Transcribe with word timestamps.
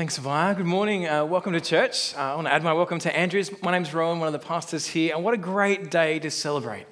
Thanks, 0.00 0.16
Via. 0.16 0.54
Good 0.54 0.64
morning. 0.64 1.06
Uh, 1.06 1.26
welcome 1.26 1.52
to 1.52 1.60
church. 1.60 2.14
Uh, 2.14 2.32
I 2.32 2.34
want 2.34 2.46
to 2.46 2.52
add 2.54 2.64
my 2.64 2.72
welcome 2.72 2.98
to 3.00 3.14
Andrews. 3.14 3.50
My 3.62 3.70
name's 3.70 3.92
Rowan, 3.92 4.18
one 4.18 4.28
of 4.28 4.32
the 4.32 4.38
pastors 4.38 4.86
here, 4.86 5.14
and 5.14 5.22
what 5.22 5.34
a 5.34 5.36
great 5.36 5.90
day 5.90 6.18
to 6.20 6.30
celebrate. 6.30 6.86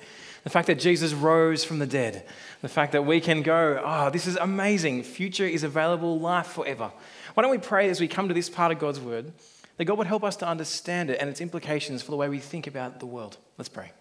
The 0.44 0.50
fact 0.50 0.66
that 0.66 0.78
Jesus 0.78 1.14
rose 1.14 1.64
from 1.64 1.78
the 1.78 1.86
dead, 1.86 2.26
the 2.60 2.68
fact 2.68 2.92
that 2.92 3.06
we 3.06 3.22
can 3.22 3.40
go, 3.40 3.80
oh, 3.82 4.10
this 4.10 4.26
is 4.26 4.36
amazing. 4.36 5.04
Future 5.04 5.46
is 5.46 5.62
available, 5.62 6.20
life 6.20 6.48
forever. 6.48 6.92
Why 7.32 7.42
don't 7.42 7.50
we 7.50 7.56
pray 7.56 7.88
as 7.88 7.98
we 7.98 8.08
come 8.08 8.28
to 8.28 8.34
this 8.34 8.50
part 8.50 8.72
of 8.72 8.78
God's 8.78 9.00
word 9.00 9.32
that 9.78 9.86
God 9.86 9.96
would 9.96 10.06
help 10.06 10.22
us 10.22 10.36
to 10.36 10.46
understand 10.46 11.08
it 11.08 11.16
and 11.18 11.30
its 11.30 11.40
implications 11.40 12.02
for 12.02 12.10
the 12.10 12.18
way 12.18 12.28
we 12.28 12.40
think 12.40 12.66
about 12.66 13.00
the 13.00 13.06
world? 13.06 13.38
Let's 13.56 13.70
pray. 13.70 13.92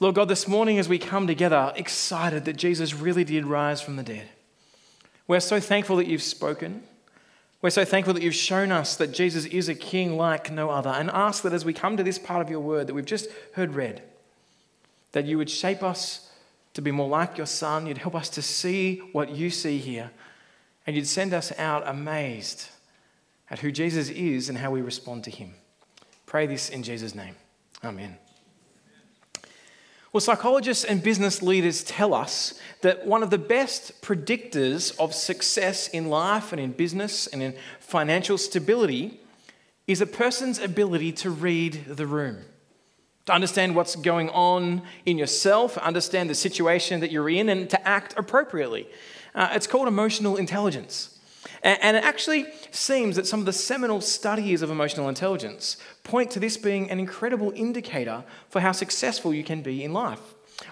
Lord 0.00 0.14
God, 0.14 0.28
this 0.28 0.48
morning 0.48 0.78
as 0.78 0.88
we 0.88 0.98
come 0.98 1.26
together, 1.26 1.74
excited 1.76 2.46
that 2.46 2.56
Jesus 2.56 2.94
really 2.94 3.22
did 3.22 3.44
rise 3.44 3.82
from 3.82 3.96
the 3.96 4.02
dead, 4.02 4.30
we're 5.28 5.40
so 5.40 5.60
thankful 5.60 5.96
that 5.96 6.06
you've 6.06 6.22
spoken. 6.22 6.84
We're 7.62 7.70
so 7.70 7.84
thankful 7.84 8.12
that 8.14 8.24
you've 8.24 8.34
shown 8.34 8.72
us 8.72 8.96
that 8.96 9.12
Jesus 9.12 9.44
is 9.46 9.68
a 9.68 9.74
king 9.74 10.16
like 10.16 10.50
no 10.50 10.68
other, 10.68 10.90
and 10.90 11.08
ask 11.10 11.44
that 11.44 11.52
as 11.52 11.64
we 11.64 11.72
come 11.72 11.96
to 11.96 12.02
this 12.02 12.18
part 12.18 12.42
of 12.42 12.50
your 12.50 12.60
word 12.60 12.88
that 12.88 12.94
we've 12.94 13.04
just 13.04 13.28
heard 13.54 13.74
read, 13.74 14.02
that 15.12 15.26
you 15.26 15.38
would 15.38 15.48
shape 15.48 15.82
us 15.82 16.28
to 16.74 16.82
be 16.82 16.90
more 16.90 17.08
like 17.08 17.36
your 17.36 17.46
son, 17.46 17.86
you'd 17.86 17.98
help 17.98 18.16
us 18.16 18.28
to 18.30 18.42
see 18.42 18.96
what 19.12 19.30
you 19.30 19.48
see 19.48 19.78
here, 19.78 20.10
and 20.86 20.96
you'd 20.96 21.06
send 21.06 21.32
us 21.32 21.52
out 21.56 21.86
amazed 21.86 22.66
at 23.48 23.60
who 23.60 23.70
Jesus 23.70 24.08
is 24.08 24.48
and 24.48 24.58
how 24.58 24.72
we 24.72 24.80
respond 24.80 25.22
to 25.24 25.30
him. 25.30 25.54
Pray 26.26 26.46
this 26.46 26.68
in 26.68 26.82
Jesus' 26.82 27.14
name. 27.14 27.36
Amen. 27.84 28.16
Well, 30.12 30.20
psychologists 30.20 30.84
and 30.84 31.02
business 31.02 31.40
leaders 31.40 31.82
tell 31.82 32.12
us 32.12 32.60
that 32.82 33.06
one 33.06 33.22
of 33.22 33.30
the 33.30 33.38
best 33.38 34.02
predictors 34.02 34.94
of 34.98 35.14
success 35.14 35.88
in 35.88 36.10
life 36.10 36.52
and 36.52 36.60
in 36.60 36.72
business 36.72 37.26
and 37.28 37.42
in 37.42 37.54
financial 37.80 38.36
stability 38.36 39.20
is 39.86 40.02
a 40.02 40.06
person's 40.06 40.58
ability 40.58 41.12
to 41.12 41.30
read 41.30 41.86
the 41.86 42.06
room, 42.06 42.44
to 43.24 43.32
understand 43.32 43.74
what's 43.74 43.96
going 43.96 44.28
on 44.30 44.82
in 45.06 45.16
yourself, 45.16 45.78
understand 45.78 46.28
the 46.28 46.34
situation 46.34 47.00
that 47.00 47.10
you're 47.10 47.30
in, 47.30 47.48
and 47.48 47.70
to 47.70 47.88
act 47.88 48.12
appropriately. 48.18 48.86
Uh, 49.34 49.48
it's 49.52 49.66
called 49.66 49.88
emotional 49.88 50.36
intelligence. 50.36 51.11
And 51.62 51.96
it 51.96 52.02
actually 52.02 52.46
seems 52.72 53.14
that 53.14 53.26
some 53.26 53.38
of 53.38 53.46
the 53.46 53.52
seminal 53.52 54.00
studies 54.00 54.62
of 54.62 54.70
emotional 54.70 55.08
intelligence 55.08 55.76
point 56.02 56.32
to 56.32 56.40
this 56.40 56.56
being 56.56 56.90
an 56.90 56.98
incredible 56.98 57.52
indicator 57.54 58.24
for 58.48 58.60
how 58.60 58.72
successful 58.72 59.32
you 59.32 59.44
can 59.44 59.62
be 59.62 59.84
in 59.84 59.92
life. 59.92 60.20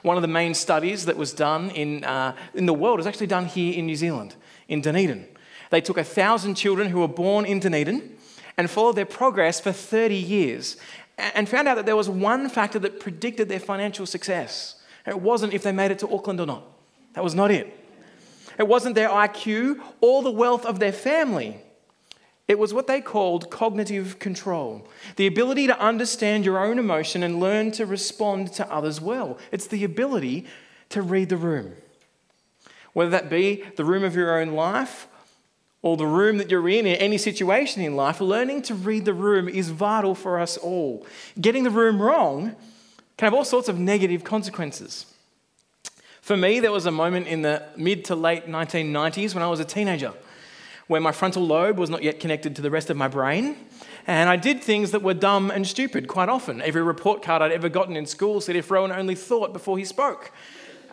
One 0.03 0.17
of 0.17 0.23
the 0.23 0.29
main 0.29 0.53
studies 0.55 1.07
that 1.07 1.17
was 1.17 1.33
done 1.33 1.71
in, 1.71 2.03
uh, 2.03 2.35
in 2.55 2.67
the 2.67 2.75
world 2.75 2.99
was 2.99 3.07
actually 3.07 3.29
done 3.29 3.47
here 3.47 3.75
in 3.75 3.87
New 3.87 3.95
Zealand, 3.95 4.35
in 4.67 4.81
Dunedin. 4.81 5.29
They 5.71 5.81
took 5.81 5.97
a 5.97 6.05
thousand 6.05 6.57
children 6.57 6.89
who 6.89 7.01
were 7.01 7.09
born 7.09 7.45
in 7.45 7.61
Dunedin 7.61 8.17
and 8.57 8.69
followed 8.69 8.97
their 8.97 9.07
progress 9.07 9.61
for 9.61 9.71
30 9.71 10.17
years 10.17 10.77
and 11.17 11.49
found 11.49 11.69
out 11.69 11.77
that 11.77 11.87
there 11.87 11.97
was 11.97 12.09
one 12.09 12.49
factor 12.49 12.81
that 12.81 12.99
predicted 12.99 13.49
their 13.49 13.61
financial 13.61 14.07
success. 14.07 14.77
It 15.07 15.21
wasn't 15.21 15.55
if 15.55 15.63
they 15.63 15.73
made 15.73 15.93
it 15.93 16.01
to 16.01 16.13
Auckland 16.13 16.41
or 16.41 16.47
not. 16.47 16.65
That 17.13 17.23
was 17.23 17.35
not 17.35 17.51
it. 17.51 17.80
It 18.61 18.69
wasn't 18.69 18.95
their 18.95 19.09
IQ 19.09 19.81
or 20.03 20.23
the 20.23 20.31
wealth 20.31 20.67
of 20.67 20.81
their 20.81 20.93
family. 20.93 21.57
It 22.47 22.59
was 22.59 22.75
what 22.75 22.87
they 22.87 23.01
called 23.01 23.51
cognitive 23.51 24.19
control 24.19 24.87
the 25.17 25.27
ability 25.27 25.67
to 25.69 25.81
understand 25.81 26.45
your 26.45 26.63
own 26.63 26.79
emotion 26.79 27.23
and 27.23 27.41
learn 27.41 27.73
to 27.73 27.87
respond 27.87 28.53
to 28.53 28.71
others 28.71 29.01
well. 29.01 29.39
It's 29.51 29.67
the 29.67 29.83
ability 29.83 30.45
to 30.91 31.01
read 31.01 31.31
the 31.31 31.39
room. 31.39 31.73
Whether 32.93 33.13
that 33.13 33.31
be 33.31 33.65
the 33.77 33.85
room 33.85 34.05
of 34.05 34.15
your 34.15 34.39
own 34.39 34.51
life 34.51 35.09
or 35.81 35.97
the 35.97 36.07
room 36.07 36.37
that 36.37 36.51
you're 36.51 36.69
in, 36.69 36.85
in 36.85 36.97
any 36.97 37.17
situation 37.17 37.83
in 37.83 37.97
life, 37.97 38.21
learning 38.21 38.61
to 38.63 38.75
read 38.75 39.07
the 39.07 39.15
room 39.15 39.49
is 39.49 39.71
vital 39.71 40.15
for 40.15 40.39
us 40.39 40.59
all. 40.59 41.07
Getting 41.41 41.65
the 41.65 41.71
room 41.71 42.03
wrong 42.03 42.55
can 43.17 43.25
have 43.25 43.33
all 43.33 43.47
sorts 43.47 43.71
of 43.71 43.79
negative 43.79 44.23
consequences. 44.23 45.07
For 46.31 46.37
me, 46.37 46.61
there 46.61 46.71
was 46.71 46.87
a 46.87 46.93
moment 46.93 47.27
in 47.27 47.43
the 47.43 47.61
mid 47.77 48.05
to 48.05 48.15
late 48.15 48.47
1990s 48.47 49.35
when 49.35 49.43
I 49.43 49.49
was 49.49 49.59
a 49.59 49.65
teenager 49.65 50.13
where 50.87 51.01
my 51.01 51.11
frontal 51.11 51.45
lobe 51.45 51.77
was 51.77 51.91
not 51.91 52.05
yet 52.05 52.21
connected 52.21 52.55
to 52.55 52.63
the 52.63 52.71
rest 52.71 52.89
of 52.89 52.97
my 52.97 53.09
brain. 53.09 53.57
And 54.07 54.31
I 54.31 54.37
did 54.37 54.63
things 54.63 54.93
that 54.93 55.03
were 55.03 55.13
dumb 55.13 55.51
and 55.51 55.67
stupid 55.67 56.07
quite 56.07 56.29
often. 56.29 56.63
Every 56.63 56.83
report 56.83 57.25
card 57.25 57.43
I'd 57.43 57.51
ever 57.51 57.69
gotten 57.69 57.97
in 57.97 58.07
school 58.07 58.41
said 58.41 58.55
if 58.55 58.71
Rowan 58.71 58.93
only 58.93 59.17
thought 59.17 59.53
before 59.53 59.77
he 59.77 59.85
spoke. 59.85 60.31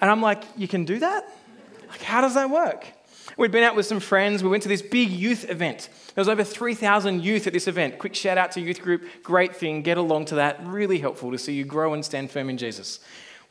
And 0.02 0.10
I'm 0.10 0.24
like, 0.24 0.44
you 0.56 0.68
can 0.68 0.86
do 0.86 0.98
that? 0.98 1.30
Like, 1.88 2.02
how 2.02 2.22
does 2.22 2.34
that 2.34 2.50
work? 2.50 2.88
We'd 3.38 3.52
been 3.52 3.64
out 3.64 3.76
with 3.76 3.86
some 3.86 4.00
friends. 4.00 4.42
We 4.42 4.50
went 4.50 4.64
to 4.64 4.70
this 4.70 4.82
big 4.82 5.12
youth 5.12 5.48
event. 5.52 5.90
There 6.16 6.22
was 6.24 6.30
over 6.30 6.44
3,000 6.44 7.24
youth 7.24 7.46
at 7.46 7.54
this 7.54 7.68
event. 7.68 8.00
Quick 8.00 8.16
shout 8.16 8.40
out 8.40 8.54
to 8.54 8.60
youth 8.60 8.82
group. 8.82 9.04
Great 9.22 9.56
thing. 9.56 9.84
Get 9.84 10.00
along 10.00 10.26
to 10.26 10.36
that. 10.36 10.66
Really 10.66 10.98
helpful 10.98 11.30
to 11.30 11.38
see 11.38 11.54
you 11.54 11.64
grow 11.64 11.94
and 11.94 12.04
stand 12.04 12.32
firm 12.32 12.50
in 12.50 12.58
Jesus. 12.58 13.02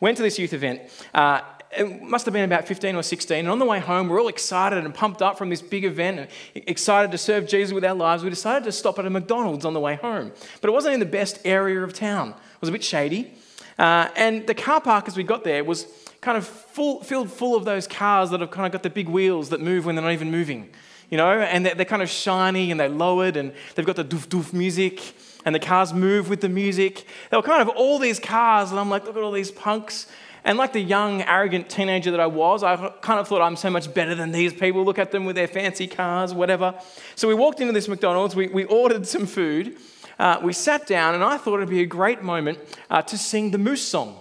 Went 0.01 0.17
to 0.17 0.25
this 0.25 0.37
youth 0.37 0.53
event. 0.53 0.83
Uh, 1.15 1.41
it 1.76 2.03
must 2.03 2.25
have 2.25 2.34
been 2.34 2.44
about 2.44 2.66
15 2.66 2.97
or 2.97 3.03
16. 3.03 3.38
And 3.38 3.48
on 3.48 3.59
the 3.59 3.64
way 3.64 3.78
home, 3.78 4.09
we're 4.09 4.20
all 4.20 4.28
excited 4.28 4.84
and 4.84 4.94
pumped 4.94 5.22
up 5.22 5.38
from 5.38 5.50
this 5.50 5.62
big 5.62 5.84
event, 5.84 6.19
and 6.19 6.28
excited 6.54 7.10
to 7.12 7.19
serve 7.19 7.47
Jesus 7.47 7.72
with 7.72 7.84
our 7.84 7.94
lives. 7.94 8.25
We 8.25 8.31
decided 8.31 8.64
to 8.64 8.72
stop 8.72 8.98
at 8.98 9.06
a 9.06 9.10
McDonald's 9.10 9.64
on 9.64 9.75
the 9.75 9.81
way 9.81 9.97
home. 9.97 10.32
But 10.60 10.69
it 10.69 10.72
wasn't 10.72 10.94
in 10.94 11.00
the 11.00 11.06
best 11.06 11.41
area 11.44 11.82
of 11.82 11.92
town, 11.92 12.31
it 12.31 12.60
was 12.60 12.69
a 12.69 12.72
bit 12.72 12.84
shady. 12.84 13.32
Uh, 13.78 14.09
and 14.16 14.47
the 14.47 14.54
car 14.54 14.81
park, 14.81 15.06
as 15.06 15.16
we 15.16 15.22
got 15.22 15.44
there, 15.44 15.62
was 15.62 15.87
kind 16.22 16.38
of 16.38 16.47
full, 16.47 17.03
filled 17.03 17.31
full 17.31 17.54
of 17.54 17.66
those 17.66 17.87
cars 17.87 18.31
that 18.31 18.41
have 18.41 18.50
kind 18.50 18.66
of 18.66 18.72
got 18.72 18.82
the 18.82 18.91
big 18.91 19.08
wheels 19.08 19.50
that 19.50 19.60
move 19.60 19.84
when 19.84 19.94
they're 19.94 20.04
not 20.04 20.12
even 20.12 20.31
moving. 20.31 20.70
You 21.10 21.19
know, 21.19 21.31
and 21.31 21.64
they're, 21.64 21.75
they're 21.75 21.84
kind 21.84 22.03
of 22.03 22.08
shiny 22.08 22.70
and 22.70 22.81
they're 22.81 22.88
lowered, 22.88 23.37
and 23.37 23.53
they've 23.75 23.87
got 23.87 23.97
the 23.97 24.04
doof 24.04 24.28
doof 24.28 24.53
music, 24.53 25.14
and 25.44 25.54
the 25.54 25.60
cars 25.60 25.93
move 25.93 26.28
with 26.28 26.41
the 26.41 26.48
music. 26.48 27.06
There 27.31 27.38
were 27.38 27.47
kind 27.47 27.62
of 27.62 27.69
all 27.69 27.98
these 27.98 28.19
cars, 28.19 28.70
and 28.70 28.81
I'm 28.81 28.88
like, 28.88 29.04
look 29.04 29.16
at 29.16 29.22
all 29.22 29.31
these 29.31 29.50
punks 29.50 30.08
and 30.47 30.57
like 30.57 30.73
the 30.73 30.81
young, 30.81 31.23
arrogant 31.23 31.69
teenager 31.69 32.12
that 32.12 32.21
I 32.21 32.27
was, 32.29 32.62
I 32.62 32.77
kind 33.01 33.19
of 33.19 33.27
thought 33.27 33.43
I'm 33.43 33.57
so 33.57 33.69
much 33.69 33.93
better 33.93 34.15
than 34.15 34.31
these 34.31 34.55
people. 34.55 34.84
Look 34.84 34.99
at 34.99 35.11
them 35.11 35.25
with 35.25 35.34
their 35.34 35.49
fancy 35.49 35.89
cars, 35.89 36.33
whatever. 36.33 36.73
So 37.17 37.27
we 37.27 37.34
walked 37.34 37.61
into 37.61 37.73
this 37.73 37.89
McDonald's, 37.89 38.37
we, 38.37 38.47
we 38.47 38.65
ordered 38.65 39.09
some 39.09 39.27
food, 39.27 39.77
uh, 40.21 40.39
we 40.41 40.53
sat 40.53 40.87
down, 40.87 41.17
and 41.17 41.25
I 41.25 41.37
thought 41.37 41.56
it'd 41.56 41.69
be 41.69 41.83
a 41.83 41.87
great 41.87 42.23
moment 42.23 42.61
uh, 42.89 43.03
to 43.03 43.19
sing 43.19 43.51
the 43.51 43.59
Moose 43.59 43.83
song. 43.83 44.17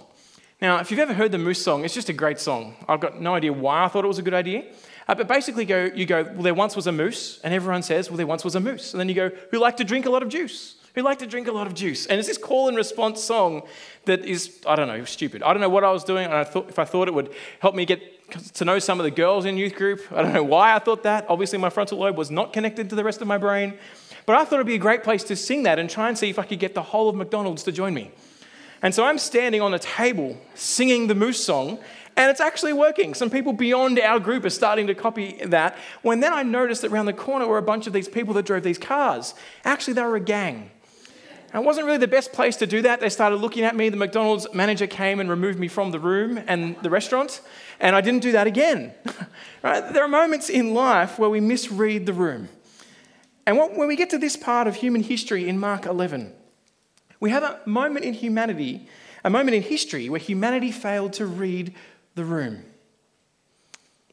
Now, 0.60 0.78
if 0.80 0.90
you've 0.90 0.98
ever 0.98 1.14
heard 1.14 1.30
the 1.30 1.38
Moose 1.38 1.62
song, 1.62 1.84
it's 1.84 1.94
just 1.94 2.08
a 2.08 2.12
great 2.12 2.40
song. 2.40 2.74
I've 2.88 3.00
got 3.00 3.20
no 3.20 3.34
idea 3.34 3.52
why 3.52 3.84
I 3.84 3.88
thought 3.88 4.04
it 4.04 4.08
was 4.08 4.18
a 4.18 4.22
good 4.22 4.34
idea. 4.34 4.64
Uh, 5.06 5.14
but 5.14 5.28
basically, 5.28 5.64
go, 5.64 5.88
you 5.94 6.06
go, 6.06 6.24
well, 6.24 6.42
there 6.42 6.54
once 6.54 6.74
was 6.74 6.88
a 6.88 6.92
moose, 6.92 7.38
and 7.44 7.54
everyone 7.54 7.84
says, 7.84 8.10
well, 8.10 8.16
there 8.16 8.26
once 8.26 8.42
was 8.42 8.56
a 8.56 8.60
moose. 8.60 8.92
And 8.92 9.00
then 9.00 9.08
you 9.08 9.14
go, 9.14 9.30
who 9.52 9.60
liked 9.60 9.78
to 9.78 9.84
drink 9.84 10.06
a 10.06 10.10
lot 10.10 10.24
of 10.24 10.28
juice? 10.28 10.74
Who 10.96 11.02
like 11.02 11.18
to 11.18 11.26
drink 11.26 11.46
a 11.46 11.52
lot 11.52 11.66
of 11.66 11.74
juice? 11.74 12.06
And 12.06 12.18
it's 12.18 12.26
this 12.26 12.38
call 12.38 12.68
and 12.68 12.76
response 12.76 13.22
song 13.22 13.64
that 14.06 14.24
is, 14.24 14.58
I 14.66 14.76
don't 14.76 14.88
know, 14.88 15.04
stupid. 15.04 15.42
I 15.42 15.52
don't 15.52 15.60
know 15.60 15.68
what 15.68 15.84
I 15.84 15.92
was 15.92 16.04
doing. 16.04 16.26
I 16.26 16.42
thought, 16.42 16.70
if 16.70 16.78
I 16.78 16.86
thought 16.86 17.06
it 17.06 17.12
would 17.12 17.34
help 17.60 17.74
me 17.74 17.84
get 17.84 18.00
to 18.54 18.64
know 18.64 18.78
some 18.78 18.98
of 18.98 19.04
the 19.04 19.10
girls 19.10 19.44
in 19.44 19.58
youth 19.58 19.74
group, 19.74 20.00
I 20.10 20.22
don't 20.22 20.32
know 20.32 20.42
why 20.42 20.74
I 20.74 20.78
thought 20.78 21.02
that. 21.02 21.26
Obviously, 21.28 21.58
my 21.58 21.68
frontal 21.68 21.98
lobe 21.98 22.16
was 22.16 22.30
not 22.30 22.54
connected 22.54 22.88
to 22.88 22.96
the 22.96 23.04
rest 23.04 23.20
of 23.20 23.28
my 23.28 23.36
brain. 23.36 23.74
But 24.24 24.36
I 24.36 24.46
thought 24.46 24.54
it'd 24.54 24.66
be 24.66 24.76
a 24.76 24.78
great 24.78 25.04
place 25.04 25.22
to 25.24 25.36
sing 25.36 25.64
that 25.64 25.78
and 25.78 25.90
try 25.90 26.08
and 26.08 26.16
see 26.16 26.30
if 26.30 26.38
I 26.38 26.44
could 26.44 26.58
get 26.58 26.74
the 26.74 26.82
whole 26.82 27.10
of 27.10 27.14
McDonald's 27.14 27.62
to 27.64 27.72
join 27.72 27.92
me. 27.92 28.10
And 28.80 28.94
so 28.94 29.04
I'm 29.04 29.18
standing 29.18 29.60
on 29.60 29.74
a 29.74 29.78
table 29.78 30.40
singing 30.54 31.08
the 31.08 31.14
Moose 31.14 31.44
song, 31.44 31.78
and 32.16 32.30
it's 32.30 32.40
actually 32.40 32.72
working. 32.72 33.12
Some 33.12 33.28
people 33.28 33.52
beyond 33.52 34.00
our 34.00 34.18
group 34.18 34.46
are 34.46 34.50
starting 34.50 34.86
to 34.86 34.94
copy 34.94 35.44
that. 35.44 35.76
When 36.00 36.20
then 36.20 36.32
I 36.32 36.42
noticed 36.42 36.80
that 36.82 36.90
around 36.90 37.04
the 37.04 37.12
corner 37.12 37.46
were 37.46 37.58
a 37.58 37.62
bunch 37.62 37.86
of 37.86 37.92
these 37.92 38.08
people 38.08 38.32
that 38.32 38.46
drove 38.46 38.62
these 38.62 38.78
cars. 38.78 39.34
Actually, 39.62 39.92
they 39.92 40.02
were 40.02 40.16
a 40.16 40.20
gang. 40.20 40.70
And 41.56 41.64
it 41.64 41.66
wasn't 41.66 41.86
really 41.86 41.96
the 41.96 42.06
best 42.06 42.34
place 42.34 42.56
to 42.56 42.66
do 42.66 42.82
that. 42.82 43.00
They 43.00 43.08
started 43.08 43.36
looking 43.36 43.64
at 43.64 43.74
me. 43.74 43.88
The 43.88 43.96
McDonald's 43.96 44.46
manager 44.52 44.86
came 44.86 45.20
and 45.20 45.30
removed 45.30 45.58
me 45.58 45.68
from 45.68 45.90
the 45.90 45.98
room 45.98 46.38
and 46.46 46.76
the 46.82 46.90
restaurant, 46.90 47.40
and 47.80 47.96
I 47.96 48.02
didn't 48.02 48.20
do 48.20 48.32
that 48.32 48.46
again. 48.46 48.92
right? 49.62 49.80
There 49.94 50.04
are 50.04 50.08
moments 50.08 50.50
in 50.50 50.74
life 50.74 51.18
where 51.18 51.30
we 51.30 51.40
misread 51.40 52.04
the 52.04 52.12
room. 52.12 52.50
And 53.46 53.56
when 53.56 53.88
we 53.88 53.96
get 53.96 54.10
to 54.10 54.18
this 54.18 54.36
part 54.36 54.68
of 54.68 54.74
human 54.74 55.02
history 55.02 55.48
in 55.48 55.58
Mark 55.58 55.86
11, 55.86 56.30
we 57.20 57.30
have 57.30 57.42
a 57.42 57.58
moment 57.64 58.04
in 58.04 58.12
humanity, 58.12 58.86
a 59.24 59.30
moment 59.30 59.54
in 59.54 59.62
history 59.62 60.10
where 60.10 60.20
humanity 60.20 60.70
failed 60.70 61.14
to 61.14 61.24
read 61.24 61.74
the 62.16 62.24
room. 62.26 62.64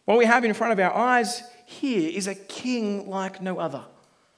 What 0.06 0.18
we 0.18 0.24
have 0.24 0.46
in 0.46 0.54
front 0.54 0.72
of 0.72 0.80
our 0.80 0.96
eyes 0.96 1.44
here 1.66 2.10
is 2.10 2.25
a 2.25 2.36
king 2.36 3.10
like 3.10 3.42
no 3.42 3.60
other. 3.60 3.84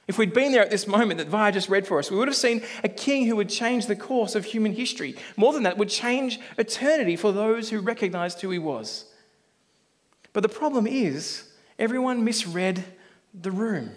If 0.08 0.18
we'd 0.18 0.32
been 0.32 0.52
there 0.52 0.62
at 0.62 0.70
this 0.70 0.86
moment 0.86 1.18
that 1.18 1.26
Via 1.26 1.50
just 1.50 1.68
read 1.68 1.86
for 1.86 1.98
us, 1.98 2.10
we 2.10 2.16
would 2.16 2.28
have 2.28 2.36
seen 2.36 2.62
a 2.84 2.88
king 2.88 3.26
who 3.26 3.36
would 3.36 3.48
change 3.48 3.86
the 3.86 3.96
course 3.96 4.36
of 4.36 4.44
human 4.44 4.72
history. 4.72 5.16
More 5.36 5.52
than 5.52 5.64
that, 5.64 5.78
would 5.78 5.88
change 5.88 6.38
eternity 6.56 7.16
for 7.16 7.32
those 7.32 7.70
who 7.70 7.80
recognized 7.80 8.40
who 8.40 8.50
he 8.50 8.58
was. 8.58 9.06
But 10.32 10.42
the 10.42 10.48
problem 10.48 10.86
is, 10.86 11.48
everyone 11.78 12.22
misread 12.22 12.84
the 13.34 13.50
room. 13.50 13.90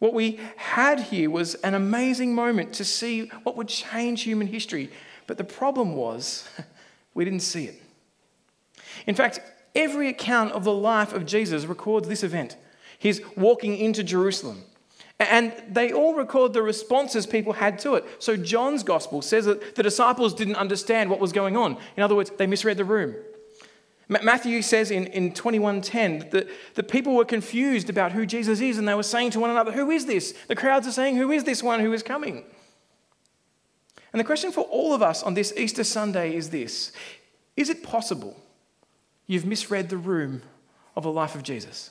What 0.00 0.14
we 0.14 0.40
had 0.56 0.98
here 0.98 1.30
was 1.30 1.54
an 1.56 1.74
amazing 1.74 2.34
moment 2.34 2.72
to 2.74 2.84
see 2.84 3.26
what 3.44 3.56
would 3.56 3.68
change 3.68 4.22
human 4.22 4.48
history. 4.48 4.90
But 5.28 5.38
the 5.38 5.44
problem 5.44 5.94
was, 5.94 6.48
we 7.14 7.24
didn't 7.24 7.40
see 7.40 7.66
it. 7.66 7.80
In 9.06 9.14
fact, 9.14 9.38
every 9.76 10.08
account 10.08 10.52
of 10.52 10.64
the 10.64 10.72
life 10.72 11.12
of 11.12 11.26
Jesus 11.26 11.66
records 11.66 12.08
this 12.08 12.24
event. 12.24 12.56
He's 13.02 13.20
walking 13.36 13.76
into 13.76 14.04
Jerusalem. 14.04 14.62
And 15.18 15.52
they 15.68 15.92
all 15.92 16.14
record 16.14 16.52
the 16.52 16.62
responses 16.62 17.26
people 17.26 17.54
had 17.54 17.80
to 17.80 17.96
it. 17.96 18.04
So 18.20 18.36
John's 18.36 18.84
gospel 18.84 19.22
says 19.22 19.44
that 19.46 19.74
the 19.74 19.82
disciples 19.82 20.32
didn't 20.32 20.54
understand 20.54 21.10
what 21.10 21.18
was 21.18 21.32
going 21.32 21.56
on. 21.56 21.78
In 21.96 22.04
other 22.04 22.14
words, 22.14 22.30
they 22.30 22.46
misread 22.46 22.76
the 22.76 22.84
room. 22.84 23.16
Matthew 24.08 24.62
says 24.62 24.92
in, 24.92 25.08
in 25.08 25.32
2110 25.32 26.30
that 26.30 26.48
the 26.74 26.82
people 26.84 27.16
were 27.16 27.24
confused 27.24 27.90
about 27.90 28.12
who 28.12 28.24
Jesus 28.24 28.60
is 28.60 28.78
and 28.78 28.86
they 28.86 28.94
were 28.94 29.02
saying 29.02 29.30
to 29.30 29.40
one 29.40 29.50
another, 29.50 29.72
Who 29.72 29.90
is 29.90 30.06
this? 30.06 30.32
The 30.46 30.54
crowds 30.54 30.86
are 30.86 30.92
saying, 30.92 31.16
Who 31.16 31.32
is 31.32 31.42
this 31.42 31.60
one 31.60 31.80
who 31.80 31.92
is 31.92 32.04
coming? 32.04 32.44
And 34.12 34.20
the 34.20 34.24
question 34.24 34.52
for 34.52 34.62
all 34.62 34.94
of 34.94 35.02
us 35.02 35.24
on 35.24 35.34
this 35.34 35.52
Easter 35.56 35.82
Sunday 35.82 36.36
is 36.36 36.50
this 36.50 36.92
Is 37.56 37.68
it 37.68 37.82
possible 37.82 38.36
you've 39.26 39.46
misread 39.46 39.88
the 39.88 39.96
room 39.96 40.42
of 40.94 41.02
the 41.02 41.12
life 41.12 41.34
of 41.34 41.42
Jesus? 41.42 41.90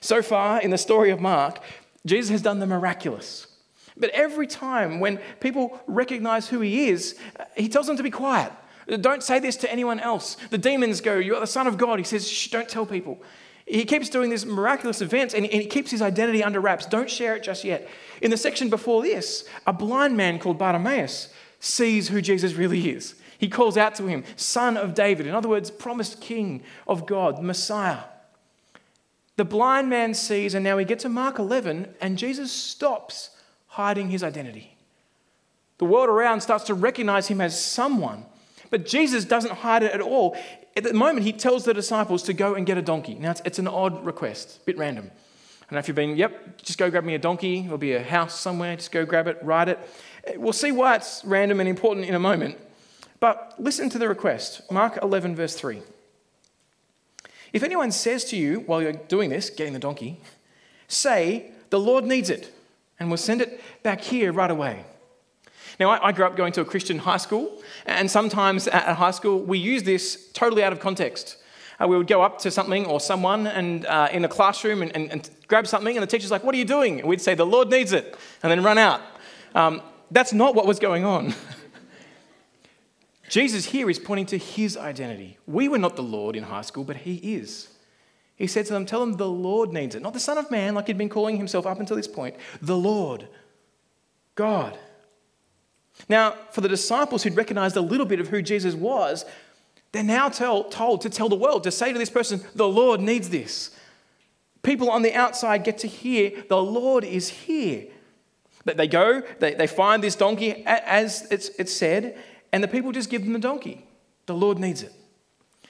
So 0.00 0.22
far 0.22 0.60
in 0.60 0.70
the 0.70 0.78
story 0.78 1.10
of 1.10 1.20
Mark, 1.20 1.60
Jesus 2.06 2.30
has 2.30 2.42
done 2.42 2.60
the 2.60 2.66
miraculous. 2.66 3.46
But 3.96 4.10
every 4.10 4.46
time 4.46 5.00
when 5.00 5.18
people 5.40 5.78
recognize 5.86 6.48
who 6.48 6.60
he 6.60 6.88
is, 6.88 7.18
he 7.56 7.68
tells 7.68 7.86
them 7.86 7.96
to 7.96 8.02
be 8.02 8.10
quiet. 8.10 8.52
Don't 9.00 9.22
say 9.22 9.38
this 9.38 9.56
to 9.58 9.70
anyone 9.70 10.00
else. 10.00 10.36
The 10.50 10.58
demons 10.58 11.00
go, 11.00 11.18
You 11.18 11.36
are 11.36 11.40
the 11.40 11.46
Son 11.46 11.66
of 11.66 11.76
God. 11.76 11.98
He 11.98 12.04
says, 12.04 12.28
Shh, 12.28 12.48
don't 12.48 12.68
tell 12.68 12.86
people. 12.86 13.22
He 13.66 13.84
keeps 13.84 14.08
doing 14.08 14.30
these 14.30 14.44
miraculous 14.44 15.00
events 15.00 15.32
and 15.32 15.46
he 15.46 15.66
keeps 15.66 15.92
his 15.92 16.02
identity 16.02 16.42
under 16.42 16.60
wraps. 16.60 16.86
Don't 16.86 17.08
share 17.08 17.36
it 17.36 17.44
just 17.44 17.62
yet. 17.62 17.88
In 18.20 18.30
the 18.30 18.36
section 18.36 18.68
before 18.68 19.02
this, 19.02 19.44
a 19.66 19.72
blind 19.72 20.16
man 20.16 20.40
called 20.40 20.58
Bartimaeus 20.58 21.32
sees 21.60 22.08
who 22.08 22.20
Jesus 22.20 22.54
really 22.54 22.90
is. 22.90 23.14
He 23.38 23.48
calls 23.48 23.76
out 23.76 23.94
to 23.96 24.06
him, 24.06 24.24
Son 24.34 24.76
of 24.76 24.94
David. 24.94 25.26
In 25.26 25.34
other 25.34 25.48
words, 25.48 25.70
promised 25.70 26.20
King 26.20 26.62
of 26.88 27.06
God, 27.06 27.42
Messiah. 27.42 28.00
The 29.40 29.46
blind 29.46 29.88
man 29.88 30.12
sees, 30.12 30.52
and 30.52 30.62
now 30.62 30.76
we 30.76 30.84
get 30.84 30.98
to 30.98 31.08
Mark 31.08 31.38
11, 31.38 31.94
and 32.02 32.18
Jesus 32.18 32.52
stops 32.52 33.30
hiding 33.68 34.10
his 34.10 34.22
identity. 34.22 34.76
The 35.78 35.86
world 35.86 36.10
around 36.10 36.42
starts 36.42 36.64
to 36.64 36.74
recognize 36.74 37.28
him 37.28 37.40
as 37.40 37.58
someone, 37.58 38.26
but 38.68 38.84
Jesus 38.84 39.24
doesn't 39.24 39.52
hide 39.52 39.82
it 39.82 39.92
at 39.92 40.02
all. 40.02 40.36
At 40.76 40.84
the 40.84 40.92
moment, 40.92 41.24
he 41.24 41.32
tells 41.32 41.64
the 41.64 41.72
disciples 41.72 42.22
to 42.24 42.34
go 42.34 42.54
and 42.54 42.66
get 42.66 42.76
a 42.76 42.82
donkey. 42.82 43.14
Now, 43.14 43.30
it's, 43.30 43.40
it's 43.46 43.58
an 43.58 43.66
odd 43.66 44.04
request, 44.04 44.58
a 44.60 44.64
bit 44.66 44.76
random. 44.76 45.06
I 45.06 45.64
don't 45.64 45.72
know 45.72 45.78
if 45.78 45.88
you've 45.88 45.94
been, 45.94 46.18
yep, 46.18 46.58
just 46.58 46.78
go 46.78 46.90
grab 46.90 47.04
me 47.04 47.14
a 47.14 47.18
donkey. 47.18 47.62
There'll 47.62 47.78
be 47.78 47.94
a 47.94 48.02
house 48.02 48.38
somewhere, 48.38 48.76
just 48.76 48.92
go 48.92 49.06
grab 49.06 49.26
it, 49.26 49.38
ride 49.40 49.70
it. 49.70 49.78
Eh, 50.24 50.34
we'll 50.36 50.52
see 50.52 50.70
why 50.70 50.96
it's 50.96 51.24
random 51.24 51.60
and 51.60 51.68
important 51.70 52.04
in 52.04 52.14
a 52.14 52.20
moment. 52.20 52.58
But 53.20 53.54
listen 53.56 53.88
to 53.88 53.98
the 53.98 54.06
request 54.06 54.70
Mark 54.70 54.98
11, 55.00 55.34
verse 55.34 55.54
3. 55.54 55.80
If 57.52 57.62
anyone 57.62 57.92
says 57.92 58.24
to 58.26 58.36
you 58.36 58.60
while 58.60 58.82
you're 58.82 58.92
doing 58.92 59.30
this, 59.30 59.50
getting 59.50 59.72
the 59.72 59.78
donkey, 59.78 60.20
say, 60.88 61.50
The 61.70 61.80
Lord 61.80 62.04
needs 62.04 62.30
it, 62.30 62.52
and 62.98 63.08
we'll 63.08 63.18
send 63.18 63.40
it 63.40 63.60
back 63.82 64.00
here 64.00 64.32
right 64.32 64.50
away. 64.50 64.84
Now, 65.78 65.90
I, 65.90 66.12
grew 66.12 66.26
up 66.26 66.36
going 66.36 66.52
to 66.52 66.60
a 66.60 66.64
Christian 66.64 66.98
high 66.98 67.16
school, 67.16 67.62
and 67.86 68.10
sometimes 68.10 68.68
at 68.68 68.96
high 68.96 69.12
school, 69.12 69.40
we 69.40 69.58
use 69.58 69.82
this 69.82 70.30
totally 70.32 70.62
out 70.62 70.74
of 70.74 70.80
context. 70.80 71.38
Uh, 71.80 71.88
we 71.88 71.96
would 71.96 72.06
go 72.06 72.20
up 72.20 72.38
to 72.40 72.50
something 72.50 72.84
or 72.84 73.00
someone 73.00 73.46
and 73.46 73.86
uh, 73.86 74.08
in 74.12 74.22
a 74.26 74.28
classroom 74.28 74.82
and, 74.82 74.94
and, 74.94 75.10
and, 75.10 75.30
grab 75.48 75.66
something, 75.66 75.96
and 75.96 76.02
the 76.02 76.06
teacher's 76.06 76.30
like, 76.30 76.44
What 76.44 76.54
are 76.54 76.58
you 76.58 76.66
doing? 76.66 77.00
And 77.00 77.08
we'd 77.08 77.22
say, 77.22 77.34
The 77.34 77.46
Lord 77.46 77.70
needs 77.70 77.92
it, 77.92 78.16
and 78.42 78.52
then 78.52 78.62
run 78.62 78.76
out. 78.76 79.00
Um, 79.54 79.80
that's 80.10 80.32
not 80.32 80.54
what 80.54 80.66
was 80.66 80.78
going 80.78 81.04
on. 81.04 81.34
Jesus 83.30 83.64
here 83.64 83.88
is 83.88 84.00
pointing 84.00 84.26
to 84.26 84.38
his 84.38 84.76
identity. 84.76 85.38
We 85.46 85.68
were 85.68 85.78
not 85.78 85.94
the 85.94 86.02
Lord 86.02 86.34
in 86.34 86.42
high 86.42 86.62
school, 86.62 86.82
but 86.82 86.96
he 86.96 87.14
is. 87.14 87.68
He 88.34 88.48
said 88.48 88.66
to 88.66 88.72
them, 88.72 88.84
Tell 88.84 89.00
them 89.00 89.16
the 89.16 89.28
Lord 89.28 89.72
needs 89.72 89.94
it. 89.94 90.02
Not 90.02 90.14
the 90.14 90.20
Son 90.20 90.36
of 90.36 90.50
Man, 90.50 90.74
like 90.74 90.88
he'd 90.88 90.98
been 90.98 91.08
calling 91.08 91.36
himself 91.36 91.64
up 91.64 91.78
until 91.78 91.96
this 91.96 92.08
point. 92.08 92.34
The 92.60 92.76
Lord, 92.76 93.28
God. 94.34 94.76
Now, 96.08 96.34
for 96.50 96.60
the 96.60 96.68
disciples 96.68 97.22
who'd 97.22 97.36
recognized 97.36 97.76
a 97.76 97.80
little 97.80 98.06
bit 98.06 98.18
of 98.18 98.28
who 98.28 98.42
Jesus 98.42 98.74
was, 98.74 99.24
they're 99.92 100.02
now 100.02 100.28
tell, 100.28 100.64
told 100.64 101.02
to 101.02 101.10
tell 101.10 101.28
the 101.28 101.36
world, 101.36 101.62
to 101.64 101.70
say 101.70 101.92
to 101.92 101.98
this 101.98 102.10
person, 102.10 102.40
The 102.56 102.66
Lord 102.66 103.00
needs 103.00 103.30
this. 103.30 103.70
People 104.64 104.90
on 104.90 105.02
the 105.02 105.14
outside 105.14 105.62
get 105.62 105.78
to 105.78 105.86
hear, 105.86 106.32
The 106.48 106.60
Lord 106.60 107.04
is 107.04 107.28
here. 107.28 107.86
But 108.64 108.76
they 108.76 108.88
go, 108.88 109.22
they, 109.38 109.54
they 109.54 109.68
find 109.68 110.02
this 110.02 110.16
donkey, 110.16 110.64
as 110.66 111.28
it's, 111.30 111.48
it's 111.50 111.72
said, 111.72 112.18
and 112.52 112.62
the 112.62 112.68
people 112.68 112.92
just 112.92 113.10
give 113.10 113.24
them 113.24 113.32
the 113.32 113.38
donkey. 113.38 113.86
The 114.26 114.34
Lord 114.34 114.58
needs 114.58 114.82
it. 114.82 114.92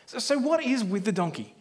So, 0.07 0.19
so 0.19 0.39
what 0.39 0.63
is 0.63 0.83
with 0.83 1.05
the 1.05 1.13
donkey? 1.13 1.55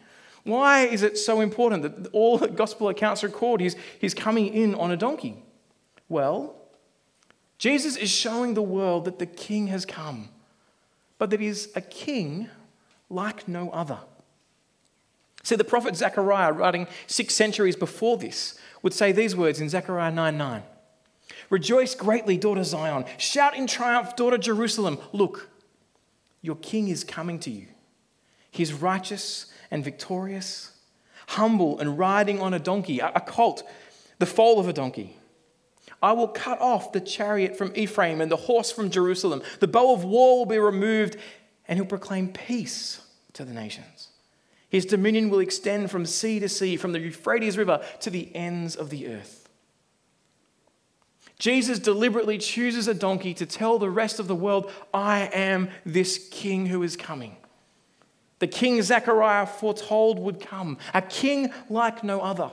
Why 0.43 0.85
is 0.85 1.03
it 1.03 1.17
so 1.17 1.41
important 1.41 1.83
that 1.83 2.09
all 2.11 2.37
the 2.37 2.47
gospel 2.63 2.89
accounts 2.89 3.23
record 3.23 3.61
he's, 3.61 3.75
he's 3.99 4.13
coming 4.13 4.47
in 4.47 4.75
on 4.75 4.91
a 4.91 4.97
donkey? 4.97 5.43
Well, 6.07 6.55
Jesus 7.57 7.97
is 7.97 8.09
showing 8.09 8.53
the 8.53 8.61
world 8.61 9.05
that 9.05 9.19
the 9.19 9.25
king 9.25 9.67
has 9.67 9.85
come, 9.85 10.29
but 11.17 11.29
that 11.29 11.39
he's 11.39 11.67
a 11.75 11.81
king 11.81 12.49
like 13.09 13.47
no 13.47 13.69
other. 13.71 13.99
See, 15.43 15.55
the 15.55 15.63
prophet 15.63 15.95
Zechariah, 15.95 16.51
writing 16.53 16.87
six 17.07 17.33
centuries 17.33 17.75
before 17.75 18.17
this, 18.17 18.57
would 18.81 18.93
say 18.93 19.11
these 19.11 19.35
words 19.35 19.59
in 19.59 19.69
Zechariah 19.69 20.11
9 20.11 20.37
9. 20.37 20.63
Rejoice 21.49 21.95
greatly, 21.95 22.37
daughter 22.37 22.63
Zion. 22.63 23.05
Shout 23.17 23.55
in 23.55 23.67
triumph, 23.67 24.15
daughter 24.15 24.37
Jerusalem. 24.37 24.99
Look, 25.11 25.49
your 26.41 26.55
king 26.57 26.89
is 26.89 27.03
coming 27.03 27.39
to 27.39 27.49
you. 27.49 27.67
He's 28.51 28.73
righteous 28.73 29.47
and 29.71 29.83
victorious, 29.83 30.71
humble 31.27 31.79
and 31.79 31.97
riding 31.97 32.41
on 32.41 32.53
a 32.53 32.59
donkey, 32.59 32.99
a 32.99 33.19
colt, 33.19 33.63
the 34.19 34.25
foal 34.25 34.59
of 34.59 34.67
a 34.67 34.73
donkey. 34.73 35.15
I 36.01 36.13
will 36.13 36.27
cut 36.27 36.59
off 36.61 36.91
the 36.91 37.01
chariot 37.01 37.57
from 37.57 37.73
Ephraim 37.75 38.21
and 38.21 38.31
the 38.31 38.37
horse 38.37 38.71
from 38.71 38.89
Jerusalem. 38.89 39.41
The 39.59 39.67
bow 39.67 39.93
of 39.93 40.03
war 40.03 40.39
will 40.39 40.45
be 40.45 40.57
removed, 40.57 41.17
and 41.67 41.77
he'll 41.77 41.85
proclaim 41.85 42.29
peace 42.29 43.01
to 43.33 43.43
the 43.43 43.53
nations. 43.53 44.07
His 44.69 44.85
dominion 44.85 45.29
will 45.29 45.39
extend 45.39 45.91
from 45.91 46.05
sea 46.05 46.39
to 46.39 46.47
sea, 46.47 46.77
from 46.77 46.93
the 46.93 46.99
Euphrates 46.99 47.57
River 47.57 47.83
to 48.01 48.09
the 48.09 48.33
ends 48.35 48.75
of 48.75 48.89
the 48.89 49.07
earth. 49.07 49.38
Jesus 51.39 51.79
deliberately 51.79 52.37
chooses 52.37 52.87
a 52.87 52.93
donkey 52.93 53.33
to 53.33 53.45
tell 53.45 53.79
the 53.79 53.89
rest 53.89 54.19
of 54.19 54.27
the 54.27 54.35
world, 54.35 54.69
I 54.93 55.21
am 55.33 55.69
this 55.85 56.27
king 56.29 56.65
who 56.65 56.83
is 56.83 56.97
coming. 56.97 57.37
The 58.39 58.47
king 58.47 58.81
Zechariah 58.81 59.45
foretold 59.45 60.19
would 60.19 60.41
come, 60.41 60.77
a 60.93 61.01
king 61.01 61.53
like 61.69 62.03
no 62.03 62.19
other. 62.21 62.51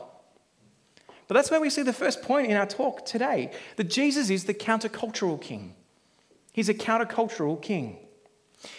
But 1.29 1.35
that's 1.35 1.51
where 1.51 1.61
we 1.61 1.71
see 1.71 1.83
the 1.83 1.93
first 1.93 2.23
point 2.23 2.49
in 2.49 2.57
our 2.57 2.67
talk 2.67 3.05
today 3.05 3.51
that 3.75 3.85
Jesus 3.91 4.31
is 4.31 4.45
the 4.45 4.55
countercultural 4.55 5.41
king. 5.41 5.75
He's 6.53 6.69
a 6.69 6.75
countercultural 6.75 7.61
king. 7.61 7.99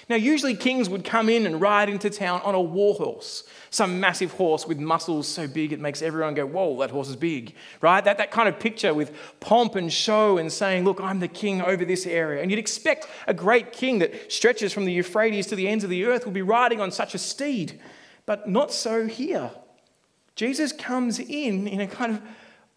Now, 0.10 0.16
usually 0.16 0.56
kings 0.56 0.90
would 0.90 1.04
come 1.04 1.30
in 1.30 1.46
and 1.46 1.62
ride 1.62 1.90
into 1.90 2.10
town 2.10 2.42
on 2.44 2.56
a 2.56 2.62
war 2.62 2.96
horse, 2.96 3.44
some 3.70 4.00
massive 4.00 4.32
horse 4.32 4.66
with 4.66 4.80
muscles 4.80 5.28
so 5.28 5.48
big 5.48 5.72
it 5.72 5.80
makes 5.80 6.02
everyone 6.02 6.34
go, 6.34 6.46
Whoa, 6.46 6.80
that 6.80 6.92
horse 6.92 7.10
is 7.10 7.16
big, 7.16 7.54
right? 7.82 8.04
That, 8.04 8.18
that 8.18 8.32
kind 8.32 8.50
of 8.50 8.60
picture 8.60 8.94
with 8.94 9.16
pomp 9.40 9.76
and 9.76 9.92
show 9.92 10.38
and 10.38 10.52
saying, 10.52 10.84
Look, 10.84 11.00
I'm 11.02 11.20
the 11.20 11.28
king 11.28 11.62
over 11.62 11.86
this 11.86 12.06
area. 12.06 12.42
And 12.42 12.50
you'd 12.50 12.60
expect 12.60 13.08
a 13.28 13.34
great 13.34 13.72
king 13.72 14.00
that 14.00 14.32
stretches 14.32 14.74
from 14.74 14.86
the 14.86 14.94
Euphrates 14.94 15.48
to 15.48 15.56
the 15.56 15.68
ends 15.68 15.84
of 15.84 15.90
the 15.90 16.06
earth 16.06 16.26
would 16.26 16.34
be 16.34 16.42
riding 16.42 16.82
on 16.82 16.92
such 16.92 17.14
a 17.14 17.18
steed, 17.18 17.80
but 18.26 18.50
not 18.50 18.72
so 18.72 19.08
here. 19.08 19.52
Jesus 20.36 20.72
comes 20.72 21.20
in 21.20 21.68
in 21.68 21.82
a 21.82 21.88
kind 21.88 22.14
of 22.14 22.22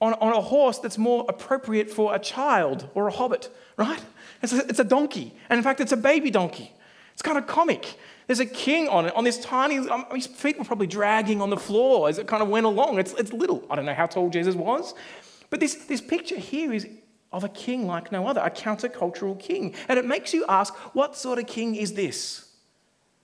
on, 0.01 0.15
on 0.15 0.33
a 0.33 0.41
horse 0.41 0.79
that's 0.79 0.99
more 0.99 1.27
appropriate 1.29 1.91
for 1.91 2.15
a 2.15 2.19
child 2.19 2.89
or 2.95 3.09
a 3.09 3.13
hobbit, 3.13 3.51
right? 3.77 4.03
It's 4.43 4.53
a, 4.53 4.67
it's 4.67 4.79
a 4.79 4.85
donkey. 4.85 5.35
And 5.49 5.59
in 5.59 5.65
fact, 5.65 5.81
it's 5.81 5.93
a 5.93 5.97
baby 5.97 6.31
donkey. 6.31 6.73
It's 7.21 7.27
kind 7.27 7.37
of 7.37 7.47
comic. 7.47 7.99
There's 8.29 8.41
a 8.41 8.47
king 8.47 8.89
on 8.89 9.05
it, 9.05 9.15
on 9.15 9.25
this 9.25 9.39
tiny, 9.39 9.77
um, 9.77 10.07
his 10.15 10.27
feet 10.27 10.59
were 10.59 10.65
probably 10.65 10.87
dragging 10.87 11.43
on 11.43 11.51
the 11.51 11.57
floor 11.59 12.09
as 12.09 12.17
it 12.17 12.27
kind 12.27 12.43
of 12.43 12.49
went 12.49 12.65
along. 12.65 12.99
It's, 12.99 13.13
it's 13.13 13.31
little. 13.31 13.63
I 13.69 13.77
don't 13.77 13.85
know 13.85 13.93
how 13.93 14.07
tall 14.07 14.31
Jesus 14.31 14.55
was. 14.55 14.95
But 15.51 15.61
this, 15.61 15.75
this 15.85 16.01
picture 16.01 16.39
here 16.39 16.73
is 16.73 16.89
of 17.31 17.45
a 17.45 17.51
king 17.51 17.87
like 17.87 18.11
no 18.11 18.27
other, 18.27 18.41
a 18.41 18.49
countercultural 18.49 19.39
king. 19.39 19.75
And 19.87 19.99
it 19.99 20.07
makes 20.07 20.33
you 20.33 20.47
ask, 20.49 20.73
what 20.95 21.15
sort 21.15 21.39
of 21.39 21.47
king 21.47 21.75
is 21.75 21.93
this? 21.93 22.49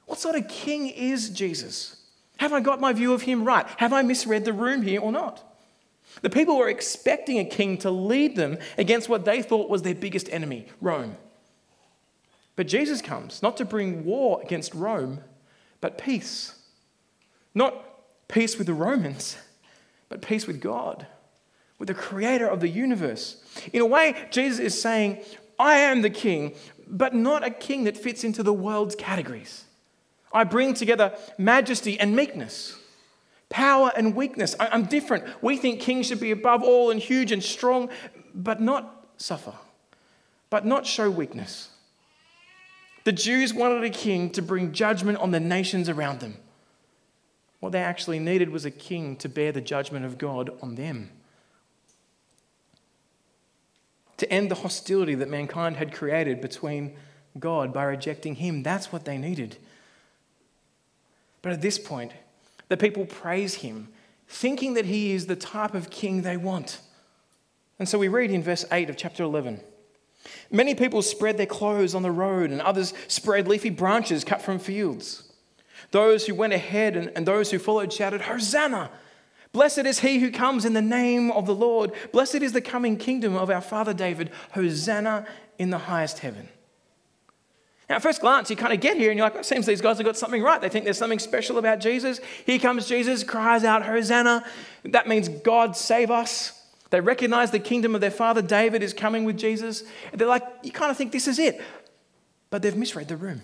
What 0.05 0.19
sort 0.19 0.35
of 0.35 0.47
king 0.47 0.89
is 0.89 1.31
Jesus? 1.31 1.97
Have 2.37 2.53
I 2.53 2.61
got 2.61 2.83
my 2.83 2.93
view 2.93 3.15
of 3.15 3.23
him 3.23 3.45
right? 3.45 3.67
Have 3.79 3.95
I 3.95 4.03
misread 4.03 4.45
the 4.45 4.53
room 4.53 4.83
here 4.83 5.01
or 5.01 5.11
not? 5.11 5.43
The 6.21 6.29
people 6.29 6.59
were 6.59 6.69
expecting 6.69 7.39
a 7.39 7.47
king 7.47 7.79
to 7.79 7.91
lead 7.91 8.37
them 8.37 8.59
against 8.77 9.09
what 9.09 9.25
they 9.25 9.41
thought 9.41 9.71
was 9.71 9.81
their 9.81 9.95
biggest 9.95 10.29
enemy, 10.31 10.67
Rome. 10.83 11.17
But 12.57 12.67
Jesus 12.67 13.03
comes 13.03 13.43
not 13.43 13.57
to 13.59 13.65
bring 13.65 14.05
war 14.05 14.41
against 14.43 14.75
Rome, 14.75 15.21
but 15.81 15.99
peace. 15.99 16.59
Not 17.55 17.75
peace 18.29 18.59
with 18.59 18.67
the 18.67 18.75
Romans, 18.75 19.37
but 20.09 20.23
peace 20.23 20.47
with 20.47 20.61
God, 20.61 21.07
with 21.79 21.89
the 21.89 21.95
creator 21.95 22.49
of 22.49 22.61
the 22.61 22.69
universe. 22.69 23.37
In 23.73 23.83
a 23.83 23.87
way, 23.87 24.15
Jesus 24.31 24.59
is 24.59 24.81
saying, 24.81 25.23
I 25.59 25.77
am 25.77 26.03
the 26.03 26.11
king, 26.11 26.55
but 26.89 27.15
not 27.15 27.45
a 27.45 27.51
king 27.51 27.85
that 27.85 27.97
fits 27.97 28.25
into 28.25 28.43
the 28.43 28.53
world's 28.53 28.95
categories. 28.95 29.65
I 30.33 30.45
bring 30.45 30.75
together 30.75 31.17
majesty 31.39 31.99
and 32.01 32.17
meekness, 32.17 32.77
Power 33.49 33.93
and 33.97 34.17
weakness. 34.17 34.57
I'm 34.59 34.87
different. 34.87 35.25
We 35.41 35.57
think 35.57 35.81
kings 35.81 36.07
should 36.07 36.19
be 36.19 36.33
above 36.33 36.63
all 36.63 36.91
and 36.91 37.01
huge 37.01 37.31
and 37.31 37.43
strong, 37.43 37.89
but 38.35 38.61
not 38.61 39.07
suffer, 39.19 39.55
but 40.51 40.67
not 40.67 40.85
show 40.85 41.09
weakness. 41.09 41.69
The 43.07 43.13
Jews 43.13 43.55
wanted 43.55 43.85
a 43.85 43.91
king 43.91 44.31
to 44.31 44.43
bring 44.43 44.73
judgment 44.73 45.19
on 45.19 45.31
the 45.31 45.39
nations 45.39 45.89
around 45.89 46.19
them. 46.19 46.39
What 47.61 47.71
they 47.71 47.79
actually 47.79 48.19
needed 48.19 48.51
was 48.51 48.65
a 48.65 48.71
king 48.73 49.15
to 49.19 49.29
bear 49.29 49.53
the 49.53 49.61
judgment 49.61 50.05
of 50.05 50.19
God 50.19 50.51
on 50.61 50.75
them. 50.75 51.11
To 54.17 54.29
end 54.29 54.51
the 54.51 54.57
hostility 54.57 55.15
that 55.15 55.29
mankind 55.29 55.77
had 55.77 55.95
created 55.95 56.41
between 56.41 56.97
God 57.39 57.73
by 57.73 57.85
rejecting 57.85 58.35
Him. 58.35 58.65
That's 58.65 58.91
what 58.91 59.05
they 59.05 59.19
needed. 59.19 59.57
But 61.43 61.53
at 61.53 61.63
this 61.63 61.79
point, 61.79 62.11
the 62.67 62.77
people 62.77 63.07
praise 63.07 63.55
Him, 63.55 63.87
thinking 64.27 64.75
that 64.75 64.87
He 64.87 65.13
is 65.13 65.27
the 65.27 65.37
type 65.37 65.75
of 65.75 65.91
king 65.91 66.23
they 66.23 66.37
want. 66.37 66.81
And 67.79 67.89
so 67.89 68.01
we 68.01 68.09
read 68.09 68.33
in 68.33 68.43
verse 68.43 68.65
8 68.73 68.91
of 68.91 68.97
chapter 68.97 69.23
11 69.23 69.61
Many 70.51 70.75
people 70.75 71.03
spread 71.03 71.37
their 71.37 71.47
clothes 71.47 71.95
on 71.95 72.03
the 72.03 72.11
road, 72.11 72.51
and 72.51 72.61
others 72.61 72.95
spread 73.09 73.49
leafy 73.49 73.71
branches 73.71 74.25
cut 74.25 74.43
from 74.43 74.59
fields. 74.59 75.25
Those 75.91 76.27
who 76.27 76.35
went 76.35 76.53
ahead 76.53 76.97
and, 76.97 77.13
and 77.17 77.27
those 77.27 77.51
who 77.51 77.59
followed 77.59 77.93
shouted, 77.93 78.23
Hosanna! 78.23 78.91
Blessed 79.53 79.87
is 79.87 80.01
he 80.01 80.19
who 80.19 80.31
comes 80.31 80.65
in 80.65 80.75
the 80.75 80.83
name 80.83 81.31
of 81.31 81.47
the 81.47 81.55
Lord. 81.55 81.93
Blessed 82.13 82.37
is 82.37 82.53
the 82.53 82.61
coming 82.61 82.99
kingdom 82.99 83.35
of 83.35 83.49
our 83.49 83.63
father 83.63 83.95
David. 83.95 84.31
Hosanna 84.53 85.27
in 85.59 85.71
the 85.71 85.79
highest 85.79 86.19
heaven. 86.19 86.49
Now, 87.89 87.97
at 87.97 88.03
first 88.03 88.21
glance, 88.21 88.51
you 88.51 88.57
kind 88.57 88.73
of 88.73 88.81
get 88.81 88.97
here 88.97 89.11
and 89.11 89.17
you're 89.17 89.27
like, 89.27 89.37
it 89.37 89.47
seems 89.47 89.65
these 89.65 89.81
guys 89.81 89.97
have 89.99 90.05
got 90.05 90.17
something 90.17 90.43
right. 90.43 90.61
They 90.61 90.69
think 90.69 90.85
there's 90.85 90.99
something 90.99 91.21
special 91.21 91.57
about 91.57 91.79
Jesus. 91.81 92.21
Here 92.45 92.59
comes 92.59 92.87
Jesus, 92.87 93.23
cries 93.23 93.65
out, 93.65 93.85
Hosanna. 93.85 94.45
That 94.85 95.07
means 95.09 95.29
God 95.29 95.77
save 95.77 96.11
us. 96.11 96.56
They 96.91 97.01
recognize 97.01 97.51
the 97.51 97.59
kingdom 97.59 97.95
of 97.95 98.01
their 98.01 98.11
father 98.11 98.43
David 98.43 98.83
is 98.83 98.95
coming 98.95 99.25
with 99.25 99.37
Jesus. 99.37 99.83
They're 100.13 100.29
like, 100.29 100.45
you 100.63 100.71
kind 100.71 100.91
of 100.91 100.97
think 100.97 101.13
this 101.13 101.27
is 101.27 101.39
it. 101.39 101.61
But 102.51 102.63
they've 102.63 102.77
misread 102.77 103.09
the 103.09 103.17
room. 103.17 103.43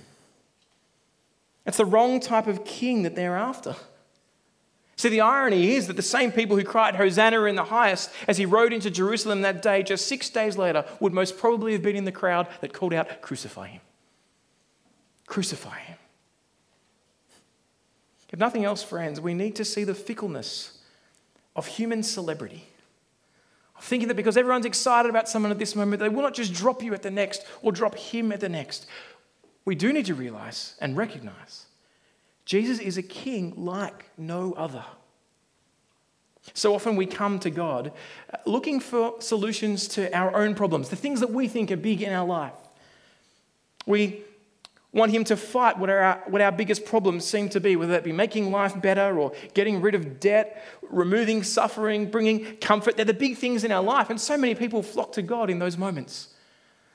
It's 1.66 1.76
the 1.76 1.84
wrong 1.84 2.20
type 2.20 2.46
of 2.46 2.64
king 2.64 3.02
that 3.02 3.14
they're 3.14 3.37
after. 3.37 3.75
See, 4.96 5.08
the 5.08 5.22
irony 5.22 5.72
is 5.72 5.88
that 5.88 5.96
the 5.96 6.02
same 6.02 6.30
people 6.30 6.56
who 6.56 6.64
cried 6.64 6.94
Hosanna 6.94 7.42
in 7.44 7.56
the 7.56 7.64
highest 7.64 8.11
as 8.28 8.38
he 8.38 8.46
rode 8.46 8.72
into 8.72 8.90
Jerusalem 8.90 9.40
that 9.42 9.62
day, 9.62 9.82
just 9.82 10.06
six 10.06 10.28
days 10.30 10.56
later, 10.56 10.84
would 11.00 11.12
most 11.12 11.38
probably 11.38 11.72
have 11.72 11.82
been 11.82 11.96
in 11.96 12.04
the 12.04 12.12
crowd 12.12 12.46
that 12.61 12.72
called 12.72 12.94
out, 12.94 13.22
Crucify 13.22 13.68
him. 13.68 13.80
Crucify 15.26 15.78
him. 15.78 15.99
If 18.32 18.38
nothing 18.38 18.64
else, 18.64 18.82
friends, 18.82 19.20
we 19.20 19.34
need 19.34 19.56
to 19.56 19.64
see 19.64 19.84
the 19.84 19.94
fickleness 19.94 20.78
of 21.56 21.66
human 21.66 22.02
celebrity. 22.02 22.68
Thinking 23.82 24.08
that 24.08 24.14
because 24.14 24.36
everyone's 24.36 24.64
excited 24.64 25.10
about 25.10 25.28
someone 25.28 25.50
at 25.50 25.58
this 25.58 25.74
moment, 25.74 26.00
they 26.00 26.08
will 26.08 26.22
not 26.22 26.34
just 26.34 26.54
drop 26.54 26.82
you 26.82 26.94
at 26.94 27.02
the 27.02 27.10
next 27.10 27.44
or 27.62 27.72
drop 27.72 27.96
him 27.96 28.32
at 28.32 28.40
the 28.40 28.48
next 28.48 28.86
we 29.64 29.74
do 29.74 29.92
need 29.92 30.06
to 30.06 30.14
realize 30.14 30.74
and 30.80 30.96
recognize 30.96 31.66
Jesus 32.44 32.78
is 32.78 32.98
a 32.98 33.02
king 33.02 33.54
like 33.56 34.10
no 34.18 34.52
other. 34.54 34.84
So 36.54 36.74
often 36.74 36.96
we 36.96 37.06
come 37.06 37.38
to 37.40 37.50
God 37.50 37.92
uh, 38.32 38.38
looking 38.46 38.80
for 38.80 39.14
solutions 39.20 39.86
to 39.88 40.12
our 40.16 40.34
own 40.34 40.56
problems, 40.56 40.88
the 40.88 40.96
things 40.96 41.20
that 41.20 41.30
we 41.30 41.46
think 41.46 41.70
are 41.70 41.76
big 41.76 42.02
in 42.02 42.12
our 42.12 42.26
life. 42.26 42.52
We 43.86 44.22
want 44.92 45.12
Him 45.12 45.25
to 45.25 45.37
fight 45.37 45.78
what 45.78 45.88
our, 45.88 46.22
what 46.26 46.40
our 46.40 46.52
biggest 46.52 46.84
problems 46.84 47.25
seem 47.25 47.49
to 47.50 47.61
be, 47.61 47.76
whether 47.76 47.92
that 47.92 48.04
be 48.04 48.12
making 48.12 48.50
life 48.50 48.80
better 48.80 49.18
or 49.18 49.32
getting 49.54 49.80
rid 49.80 49.94
of 49.94 50.20
debt, 50.20 50.62
removing 50.82 51.42
suffering, 51.42 52.11
bringing 52.11 52.56
comfort. 52.56 52.96
They're 52.96 53.04
the 53.04 53.14
big 53.14 53.37
things 53.37 53.64
in 53.64 53.72
our 53.72 53.82
life, 53.82 54.11
and 54.11 54.20
so 54.20 54.37
many 54.37 54.54
people 54.54 54.82
flock 54.82 55.12
to 55.12 55.22
God 55.22 55.50
in 55.50 55.58
those 55.58 55.78
moments. 55.78 56.28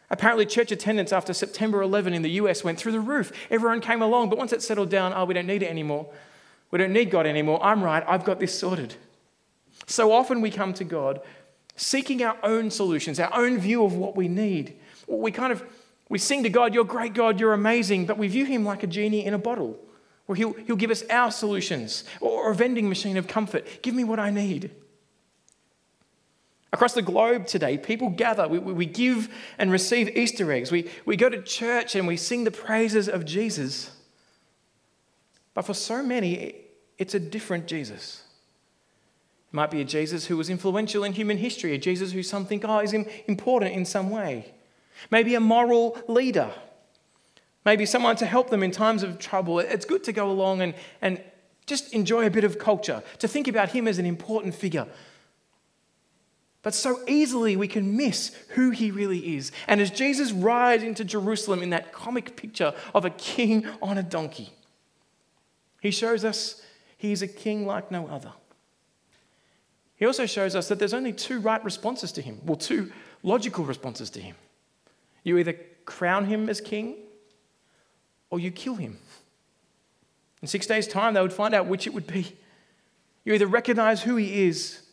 Apparently, 0.10 0.46
church 0.46 0.72
attendance 0.72 1.12
after 1.12 1.34
September 1.34 1.82
11 1.82 2.14
in 2.14 2.22
the 2.22 2.32
US 2.32 2.64
went 2.64 2.80
through 2.80 2.94
the 2.94 3.00
roof. 3.00 3.32
Everyone 3.50 3.82
came 3.82 4.02
along, 4.02 4.30
but 4.30 4.38
once 4.38 4.54
it 4.54 4.62
settled 4.62 4.90
down, 4.90 5.12
oh, 5.14 5.26
we 5.26 5.34
don't 5.34 5.48
need 5.48 5.64
it 5.64 5.70
anymore. 5.70 6.08
We 6.72 6.80
don't 6.80 6.94
need 6.94 7.12
God 7.12 7.26
anymore. 7.26 7.60
I'm 7.64 7.84
right, 7.84 8.04
I've 8.08 8.24
got 8.24 8.40
this 8.40 8.58
sorted. 8.58 8.96
So 9.86 10.12
often 10.12 10.42
we 10.42 10.52
come 10.52 10.74
to 10.76 10.84
God 10.84 11.22
seeking 11.76 12.24
our 12.24 12.38
own 12.44 12.72
solutions, 12.72 13.20
our 13.20 13.34
own 13.34 13.60
view 13.60 13.84
of 13.84 13.96
what 13.96 14.16
we 14.16 14.28
need. 14.28 14.78
We 15.08 15.32
kind 15.32 15.52
of 15.52 15.64
we 16.10 16.18
sing 16.18 16.44
to 16.44 16.50
God, 16.50 16.74
You're 16.74 16.86
great, 16.86 17.14
God, 17.14 17.40
you're 17.40 17.54
amazing, 17.54 18.06
but 18.06 18.18
we 18.18 18.28
view 18.28 18.46
him 18.46 18.64
like 18.66 18.84
a 18.84 18.88
genie 18.88 19.26
in 19.26 19.34
a 19.34 19.38
bottle, 19.38 19.78
where 20.26 20.36
he'll, 20.36 20.54
he'll 20.54 20.76
give 20.76 20.92
us 20.92 21.04
our 21.10 21.32
solutions, 21.32 22.04
or 22.22 22.52
a 22.52 22.56
vending 22.56 22.90
machine 22.90 23.18
of 23.18 23.28
comfort. 23.28 23.82
Give 23.82 23.94
me 23.94 24.04
what 24.04 24.20
I 24.20 24.30
need. 24.30 24.72
Across 26.74 26.94
the 26.94 27.02
globe 27.02 27.48
today, 27.48 27.78
people 27.78 28.10
gather, 28.10 28.48
we, 28.48 28.60
we 28.60 28.86
give 28.86 29.34
and 29.58 29.72
receive 29.72 30.16
Easter 30.18 30.52
eggs. 30.52 30.72
We, 30.72 30.90
we 31.06 31.16
go 31.16 31.30
to 31.30 31.42
church 31.42 31.96
and 31.96 32.08
we 32.08 32.18
sing 32.18 32.44
the 32.44 32.52
praises 32.52 33.08
of 33.08 33.26
Jesus. 33.26 33.92
But 35.54 35.64
for 35.64 35.74
so 35.74 36.04
many, 36.04 36.56
it's 36.98 37.16
a 37.16 37.20
different 37.20 37.68
Jesus. 37.68 38.22
It 39.52 39.56
might 39.56 39.72
be 39.72 39.80
a 39.80 39.86
Jesus 39.86 40.26
who 40.26 40.36
was 40.36 40.50
influential 40.50 41.06
in 41.06 41.14
human 41.14 41.38
history, 41.38 41.74
a 41.74 41.78
Jesus 41.78 42.12
who 42.12 42.22
some 42.22 42.46
think, 42.46 42.66
oh, 42.66 42.80
is 42.80 42.94
important 42.94 43.74
in 43.74 43.86
some 43.86 44.10
way. 44.10 44.54
Maybe 45.12 45.36
a 45.36 45.40
moral 45.40 45.98
leader. 46.08 46.52
Maybe 47.66 47.86
someone 47.86 48.16
to 48.18 48.26
help 48.26 48.50
them 48.50 48.64
in 48.64 48.72
times 48.72 49.04
of 49.04 49.20
trouble. 49.20 49.60
It's 49.60 49.86
good 49.86 50.04
to 50.06 50.14
go 50.14 50.30
along 50.32 50.62
and, 50.62 50.74
and 51.02 51.22
just 51.66 51.94
enjoy 51.94 52.26
a 52.26 52.30
bit 52.30 52.44
of 52.44 52.58
culture, 52.58 53.04
to 53.20 53.28
think 53.28 53.48
about 53.48 53.70
him 53.70 53.88
as 53.88 54.00
an 54.00 54.06
important 54.06 54.56
figure. 54.56 54.88
But 56.64 56.74
so 56.74 57.02
easily 57.08 57.56
we 57.56 57.68
can 57.68 57.96
miss 57.96 58.36
who 58.50 58.72
he 58.72 58.92
really 58.92 59.36
is. 59.36 59.52
And 59.68 59.80
as 59.80 59.92
Jesus 59.92 60.32
rides 60.32 60.84
into 60.84 61.06
Jerusalem 61.06 61.62
in 61.62 61.70
that 61.70 61.94
comic 61.94 62.36
picture 62.36 62.74
of 62.94 63.06
a 63.06 63.10
king 63.10 63.66
on 63.82 63.98
a 63.98 64.04
donkey, 64.04 64.50
he 65.82 65.92
shows 65.92 66.26
us 66.26 66.62
he 66.98 67.12
is 67.12 67.22
a 67.22 67.28
king 67.28 67.66
like 67.66 67.92
no 67.92 68.08
other. 68.08 68.34
He 69.96 70.06
also 70.06 70.26
shows 70.26 70.56
us 70.56 70.68
that 70.68 70.80
there's 70.80 70.94
only 70.94 71.14
two 71.14 71.40
right 71.40 71.64
responses 71.64 72.12
to 72.14 72.22
him, 72.22 72.40
well, 72.46 72.56
two 72.56 72.92
logical 73.24 73.66
responses 73.66 74.10
to 74.12 74.22
him. 74.22 74.36
You 75.28 75.38
either 75.38 75.60
crown 75.84 76.24
him 76.24 76.48
as 76.48 76.62
king 76.62 76.96
or 78.30 78.40
you 78.40 78.50
kill 78.50 78.76
him. 78.76 78.98
In 80.42 80.48
six 80.48 80.66
days' 80.66 80.88
time, 80.88 81.16
they 81.16 81.22
would 81.22 81.34
find 81.34 81.54
out 81.54 81.68
which 81.68 81.86
it 81.86 81.94
would 81.94 82.08
be. 82.08 82.38
You 83.26 83.34
either 83.34 83.46
recognize 83.46 84.04
who 84.04 84.16
he 84.16 84.46
is 84.48 84.84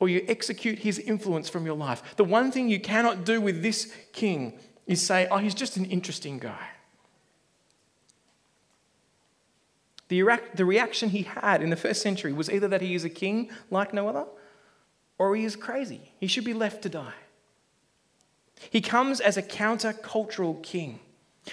or 0.00 0.08
you 0.08 0.24
execute 0.26 0.80
his 0.80 0.98
influence 0.98 1.48
from 1.48 1.64
your 1.64 1.76
life. 1.76 2.02
The 2.16 2.24
one 2.24 2.50
thing 2.50 2.68
you 2.68 2.80
cannot 2.80 3.24
do 3.24 3.40
with 3.40 3.62
this 3.62 3.94
king 4.12 4.58
is 4.88 5.00
say, 5.00 5.28
oh, 5.30 5.36
he's 5.36 5.54
just 5.54 5.76
an 5.76 5.84
interesting 5.84 6.40
guy. 6.40 6.70
The, 10.08 10.40
the 10.54 10.64
reaction 10.64 11.10
he 11.10 11.22
had 11.22 11.62
in 11.62 11.70
the 11.70 11.76
first 11.76 12.02
century 12.02 12.32
was 12.32 12.50
either 12.50 12.66
that 12.66 12.80
he 12.80 12.96
is 12.96 13.04
a 13.04 13.10
king 13.10 13.48
like 13.70 13.94
no 13.94 14.08
other, 14.08 14.24
or 15.18 15.36
he 15.36 15.44
is 15.44 15.54
crazy. 15.54 16.14
He 16.18 16.26
should 16.26 16.44
be 16.44 16.52
left 16.52 16.82
to 16.82 16.88
die. 16.88 17.14
He 18.70 18.80
comes 18.80 19.20
as 19.20 19.36
a 19.36 19.42
counter-cultural 19.42 20.54
king, 20.62 21.00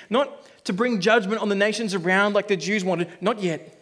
not 0.09 0.43
to 0.65 0.73
bring 0.73 1.01
judgment 1.01 1.41
on 1.41 1.49
the 1.49 1.55
nations 1.55 1.93
around 1.93 2.33
like 2.33 2.47
the 2.47 2.57
Jews 2.57 2.83
wanted, 2.83 3.09
not 3.21 3.41
yet, 3.41 3.79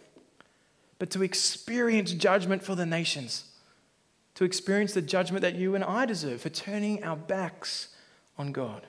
but 0.98 1.10
to 1.10 1.22
experience 1.22 2.12
judgment 2.12 2.62
for 2.62 2.74
the 2.74 2.86
nations 2.86 3.44
to 4.34 4.44
experience 4.44 4.92
the 4.92 5.02
judgment 5.02 5.42
that 5.42 5.54
you 5.54 5.74
and 5.74 5.84
I 5.84 6.06
deserve 6.06 6.40
for 6.40 6.48
turning 6.48 7.02
our 7.04 7.16
backs 7.16 7.88
on 8.36 8.52
God. 8.52 8.86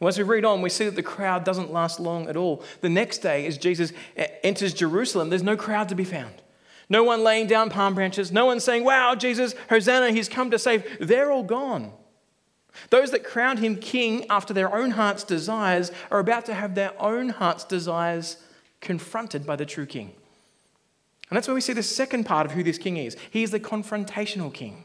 Well, 0.00 0.08
as 0.08 0.18
we 0.18 0.24
read 0.24 0.44
on, 0.44 0.60
we 0.60 0.68
see 0.68 0.84
that 0.84 0.96
the 0.96 1.02
crowd 1.02 1.44
doesn't 1.44 1.72
last 1.72 2.00
long 2.00 2.28
at 2.28 2.36
all. 2.36 2.62
The 2.82 2.88
next 2.88 3.18
day, 3.18 3.46
as 3.46 3.56
Jesus 3.56 3.92
enters 4.42 4.74
Jerusalem, 4.74 5.30
there's 5.30 5.42
no 5.42 5.56
crowd 5.56 5.88
to 5.88 5.94
be 5.94 6.04
found. 6.04 6.34
No 6.88 7.02
one 7.02 7.24
laying 7.24 7.46
down 7.46 7.70
palm 7.70 7.94
branches, 7.94 8.30
no 8.30 8.46
one 8.46 8.60
saying, 8.60 8.84
Wow, 8.84 9.14
Jesus, 9.14 9.54
Hosanna, 9.70 10.12
he's 10.12 10.28
come 10.28 10.50
to 10.50 10.58
save. 10.58 10.84
They're 11.00 11.32
all 11.32 11.42
gone. 11.42 11.92
Those 12.90 13.10
that 13.10 13.24
crowned 13.24 13.58
him 13.58 13.76
king 13.76 14.26
after 14.30 14.52
their 14.52 14.74
own 14.74 14.92
heart's 14.92 15.24
desires 15.24 15.90
are 16.10 16.18
about 16.18 16.46
to 16.46 16.54
have 16.54 16.74
their 16.74 16.92
own 17.00 17.30
heart's 17.30 17.64
desires 17.64 18.36
confronted 18.80 19.46
by 19.46 19.56
the 19.56 19.66
true 19.66 19.86
king. 19.86 20.12
And 21.28 21.36
that's 21.36 21.48
where 21.48 21.54
we 21.54 21.60
see 21.60 21.72
the 21.72 21.82
second 21.82 22.24
part 22.24 22.46
of 22.46 22.52
who 22.52 22.62
this 22.62 22.78
king 22.78 22.96
is. 22.96 23.16
He 23.30 23.42
is 23.42 23.50
the 23.50 23.60
confrontational 23.60 24.52
king. 24.52 24.84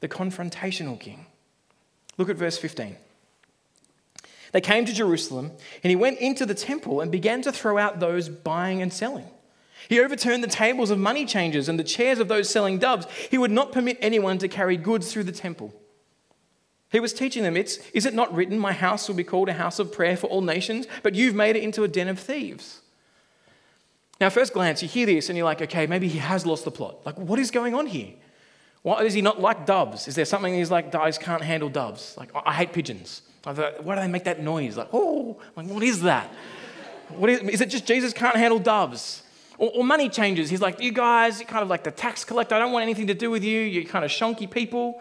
The 0.00 0.08
confrontational 0.08 0.98
king. 0.98 1.26
Look 2.18 2.28
at 2.28 2.36
verse 2.36 2.58
15. 2.58 2.96
They 4.52 4.60
came 4.60 4.84
to 4.84 4.92
Jerusalem, 4.92 5.52
and 5.82 5.90
he 5.90 5.96
went 5.96 6.18
into 6.18 6.44
the 6.44 6.54
temple 6.54 7.00
and 7.00 7.10
began 7.10 7.40
to 7.42 7.52
throw 7.52 7.78
out 7.78 8.00
those 8.00 8.28
buying 8.28 8.82
and 8.82 8.92
selling. 8.92 9.26
He 9.88 9.98
overturned 10.00 10.44
the 10.44 10.48
tables 10.48 10.90
of 10.90 10.98
money 10.98 11.24
changers 11.24 11.68
and 11.68 11.78
the 11.78 11.84
chairs 11.84 12.18
of 12.18 12.28
those 12.28 12.50
selling 12.50 12.78
doves. 12.78 13.06
He 13.30 13.38
would 13.38 13.50
not 13.50 13.72
permit 13.72 13.96
anyone 14.00 14.38
to 14.38 14.48
carry 14.48 14.76
goods 14.76 15.10
through 15.10 15.24
the 15.24 15.32
temple. 15.32 15.74
He 16.92 17.00
was 17.00 17.14
teaching 17.14 17.42
them, 17.42 17.56
it's, 17.56 17.78
Is 17.94 18.04
it 18.04 18.12
not 18.12 18.32
written, 18.34 18.58
My 18.58 18.72
house 18.72 19.08
will 19.08 19.16
be 19.16 19.24
called 19.24 19.48
a 19.48 19.54
house 19.54 19.78
of 19.78 19.90
prayer 19.90 20.16
for 20.16 20.26
all 20.26 20.42
nations, 20.42 20.86
but 21.02 21.14
you've 21.14 21.34
made 21.34 21.56
it 21.56 21.62
into 21.62 21.82
a 21.82 21.88
den 21.88 22.06
of 22.06 22.20
thieves? 22.20 22.82
Now, 24.20 24.30
first 24.30 24.52
glance, 24.52 24.82
you 24.82 24.88
hear 24.88 25.06
this 25.06 25.30
and 25.30 25.36
you're 25.36 25.44
like, 25.44 25.60
okay, 25.62 25.86
maybe 25.86 26.06
he 26.06 26.18
has 26.18 26.46
lost 26.46 26.64
the 26.64 26.70
plot. 26.70 27.04
Like, 27.04 27.18
what 27.18 27.40
is 27.40 27.50
going 27.50 27.74
on 27.74 27.86
here? 27.86 28.10
Why 28.82 29.02
is 29.02 29.14
he 29.14 29.22
not 29.22 29.40
like 29.40 29.66
doves? 29.66 30.06
Is 30.06 30.14
there 30.14 30.24
something 30.24 30.54
he's 30.54 30.70
like, 30.70 30.92
doves 30.92 31.18
can't 31.18 31.42
handle 31.42 31.68
doves? 31.68 32.14
Like, 32.16 32.30
I 32.34 32.52
hate 32.52 32.72
pigeons. 32.72 33.22
Why 33.42 33.54
do 33.54 34.00
they 34.00 34.06
make 34.06 34.24
that 34.24 34.40
noise? 34.40 34.76
Like, 34.76 34.90
oh, 34.92 35.40
like, 35.56 35.66
what 35.66 35.82
is 35.82 36.02
that? 36.02 36.30
What 37.08 37.30
is, 37.30 37.40
is 37.40 37.60
it 37.60 37.70
just 37.70 37.86
Jesus 37.86 38.12
can't 38.12 38.36
handle 38.36 38.58
doves? 38.58 39.22
Or, 39.58 39.70
or, 39.74 39.84
money 39.84 40.08
changes. 40.08 40.50
He's 40.50 40.60
like, 40.60 40.80
you 40.80 40.92
guys, 40.92 41.40
you're 41.40 41.48
kind 41.48 41.62
of 41.62 41.68
like 41.68 41.84
the 41.84 41.90
tax 41.90 42.24
collector. 42.24 42.54
I 42.54 42.58
don't 42.58 42.72
want 42.72 42.84
anything 42.84 43.08
to 43.08 43.14
do 43.14 43.30
with 43.30 43.44
you. 43.44 43.60
You're 43.60 43.84
kind 43.84 44.04
of 44.04 44.10
shonky 44.10 44.50
people. 44.50 45.00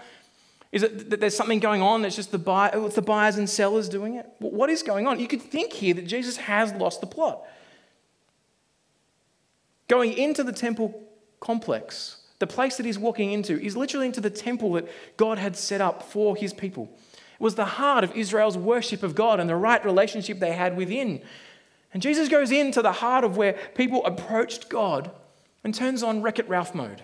Is 0.71 0.83
it 0.83 1.09
that 1.09 1.19
there's 1.19 1.35
something 1.35 1.59
going 1.59 1.81
on 1.81 2.01
that's 2.01 2.15
just 2.15 2.31
the, 2.31 2.37
buy, 2.37 2.71
oh, 2.73 2.85
it's 2.85 2.95
the 2.95 3.01
buyers 3.01 3.37
and 3.37 3.49
sellers 3.49 3.89
doing 3.89 4.15
it? 4.15 4.29
What 4.39 4.69
is 4.69 4.83
going 4.83 5.05
on? 5.05 5.19
You 5.19 5.27
could 5.27 5.41
think 5.41 5.73
here 5.73 5.93
that 5.93 6.07
Jesus 6.07 6.37
has 6.37 6.71
lost 6.73 7.01
the 7.01 7.07
plot. 7.07 7.43
Going 9.89 10.13
into 10.13 10.43
the 10.43 10.53
temple 10.53 11.03
complex, 11.41 12.17
the 12.39 12.47
place 12.47 12.77
that 12.77 12.85
he's 12.85 12.97
walking 12.97 13.33
into, 13.33 13.61
is 13.61 13.75
literally 13.75 14.05
into 14.07 14.21
the 14.21 14.29
temple 14.29 14.73
that 14.73 14.87
God 15.17 15.37
had 15.37 15.57
set 15.57 15.81
up 15.81 16.03
for 16.03 16.37
his 16.37 16.53
people. 16.53 16.89
It 17.13 17.43
was 17.43 17.55
the 17.55 17.65
heart 17.65 18.05
of 18.05 18.15
Israel's 18.15 18.57
worship 18.57 19.03
of 19.03 19.13
God 19.13 19.41
and 19.41 19.49
the 19.49 19.55
right 19.57 19.83
relationship 19.83 20.39
they 20.39 20.53
had 20.53 20.77
within. 20.77 21.21
And 21.93 22.01
Jesus 22.01 22.29
goes 22.29 22.51
into 22.51 22.81
the 22.81 22.93
heart 22.93 23.25
of 23.25 23.35
where 23.35 23.57
people 23.75 24.05
approached 24.05 24.69
God 24.69 25.11
and 25.65 25.75
turns 25.75 26.01
on 26.01 26.21
Wreck 26.21 26.39
It 26.39 26.47
Ralph 26.47 26.73
mode. 26.73 27.03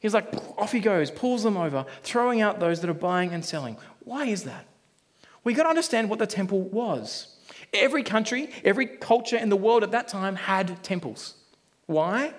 He's 0.00 0.14
like, 0.14 0.32
off 0.58 0.72
he 0.72 0.80
goes, 0.80 1.10
pulls 1.10 1.42
them 1.42 1.56
over, 1.56 1.86
throwing 2.02 2.40
out 2.40 2.60
those 2.60 2.80
that 2.80 2.90
are 2.90 2.94
buying 2.94 3.32
and 3.32 3.44
selling. 3.44 3.76
Why 4.00 4.26
is 4.26 4.44
that? 4.44 4.66
We 5.42 5.54
got 5.54 5.64
to 5.64 5.68
understand 5.68 6.10
what 6.10 6.18
the 6.18 6.26
temple 6.26 6.62
was. 6.62 7.36
Every 7.72 8.02
country, 8.02 8.50
every 8.64 8.86
culture 8.86 9.36
in 9.36 9.48
the 9.48 9.56
world 9.56 9.82
at 9.82 9.92
that 9.92 10.08
time 10.08 10.36
had 10.36 10.82
temples. 10.82 11.34
Why? 11.86 12.34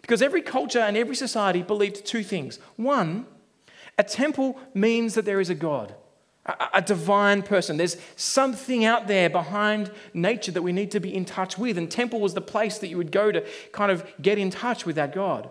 Because 0.00 0.22
every 0.22 0.42
culture 0.42 0.80
and 0.80 0.96
every 0.96 1.16
society 1.16 1.62
believed 1.62 2.06
two 2.06 2.22
things. 2.22 2.58
One, 2.76 3.26
a 3.98 4.04
temple 4.04 4.58
means 4.74 5.14
that 5.14 5.24
there 5.24 5.40
is 5.40 5.50
a 5.50 5.54
God, 5.54 5.94
a, 6.46 6.68
a, 6.74 6.82
divine 6.82 7.42
person. 7.42 7.76
There's 7.76 7.96
something 8.16 8.84
out 8.84 9.08
there 9.08 9.28
behind 9.28 9.90
nature 10.14 10.52
that 10.52 10.62
we 10.62 10.72
need 10.72 10.90
to 10.92 11.00
be 11.00 11.14
in 11.14 11.24
touch 11.24 11.58
with. 11.58 11.76
And 11.76 11.90
temple 11.90 12.20
was 12.20 12.32
the 12.34 12.40
place 12.40 12.78
that 12.78 12.88
you 12.88 12.96
would 12.96 13.12
go 13.12 13.32
to 13.32 13.44
kind 13.72 13.90
of 13.92 14.10
get 14.22 14.38
in 14.38 14.50
touch 14.50 14.86
with 14.86 14.96
that 14.96 15.12
God. 15.12 15.50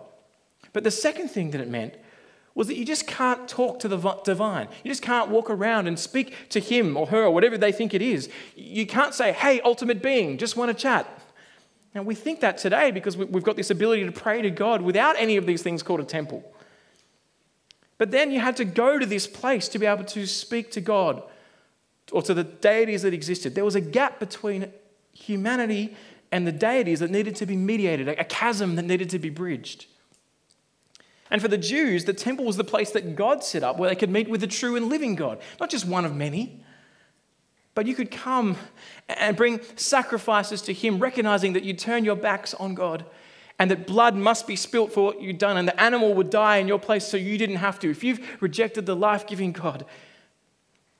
But 0.78 0.84
the 0.84 0.92
second 0.92 1.26
thing 1.26 1.50
that 1.50 1.60
it 1.60 1.66
meant 1.68 1.96
was 2.54 2.68
that 2.68 2.76
you 2.76 2.84
just 2.84 3.08
can't 3.08 3.48
talk 3.48 3.80
to 3.80 3.88
the 3.88 3.96
divine. 4.22 4.68
You 4.84 4.92
just 4.92 5.02
can't 5.02 5.28
walk 5.28 5.50
around 5.50 5.88
and 5.88 5.98
speak 5.98 6.32
to 6.50 6.60
him 6.60 6.96
or 6.96 7.08
her 7.08 7.24
or 7.24 7.32
whatever 7.32 7.58
they 7.58 7.72
think 7.72 7.94
it 7.94 8.00
is. 8.00 8.28
You 8.54 8.86
can't 8.86 9.12
say, 9.12 9.32
hey, 9.32 9.60
ultimate 9.62 10.00
being, 10.00 10.38
just 10.38 10.56
want 10.56 10.68
to 10.70 10.80
chat. 10.80 11.08
Now, 11.96 12.02
we 12.02 12.14
think 12.14 12.38
that 12.42 12.58
today 12.58 12.92
because 12.92 13.16
we've 13.16 13.42
got 13.42 13.56
this 13.56 13.70
ability 13.70 14.04
to 14.04 14.12
pray 14.12 14.40
to 14.40 14.50
God 14.50 14.80
without 14.80 15.16
any 15.18 15.36
of 15.36 15.46
these 15.46 15.62
things 15.62 15.82
called 15.82 15.98
a 15.98 16.04
temple. 16.04 16.44
But 17.96 18.12
then 18.12 18.30
you 18.30 18.38
had 18.38 18.56
to 18.58 18.64
go 18.64 19.00
to 19.00 19.04
this 19.04 19.26
place 19.26 19.66
to 19.70 19.80
be 19.80 19.86
able 19.86 20.04
to 20.04 20.28
speak 20.28 20.70
to 20.70 20.80
God 20.80 21.24
or 22.12 22.22
to 22.22 22.34
the 22.34 22.44
deities 22.44 23.02
that 23.02 23.12
existed. 23.12 23.56
There 23.56 23.64
was 23.64 23.74
a 23.74 23.80
gap 23.80 24.20
between 24.20 24.72
humanity 25.12 25.96
and 26.30 26.46
the 26.46 26.52
deities 26.52 27.00
that 27.00 27.10
needed 27.10 27.34
to 27.34 27.46
be 27.46 27.56
mediated, 27.56 28.06
a 28.06 28.22
chasm 28.22 28.76
that 28.76 28.84
needed 28.84 29.10
to 29.10 29.18
be 29.18 29.28
bridged. 29.28 29.86
And 31.30 31.42
for 31.42 31.48
the 31.48 31.58
Jews, 31.58 32.04
the 32.04 32.14
temple 32.14 32.44
was 32.44 32.56
the 32.56 32.64
place 32.64 32.90
that 32.92 33.16
God 33.16 33.44
set 33.44 33.62
up 33.62 33.78
where 33.78 33.90
they 33.90 33.96
could 33.96 34.10
meet 34.10 34.28
with 34.28 34.40
the 34.40 34.46
true 34.46 34.76
and 34.76 34.88
living 34.88 35.14
God, 35.14 35.40
not 35.60 35.70
just 35.70 35.86
one 35.86 36.04
of 36.04 36.14
many. 36.14 36.64
But 37.74 37.86
you 37.86 37.94
could 37.94 38.10
come 38.10 38.56
and 39.08 39.36
bring 39.36 39.60
sacrifices 39.76 40.62
to 40.62 40.72
Him, 40.72 40.98
recognizing 40.98 41.52
that 41.52 41.64
you 41.64 41.74
turn 41.74 42.04
your 42.04 42.16
backs 42.16 42.54
on 42.54 42.74
God 42.74 43.04
and 43.58 43.70
that 43.70 43.86
blood 43.86 44.14
must 44.14 44.46
be 44.46 44.56
spilt 44.56 44.92
for 44.92 45.04
what 45.04 45.20
you've 45.20 45.38
done, 45.38 45.56
and 45.56 45.66
the 45.66 45.80
animal 45.80 46.14
would 46.14 46.30
die 46.30 46.58
in 46.58 46.68
your 46.68 46.78
place 46.78 47.06
so 47.06 47.16
you 47.16 47.36
didn't 47.36 47.56
have 47.56 47.78
to. 47.80 47.90
If 47.90 48.04
you've 48.04 48.20
rejected 48.40 48.86
the 48.86 48.94
life 48.94 49.26
giving 49.26 49.50
God, 49.50 49.84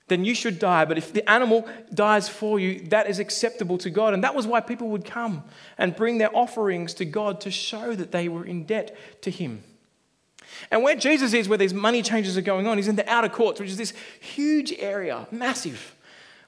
then 0.09 0.25
you 0.25 0.35
should 0.35 0.59
die. 0.59 0.85
But 0.85 0.99
if 0.99 1.13
the 1.13 1.29
animal 1.31 1.69
dies 1.95 2.29
for 2.29 2.59
you, 2.59 2.81
that 2.89 3.09
is 3.09 3.21
acceptable 3.21 3.79
to 3.79 3.91
God. 3.91 4.13
And 4.13 4.25
that 4.25 4.35
was 4.35 4.47
why 4.47 4.61
people 4.61 4.89
would 4.89 5.05
come 5.05 5.45
and 5.77 5.95
bring 5.95 6.19
their 6.19 6.35
offerings 6.35 6.95
to 6.95 7.05
God 7.05 7.41
to 7.43 7.51
show 7.51 7.95
that 7.95 8.11
they 8.11 8.29
were 8.29 8.45
in 8.45 8.65
debt 8.65 8.97
to 9.23 9.31
Him. 9.31 9.63
And 10.71 10.83
where 10.83 10.97
Jesus 10.97 11.33
is, 11.33 11.49
where 11.49 11.59
these 11.59 11.75
money 11.75 12.03
changes 12.03 12.37
are 12.37 12.43
going 12.43 12.67
on, 12.67 12.79
he's 12.79 12.89
in 12.89 12.97
the 12.97 13.09
outer 13.11 13.29
courts, 13.29 13.61
which 13.61 13.71
is 13.71 13.77
this 13.77 13.93
huge 14.21 14.73
area, 14.79 15.27
massive 15.31 15.95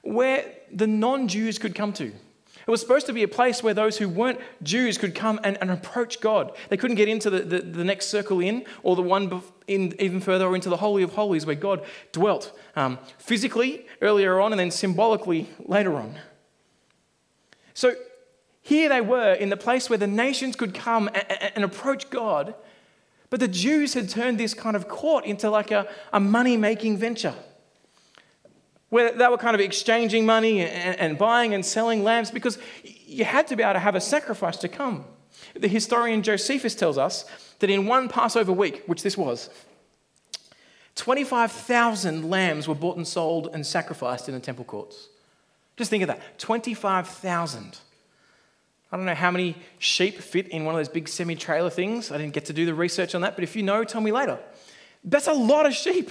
where 0.02 0.52
the 0.72 0.86
non 0.86 1.28
Jews 1.28 1.58
could 1.58 1.74
come 1.74 1.92
to. 1.94 2.06
It 2.06 2.70
was 2.70 2.80
supposed 2.80 3.06
to 3.06 3.12
be 3.12 3.22
a 3.22 3.28
place 3.28 3.62
where 3.62 3.74
those 3.74 3.98
who 3.98 4.08
weren't 4.08 4.38
Jews 4.62 4.98
could 4.98 5.14
come 5.14 5.40
and, 5.42 5.58
and 5.60 5.70
approach 5.70 6.20
God. 6.20 6.52
They 6.68 6.76
couldn't 6.76 6.96
get 6.96 7.08
into 7.08 7.30
the, 7.30 7.40
the, 7.40 7.58
the, 7.60 7.84
next 7.84 8.06
circle 8.06 8.40
in, 8.40 8.64
or 8.82 8.94
the 8.94 9.02
one 9.02 9.42
in, 9.66 9.94
even 10.00 10.20
further, 10.20 10.46
or 10.46 10.54
into 10.54 10.68
the 10.68 10.76
Holy 10.76 11.02
of 11.02 11.14
Holies 11.14 11.46
where 11.46 11.56
God 11.56 11.84
dwelt 12.12 12.56
um, 12.76 12.98
physically 13.18 13.86
earlier 14.02 14.40
on 14.40 14.52
and 14.52 14.60
then 14.60 14.70
symbolically 14.70 15.48
later 15.58 15.96
on. 15.96 16.16
So 17.74 17.94
here 18.62 18.88
they 18.88 19.00
were 19.00 19.32
in 19.32 19.48
the 19.48 19.56
place 19.56 19.88
where 19.88 19.98
the 19.98 20.06
nations 20.06 20.54
could 20.54 20.74
come 20.74 21.08
and, 21.12 21.52
and 21.56 21.64
approach 21.64 22.10
God, 22.10 22.54
but 23.30 23.40
the 23.40 23.48
Jews 23.48 23.94
had 23.94 24.08
turned 24.08 24.38
this 24.38 24.54
kind 24.54 24.76
of 24.76 24.88
court 24.88 25.24
into 25.24 25.48
like 25.48 25.70
a, 25.70 25.88
a 26.12 26.20
money 26.20 26.56
making 26.56 26.98
venture 26.98 27.34
where 28.90 29.12
they 29.12 29.28
were 29.28 29.38
kind 29.38 29.54
of 29.54 29.60
exchanging 29.60 30.26
money 30.26 30.60
and, 30.60 30.98
and, 30.98 31.16
buying 31.16 31.54
and 31.54 31.64
selling 31.64 32.02
lambs 32.02 32.30
because 32.32 32.58
you 32.82 33.24
had 33.24 33.46
to 33.46 33.54
be 33.54 33.62
able 33.62 33.74
to 33.74 33.78
have 33.78 33.94
a 33.94 34.00
sacrifice 34.00 34.56
to 34.56 34.68
come. 34.68 35.04
The 35.54 35.68
historian 35.68 36.22
Josephus 36.22 36.74
tells 36.74 36.98
us 36.98 37.24
that 37.60 37.70
in 37.70 37.86
one 37.86 38.08
Passover 38.08 38.52
week, 38.52 38.82
which 38.86 39.04
this 39.04 39.16
was, 39.16 39.48
25,000 40.96 42.28
lambs 42.28 42.66
were 42.66 42.74
bought 42.74 42.96
and 42.96 43.06
sold 43.06 43.48
and 43.52 43.64
sacrificed 43.64 44.28
in 44.28 44.34
the 44.34 44.40
temple 44.40 44.64
courts. 44.64 45.08
Just 45.76 45.88
think 45.88 46.02
of 46.02 46.08
that 46.08 46.38
25,000. 46.38 47.78
I 48.92 48.96
don't 48.96 49.06
know 49.06 49.14
how 49.14 49.30
many 49.30 49.56
sheep 49.78 50.18
fit 50.18 50.48
in 50.48 50.64
one 50.64 50.74
of 50.74 50.78
those 50.78 50.88
big 50.88 51.08
semi 51.08 51.36
trailer 51.36 51.70
things. 51.70 52.10
I 52.10 52.18
didn't 52.18 52.34
get 52.34 52.46
to 52.46 52.52
do 52.52 52.66
the 52.66 52.74
research 52.74 53.14
on 53.14 53.20
that, 53.22 53.36
but 53.36 53.44
if 53.44 53.54
you 53.54 53.62
know, 53.62 53.84
tell 53.84 54.00
me 54.00 54.10
later. 54.10 54.38
That's 55.04 55.28
a 55.28 55.32
lot 55.32 55.66
of 55.66 55.74
sheep. 55.74 56.10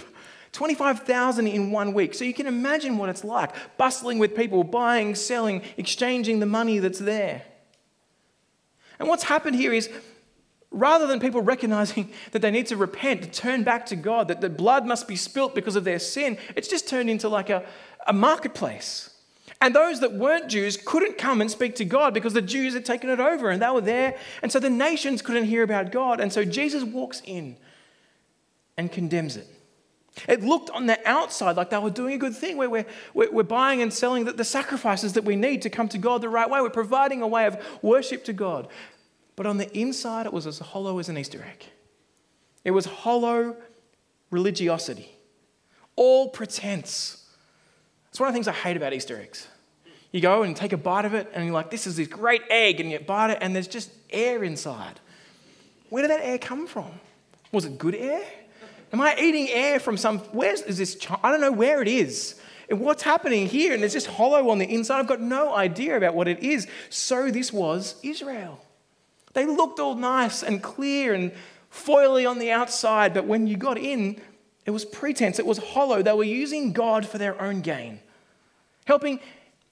25,000 0.52 1.48
in 1.48 1.72
one 1.72 1.94
week. 1.94 2.14
So 2.14 2.26
you 2.26 2.34
can 2.34 2.48
imagine 2.48 2.98
what 2.98 3.10
it's 3.10 3.24
like 3.24 3.52
bustling 3.78 4.18
with 4.18 4.36
people, 4.36 4.64
buying, 4.64 5.14
selling, 5.14 5.62
exchanging 5.78 6.40
the 6.40 6.46
money 6.46 6.80
that's 6.80 7.00
there. 7.00 7.44
And 8.98 9.08
what's 9.08 9.24
happened 9.24 9.56
here 9.56 9.72
is 9.74 9.90
rather 10.72 11.08
than 11.08 11.20
people 11.20 11.42
recognizing 11.42 12.12
that 12.32 12.42
they 12.42 12.52
need 12.52 12.68
to 12.68 12.78
repent, 12.78 13.24
to 13.24 13.30
turn 13.30 13.64
back 13.64 13.86
to 13.88 13.96
God, 13.96 14.28
that 14.28 14.42
the 14.42 14.50
blood 14.50 14.86
must 14.86 15.08
be 15.08 15.16
spilt 15.16 15.54
because 15.54 15.76
of 15.76 15.84
their 15.84 16.00
sin, 16.00 16.38
it's 16.56 16.68
just 16.68 16.88
turned 16.88 17.10
into 17.10 17.30
like 17.30 17.50
a, 17.50 17.64
a 18.08 18.14
marketplace. 18.14 19.09
And 19.62 19.76
those 19.76 20.00
that 20.00 20.14
weren't 20.14 20.48
Jews 20.48 20.78
couldn't 20.78 21.18
come 21.18 21.42
and 21.42 21.52
speak 21.52 21.76
to 21.76 21.86
God 21.86 22.14
because 22.14 22.34
the 22.34 22.42
Jews 22.42 22.74
had 22.74 22.86
taken 22.86 23.10
it 23.10 23.20
over 23.20 23.50
and 23.50 23.62
they 23.62 23.70
were 23.70 23.82
there. 23.82 24.18
And 24.42 24.52
so 24.52 24.60
the 24.60 24.70
nations 24.70 25.22
couldn't 25.22 25.46
hear 25.46 25.64
about 25.64 25.92
God. 25.92 26.22
And 26.22 26.32
so 26.32 26.46
Jesus 26.46 26.84
walks 26.84 27.22
in 27.26 27.58
and 28.78 28.90
condemns 28.92 29.36
it. 29.36 29.48
It 30.28 30.42
looked 30.42 30.70
on 30.70 30.88
the 30.88 31.00
outside 31.08 31.56
like 31.58 31.70
they 31.70 31.78
were 31.78 31.90
doing 31.90 32.14
a 32.16 32.18
good 32.18 32.36
thing, 32.36 32.58
where 32.58 32.70
we're, 32.70 32.86
we're 33.14 33.44
buying 33.44 33.82
and 33.82 33.94
selling 33.94 34.26
the, 34.26 34.34
the 34.34 34.44
sacrifices 34.44 35.14
that 35.14 35.24
we 35.24 35.36
need 35.36 35.62
to 35.64 35.70
come 35.70 35.88
to 35.90 35.98
God 35.98 36.22
the 36.22 36.30
right 36.30 36.50
way. 36.50 36.62
We're 36.62 36.70
providing 36.70 37.22
a 37.22 37.28
way 37.28 37.46
of 37.46 37.58
worship 37.82 38.26
to 38.26 38.34
God. 38.34 38.68
But 39.36 39.46
on 39.46 39.58
the 39.58 39.78
inside, 39.78 40.26
it 40.26 40.34
was 40.34 40.48
as 40.48 40.60
hollow 40.60 41.00
as 41.00 41.10
an 41.10 41.18
Easter 41.18 41.46
egg. 41.48 41.66
It 42.66 42.72
was 42.72 42.86
hollow 42.86 43.56
religiosity, 44.32 45.16
all 45.96 46.30
pretense. 46.30 47.19
It's 48.10 48.20
one 48.20 48.28
of 48.28 48.34
the 48.34 48.38
things 48.38 48.48
I 48.48 48.54
hate 48.54 48.78
about 48.78 48.94
Easter 48.94 49.20
eggs. 49.20 49.48
You 50.12 50.22
go 50.22 50.44
and 50.44 50.56
take 50.56 50.74
a 50.74 50.78
bite 50.78 51.06
of 51.06 51.14
it, 51.14 51.30
and 51.34 51.46
you're 51.46 51.54
like, 51.54 51.70
this 51.70 51.86
is 51.86 51.96
this 51.98 52.08
great 52.08 52.42
egg, 52.50 52.80
and 52.80 52.92
you 52.92 53.00
bite 53.00 53.30
it, 53.32 53.38
and 53.42 53.56
there's 53.56 53.68
just 53.68 53.92
air 54.10 54.44
inside. 54.44 55.00
Where 55.90 56.02
did 56.02 56.12
that 56.12 56.22
air 56.22 56.38
come 56.40 56.66
from? 56.66 56.92
Was 57.52 57.66
it 57.66 57.78
good 57.78 57.96
air? 57.96 58.26
Am 58.92 59.02
I 59.02 59.16
eating 59.20 59.50
air 59.50 59.80
from 59.80 59.98
some, 59.98 60.20
where 60.32 60.54
is 60.54 60.78
this, 60.78 60.98
I 61.24 61.32
don't 61.32 61.42
know 61.42 61.52
where 61.52 61.82
it 61.82 61.88
is. 61.88 62.40
And 62.70 62.80
what's 62.80 63.04
happening 63.04 63.48
here? 63.48 63.74
And 63.74 63.84
it's 63.84 63.94
just 63.94 64.08
hollow 64.08 64.50
on 64.50 64.58
the 64.58 64.66
inside. 64.66 65.00
I've 65.00 65.08
got 65.08 65.22
no 65.22 65.56
idea 65.56 65.98
about 65.98 66.16
what 66.16 66.28
it 66.28 66.40
is. 66.40 66.68
So 66.90 67.30
this 67.32 67.54
was 67.54 67.96
Israel. 68.04 68.64
They 69.34 69.46
looked 69.46 69.80
all 69.80 69.96
nice 69.96 70.44
and 70.44 70.62
clear 70.62 71.14
and 71.14 71.32
foily 71.72 72.30
on 72.30 72.40
the 72.40 72.52
outside, 72.52 73.14
but 73.14 73.26
when 73.26 73.46
you 73.46 73.58
got 73.58 73.78
in, 73.78 74.20
it 74.70 74.72
was 74.72 74.86
pretense, 74.86 75.40
it 75.40 75.48
was 75.48 75.58
hollow. 75.58 76.04
They 76.04 76.14
were 76.14 76.24
using 76.24 76.74
God 76.74 77.04
for 77.08 77.18
their 77.18 77.42
own 77.42 77.62
gain, 77.62 78.02
helping, 78.86 79.20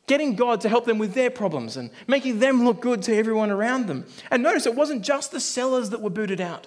getting 0.08 0.36
God 0.36 0.60
to 0.62 0.70
help 0.70 0.86
them 0.86 0.98
with 0.98 1.14
their 1.14 1.30
problems 1.30 1.78
and 1.78 1.92
making 2.08 2.40
them 2.40 2.66
look 2.66 2.82
good 2.82 3.04
to 3.04 3.16
everyone 3.16 3.52
around 3.52 3.86
them. 3.86 4.08
And 4.32 4.42
notice 4.42 4.66
it 4.66 4.74
wasn't 4.74 5.04
just 5.04 5.32
the 5.32 5.40
sellers 5.40 5.92
that 5.92 6.02
were 6.02 6.10
booted 6.10 6.42
out, 6.42 6.66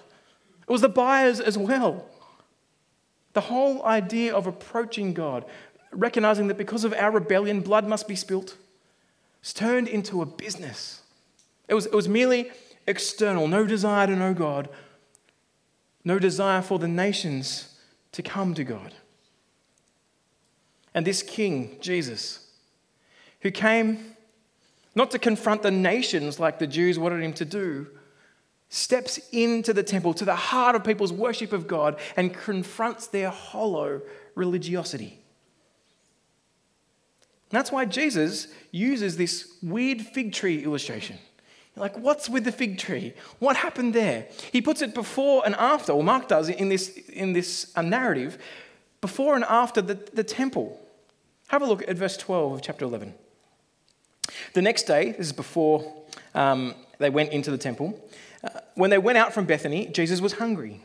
it 0.62 0.70
was 0.70 0.80
the 0.80 0.88
buyers 0.88 1.40
as 1.40 1.58
well. 1.58 2.06
The 3.32 3.40
whole 3.40 3.84
idea 3.84 4.32
of 4.32 4.46
approaching 4.46 5.12
God, 5.12 5.44
recognizing 5.90 6.46
that 6.46 6.56
because 6.56 6.84
of 6.84 6.92
our 6.92 7.10
rebellion, 7.10 7.62
blood 7.62 7.88
must 7.88 8.06
be 8.06 8.14
spilt, 8.14 8.56
it's 9.40 9.52
turned 9.52 9.88
into 9.88 10.22
a 10.22 10.26
business. 10.26 11.02
It 11.66 11.74
was, 11.74 11.86
it 11.86 11.94
was 11.94 12.08
merely 12.08 12.52
external, 12.86 13.48
no 13.48 13.66
desire 13.66 14.06
to 14.06 14.14
know 14.14 14.34
God, 14.34 14.68
no 16.04 16.20
desire 16.20 16.62
for 16.62 16.78
the 16.78 16.86
nations 16.86 17.69
to 18.12 18.22
come 18.22 18.54
to 18.54 18.64
God. 18.64 18.94
And 20.94 21.06
this 21.06 21.22
king, 21.22 21.76
Jesus, 21.80 22.48
who 23.40 23.50
came 23.50 24.16
not 24.94 25.10
to 25.12 25.18
confront 25.18 25.62
the 25.62 25.70
nations 25.70 26.40
like 26.40 26.58
the 26.58 26.66
Jews 26.66 26.98
wanted 26.98 27.22
him 27.22 27.32
to 27.34 27.44
do, 27.44 27.86
steps 28.68 29.20
into 29.32 29.72
the 29.72 29.82
temple, 29.82 30.14
to 30.14 30.24
the 30.24 30.34
heart 30.34 30.76
of 30.76 30.84
people's 30.84 31.12
worship 31.12 31.52
of 31.52 31.66
God, 31.66 31.98
and 32.16 32.34
confronts 32.34 33.06
their 33.06 33.30
hollow 33.30 34.02
religiosity. 34.34 35.18
That's 37.50 37.72
why 37.72 37.84
Jesus 37.84 38.46
uses 38.70 39.16
this 39.16 39.56
weird 39.62 40.00
fig 40.00 40.32
tree 40.32 40.62
illustration. 40.62 41.18
Like, 41.76 41.96
what's 41.96 42.28
with 42.28 42.44
the 42.44 42.52
fig 42.52 42.78
tree? 42.78 43.14
What 43.38 43.56
happened 43.56 43.94
there? 43.94 44.26
He 44.52 44.60
puts 44.60 44.82
it 44.82 44.94
before 44.94 45.42
and 45.46 45.54
after, 45.54 45.92
or 45.92 46.02
Mark 46.02 46.28
does 46.28 46.48
in 46.48 46.68
this, 46.68 46.88
in 47.08 47.32
this 47.32 47.72
uh, 47.76 47.82
narrative, 47.82 48.38
before 49.00 49.34
and 49.34 49.44
after 49.44 49.80
the, 49.80 49.94
the 50.12 50.24
temple. 50.24 50.80
Have 51.48 51.62
a 51.62 51.66
look 51.66 51.88
at 51.88 51.96
verse 51.96 52.16
12 52.16 52.52
of 52.52 52.62
chapter 52.62 52.84
11. 52.84 53.14
The 54.52 54.62
next 54.62 54.84
day, 54.84 55.12
this 55.12 55.28
is 55.28 55.32
before 55.32 56.04
um, 56.34 56.74
they 56.98 57.10
went 57.10 57.32
into 57.32 57.50
the 57.50 57.58
temple, 57.58 57.98
uh, 58.42 58.60
when 58.74 58.90
they 58.90 58.98
went 58.98 59.18
out 59.18 59.32
from 59.32 59.44
Bethany, 59.44 59.86
Jesus 59.86 60.20
was 60.20 60.34
hungry. 60.34 60.82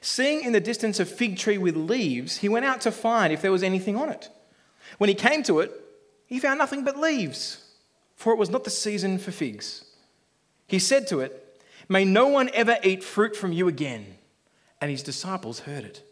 Seeing 0.00 0.42
in 0.42 0.52
the 0.52 0.60
distance 0.60 1.00
a 1.00 1.04
fig 1.04 1.36
tree 1.38 1.58
with 1.58 1.76
leaves, 1.76 2.38
he 2.38 2.48
went 2.48 2.64
out 2.64 2.80
to 2.82 2.92
find 2.92 3.32
if 3.32 3.42
there 3.42 3.52
was 3.52 3.62
anything 3.62 3.96
on 3.96 4.08
it. 4.08 4.28
When 4.98 5.08
he 5.08 5.14
came 5.14 5.42
to 5.44 5.60
it, 5.60 5.72
he 6.26 6.38
found 6.38 6.58
nothing 6.58 6.84
but 6.84 6.96
leaves, 6.96 7.64
for 8.14 8.32
it 8.32 8.38
was 8.38 8.50
not 8.50 8.64
the 8.64 8.70
season 8.70 9.18
for 9.18 9.30
figs. 9.30 9.85
He 10.66 10.78
said 10.78 11.06
to 11.08 11.20
it, 11.20 11.62
May 11.88 12.04
no 12.04 12.26
one 12.26 12.50
ever 12.52 12.78
eat 12.82 13.04
fruit 13.04 13.36
from 13.36 13.52
you 13.52 13.68
again. 13.68 14.16
And 14.80 14.90
his 14.90 15.02
disciples 15.02 15.60
heard 15.60 15.84
it. 15.84 16.02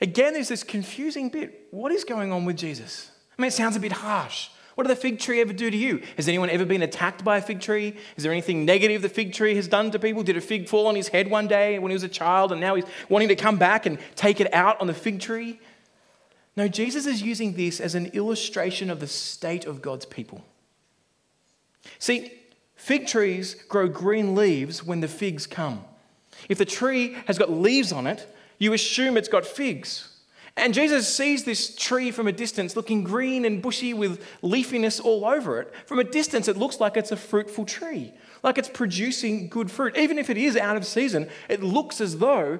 Again, 0.00 0.34
there's 0.34 0.48
this 0.48 0.62
confusing 0.62 1.30
bit. 1.30 1.68
What 1.70 1.90
is 1.90 2.04
going 2.04 2.30
on 2.30 2.44
with 2.44 2.56
Jesus? 2.56 3.10
I 3.36 3.42
mean, 3.42 3.48
it 3.48 3.54
sounds 3.54 3.76
a 3.76 3.80
bit 3.80 3.92
harsh. 3.92 4.50
What 4.74 4.86
did 4.86 4.94
the 4.94 5.00
fig 5.00 5.18
tree 5.18 5.40
ever 5.40 5.54
do 5.54 5.70
to 5.70 5.76
you? 5.76 6.02
Has 6.18 6.28
anyone 6.28 6.50
ever 6.50 6.66
been 6.66 6.82
attacked 6.82 7.24
by 7.24 7.38
a 7.38 7.42
fig 7.42 7.62
tree? 7.62 7.96
Is 8.16 8.22
there 8.22 8.30
anything 8.30 8.66
negative 8.66 9.00
the 9.00 9.08
fig 9.08 9.32
tree 9.32 9.54
has 9.56 9.66
done 9.66 9.90
to 9.92 9.98
people? 9.98 10.22
Did 10.22 10.36
a 10.36 10.40
fig 10.42 10.68
fall 10.68 10.86
on 10.86 10.94
his 10.94 11.08
head 11.08 11.30
one 11.30 11.48
day 11.48 11.78
when 11.78 11.90
he 11.90 11.94
was 11.94 12.02
a 12.02 12.08
child 12.08 12.52
and 12.52 12.60
now 12.60 12.74
he's 12.74 12.84
wanting 13.08 13.28
to 13.28 13.36
come 13.36 13.56
back 13.56 13.86
and 13.86 13.98
take 14.16 14.38
it 14.38 14.52
out 14.52 14.78
on 14.78 14.86
the 14.86 14.94
fig 14.94 15.18
tree? 15.18 15.58
No, 16.56 16.68
Jesus 16.68 17.06
is 17.06 17.22
using 17.22 17.54
this 17.54 17.80
as 17.80 17.94
an 17.94 18.06
illustration 18.06 18.90
of 18.90 19.00
the 19.00 19.06
state 19.06 19.64
of 19.64 19.80
God's 19.80 20.04
people. 20.04 20.44
See, 21.98 22.32
fig 22.76 23.06
trees 23.06 23.54
grow 23.68 23.88
green 23.88 24.34
leaves 24.34 24.84
when 24.84 25.00
the 25.00 25.08
figs 25.08 25.46
come. 25.46 25.84
If 26.48 26.58
the 26.58 26.64
tree 26.64 27.16
has 27.26 27.38
got 27.38 27.50
leaves 27.50 27.92
on 27.92 28.06
it, 28.06 28.32
you 28.58 28.72
assume 28.72 29.16
it's 29.16 29.28
got 29.28 29.44
figs. 29.44 30.12
And 30.58 30.72
Jesus 30.72 31.14
sees 31.14 31.44
this 31.44 31.74
tree 31.74 32.10
from 32.10 32.28
a 32.28 32.32
distance, 32.32 32.76
looking 32.76 33.04
green 33.04 33.44
and 33.44 33.60
bushy 33.60 33.92
with 33.92 34.24
leafiness 34.42 35.04
all 35.04 35.26
over 35.26 35.60
it. 35.60 35.74
From 35.84 35.98
a 35.98 36.04
distance, 36.04 36.48
it 36.48 36.56
looks 36.56 36.80
like 36.80 36.96
it's 36.96 37.12
a 37.12 37.16
fruitful 37.16 37.66
tree, 37.66 38.14
like 38.42 38.56
it's 38.56 38.70
producing 38.70 39.48
good 39.48 39.70
fruit. 39.70 39.96
Even 39.98 40.18
if 40.18 40.30
it 40.30 40.38
is 40.38 40.56
out 40.56 40.76
of 40.76 40.86
season, 40.86 41.28
it 41.50 41.62
looks 41.62 42.00
as 42.00 42.18
though 42.18 42.58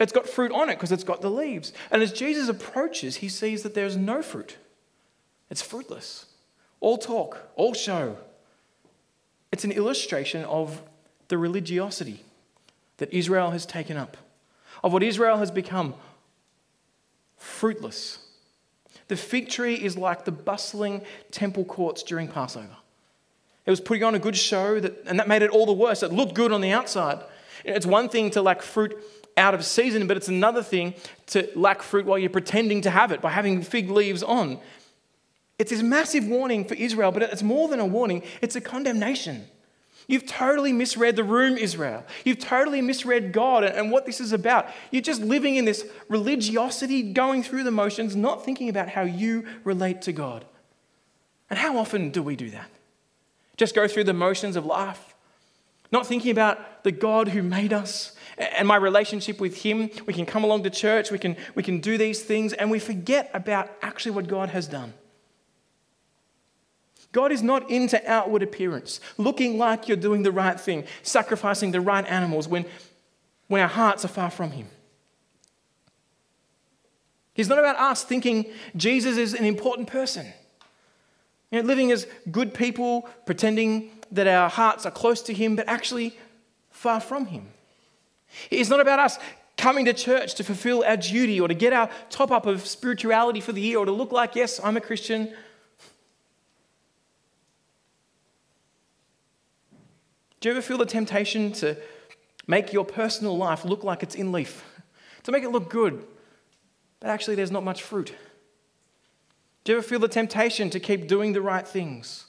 it's 0.00 0.12
got 0.12 0.28
fruit 0.28 0.50
on 0.50 0.68
it 0.68 0.74
because 0.74 0.90
it's 0.90 1.04
got 1.04 1.20
the 1.20 1.30
leaves. 1.30 1.72
And 1.92 2.02
as 2.02 2.12
Jesus 2.12 2.48
approaches, 2.48 3.16
he 3.16 3.28
sees 3.28 3.62
that 3.62 3.74
there's 3.74 3.96
no 3.96 4.22
fruit, 4.22 4.56
it's 5.48 5.62
fruitless. 5.62 6.26
All 6.80 6.98
talk, 6.98 7.38
all 7.56 7.72
show. 7.72 8.18
It's 9.52 9.64
an 9.64 9.72
illustration 9.72 10.44
of 10.44 10.82
the 11.28 11.38
religiosity 11.38 12.24
that 12.98 13.12
Israel 13.12 13.50
has 13.50 13.66
taken 13.66 13.96
up, 13.96 14.16
of 14.82 14.92
what 14.92 15.02
Israel 15.02 15.38
has 15.38 15.50
become 15.50 15.94
fruitless. 17.36 18.18
The 19.08 19.16
fig 19.16 19.48
tree 19.48 19.74
is 19.74 19.96
like 19.96 20.24
the 20.24 20.32
bustling 20.32 21.02
temple 21.30 21.64
courts 21.64 22.02
during 22.02 22.28
Passover. 22.28 22.76
It 23.64 23.70
was 23.70 23.80
putting 23.80 24.04
on 24.04 24.14
a 24.14 24.18
good 24.18 24.36
show, 24.36 24.80
that, 24.80 25.02
and 25.06 25.18
that 25.18 25.28
made 25.28 25.42
it 25.42 25.50
all 25.50 25.66
the 25.66 25.72
worse. 25.72 26.02
It 26.02 26.12
looked 26.12 26.34
good 26.34 26.52
on 26.52 26.60
the 26.60 26.70
outside. 26.70 27.18
It's 27.64 27.86
one 27.86 28.08
thing 28.08 28.30
to 28.30 28.42
lack 28.42 28.62
fruit 28.62 28.96
out 29.36 29.54
of 29.54 29.64
season, 29.64 30.06
but 30.06 30.16
it's 30.16 30.28
another 30.28 30.62
thing 30.62 30.94
to 31.26 31.48
lack 31.54 31.82
fruit 31.82 32.06
while 32.06 32.18
you're 32.18 32.30
pretending 32.30 32.80
to 32.82 32.90
have 32.90 33.12
it 33.12 33.20
by 33.20 33.30
having 33.30 33.62
fig 33.62 33.90
leaves 33.90 34.22
on. 34.22 34.60
It's 35.58 35.70
this 35.70 35.82
massive 35.82 36.26
warning 36.26 36.64
for 36.64 36.74
Israel, 36.74 37.12
but 37.12 37.22
it's 37.22 37.42
more 37.42 37.68
than 37.68 37.80
a 37.80 37.86
warning, 37.86 38.22
it's 38.42 38.56
a 38.56 38.60
condemnation. 38.60 39.46
You've 40.08 40.26
totally 40.26 40.72
misread 40.72 41.16
the 41.16 41.24
room, 41.24 41.56
Israel. 41.56 42.04
You've 42.24 42.38
totally 42.38 42.80
misread 42.80 43.32
God 43.32 43.64
and 43.64 43.90
what 43.90 44.06
this 44.06 44.20
is 44.20 44.32
about. 44.32 44.68
You're 44.92 45.02
just 45.02 45.20
living 45.20 45.56
in 45.56 45.64
this 45.64 45.84
religiosity, 46.08 47.12
going 47.12 47.42
through 47.42 47.64
the 47.64 47.72
motions, 47.72 48.14
not 48.14 48.44
thinking 48.44 48.68
about 48.68 48.88
how 48.88 49.02
you 49.02 49.46
relate 49.64 50.02
to 50.02 50.12
God. 50.12 50.44
And 51.50 51.58
how 51.58 51.76
often 51.76 52.10
do 52.10 52.22
we 52.22 52.36
do 52.36 52.50
that? 52.50 52.70
Just 53.56 53.74
go 53.74 53.88
through 53.88 54.04
the 54.04 54.12
motions 54.12 54.54
of 54.54 54.64
life, 54.64 55.14
not 55.90 56.06
thinking 56.06 56.30
about 56.30 56.84
the 56.84 56.92
God 56.92 57.28
who 57.28 57.42
made 57.42 57.72
us 57.72 58.14
and 58.38 58.68
my 58.68 58.76
relationship 58.76 59.40
with 59.40 59.62
Him. 59.62 59.90
We 60.06 60.12
can 60.12 60.26
come 60.26 60.44
along 60.44 60.62
to 60.64 60.70
church, 60.70 61.10
we 61.10 61.18
can, 61.18 61.36
we 61.56 61.64
can 61.64 61.80
do 61.80 61.98
these 61.98 62.22
things, 62.22 62.52
and 62.52 62.70
we 62.70 62.78
forget 62.78 63.30
about 63.34 63.70
actually 63.82 64.12
what 64.12 64.28
God 64.28 64.50
has 64.50 64.68
done. 64.68 64.92
God 67.16 67.32
is 67.32 67.42
not 67.42 67.70
into 67.70 67.98
outward 68.06 68.42
appearance, 68.42 69.00
looking 69.16 69.56
like 69.56 69.88
you're 69.88 69.96
doing 69.96 70.22
the 70.22 70.30
right 70.30 70.60
thing, 70.60 70.84
sacrificing 71.02 71.70
the 71.70 71.80
right 71.80 72.04
animals 72.04 72.46
when, 72.46 72.66
when 73.48 73.62
our 73.62 73.68
hearts 73.68 74.04
are 74.04 74.08
far 74.08 74.30
from 74.30 74.50
Him. 74.50 74.68
He's 77.32 77.48
not 77.48 77.58
about 77.58 77.76
us 77.76 78.04
thinking 78.04 78.44
Jesus 78.76 79.16
is 79.16 79.32
an 79.32 79.46
important 79.46 79.88
person. 79.88 80.26
You 81.50 81.62
know, 81.62 81.66
living 81.66 81.90
as 81.90 82.06
good 82.30 82.52
people, 82.52 83.08
pretending 83.24 83.92
that 84.12 84.26
our 84.26 84.50
hearts 84.50 84.84
are 84.84 84.90
close 84.90 85.22
to 85.22 85.32
Him, 85.32 85.56
but 85.56 85.66
actually 85.66 86.18
far 86.68 87.00
from 87.00 87.24
Him. 87.24 87.48
It's 88.50 88.68
not 88.68 88.80
about 88.80 88.98
us 88.98 89.18
coming 89.56 89.86
to 89.86 89.94
church 89.94 90.34
to 90.34 90.44
fulfill 90.44 90.84
our 90.84 90.98
duty 90.98 91.40
or 91.40 91.48
to 91.48 91.54
get 91.54 91.72
our 91.72 91.88
top 92.10 92.30
up 92.30 92.44
of 92.44 92.66
spirituality 92.66 93.40
for 93.40 93.52
the 93.52 93.62
year 93.62 93.78
or 93.78 93.86
to 93.86 93.92
look 93.92 94.12
like, 94.12 94.34
yes, 94.34 94.60
I'm 94.62 94.76
a 94.76 94.82
Christian, 94.82 95.32
Do 100.40 100.48
you 100.48 100.54
ever 100.54 100.62
feel 100.62 100.78
the 100.78 100.86
temptation 100.86 101.52
to 101.52 101.76
make 102.46 102.72
your 102.72 102.84
personal 102.84 103.36
life 103.36 103.64
look 103.64 103.84
like 103.84 104.02
it's 104.02 104.14
in 104.14 104.32
leaf? 104.32 104.64
To 105.24 105.32
make 105.32 105.42
it 105.42 105.50
look 105.50 105.68
good, 105.68 106.04
but 107.00 107.10
actually 107.10 107.34
there's 107.34 107.50
not 107.50 107.64
much 107.64 107.82
fruit? 107.82 108.14
Do 109.64 109.72
you 109.72 109.78
ever 109.78 109.84
feel 109.84 109.98
the 109.98 110.06
temptation 110.06 110.70
to 110.70 110.78
keep 110.78 111.08
doing 111.08 111.32
the 111.32 111.40
right 111.40 111.66
things? 111.66 112.26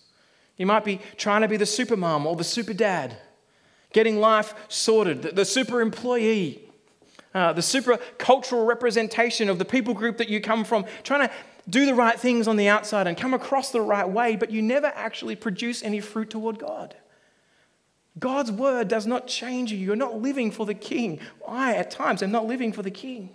You 0.55 0.65
might 0.65 0.83
be 0.83 0.99
trying 1.15 1.41
to 1.41 1.47
be 1.47 1.57
the 1.57 1.67
super 1.67 1.95
mom 1.95 2.25
or 2.25 2.35
the 2.35 2.43
super 2.43 2.73
dad, 2.73 3.15
getting 3.93 4.19
life 4.19 4.55
sorted, 4.67 5.21
the, 5.21 5.31
the 5.31 5.45
super 5.45 5.79
employee, 5.79 6.67
uh, 7.35 7.53
the 7.53 7.61
super 7.61 7.97
cultural 8.17 8.65
representation 8.65 9.47
of 9.47 9.59
the 9.59 9.65
people 9.65 9.93
group 9.93 10.17
that 10.17 10.29
you 10.29 10.41
come 10.41 10.63
from, 10.63 10.83
trying 11.03 11.27
to 11.27 11.33
do 11.69 11.85
the 11.85 11.93
right 11.93 12.19
things 12.19 12.47
on 12.47 12.57
the 12.57 12.67
outside 12.67 13.05
and 13.05 13.15
come 13.15 13.35
across 13.35 13.71
the 13.71 13.81
right 13.81 14.09
way, 14.09 14.35
but 14.35 14.49
you 14.49 14.63
never 14.63 14.87
actually 14.87 15.35
produce 15.35 15.83
any 15.83 15.99
fruit 15.99 16.31
toward 16.31 16.57
God. 16.57 16.95
God's 18.17 18.51
word 18.51 18.87
does 18.87 19.05
not 19.05 19.27
change 19.27 19.71
you. 19.71 19.77
You're 19.77 19.95
not 19.95 20.21
living 20.21 20.51
for 20.51 20.65
the 20.65 20.73
king. 20.73 21.19
I, 21.47 21.75
at 21.75 21.91
times, 21.91 22.23
am 22.23 22.31
not 22.31 22.45
living 22.45 22.71
for 22.71 22.81
the 22.81 22.91
king. 22.91 23.29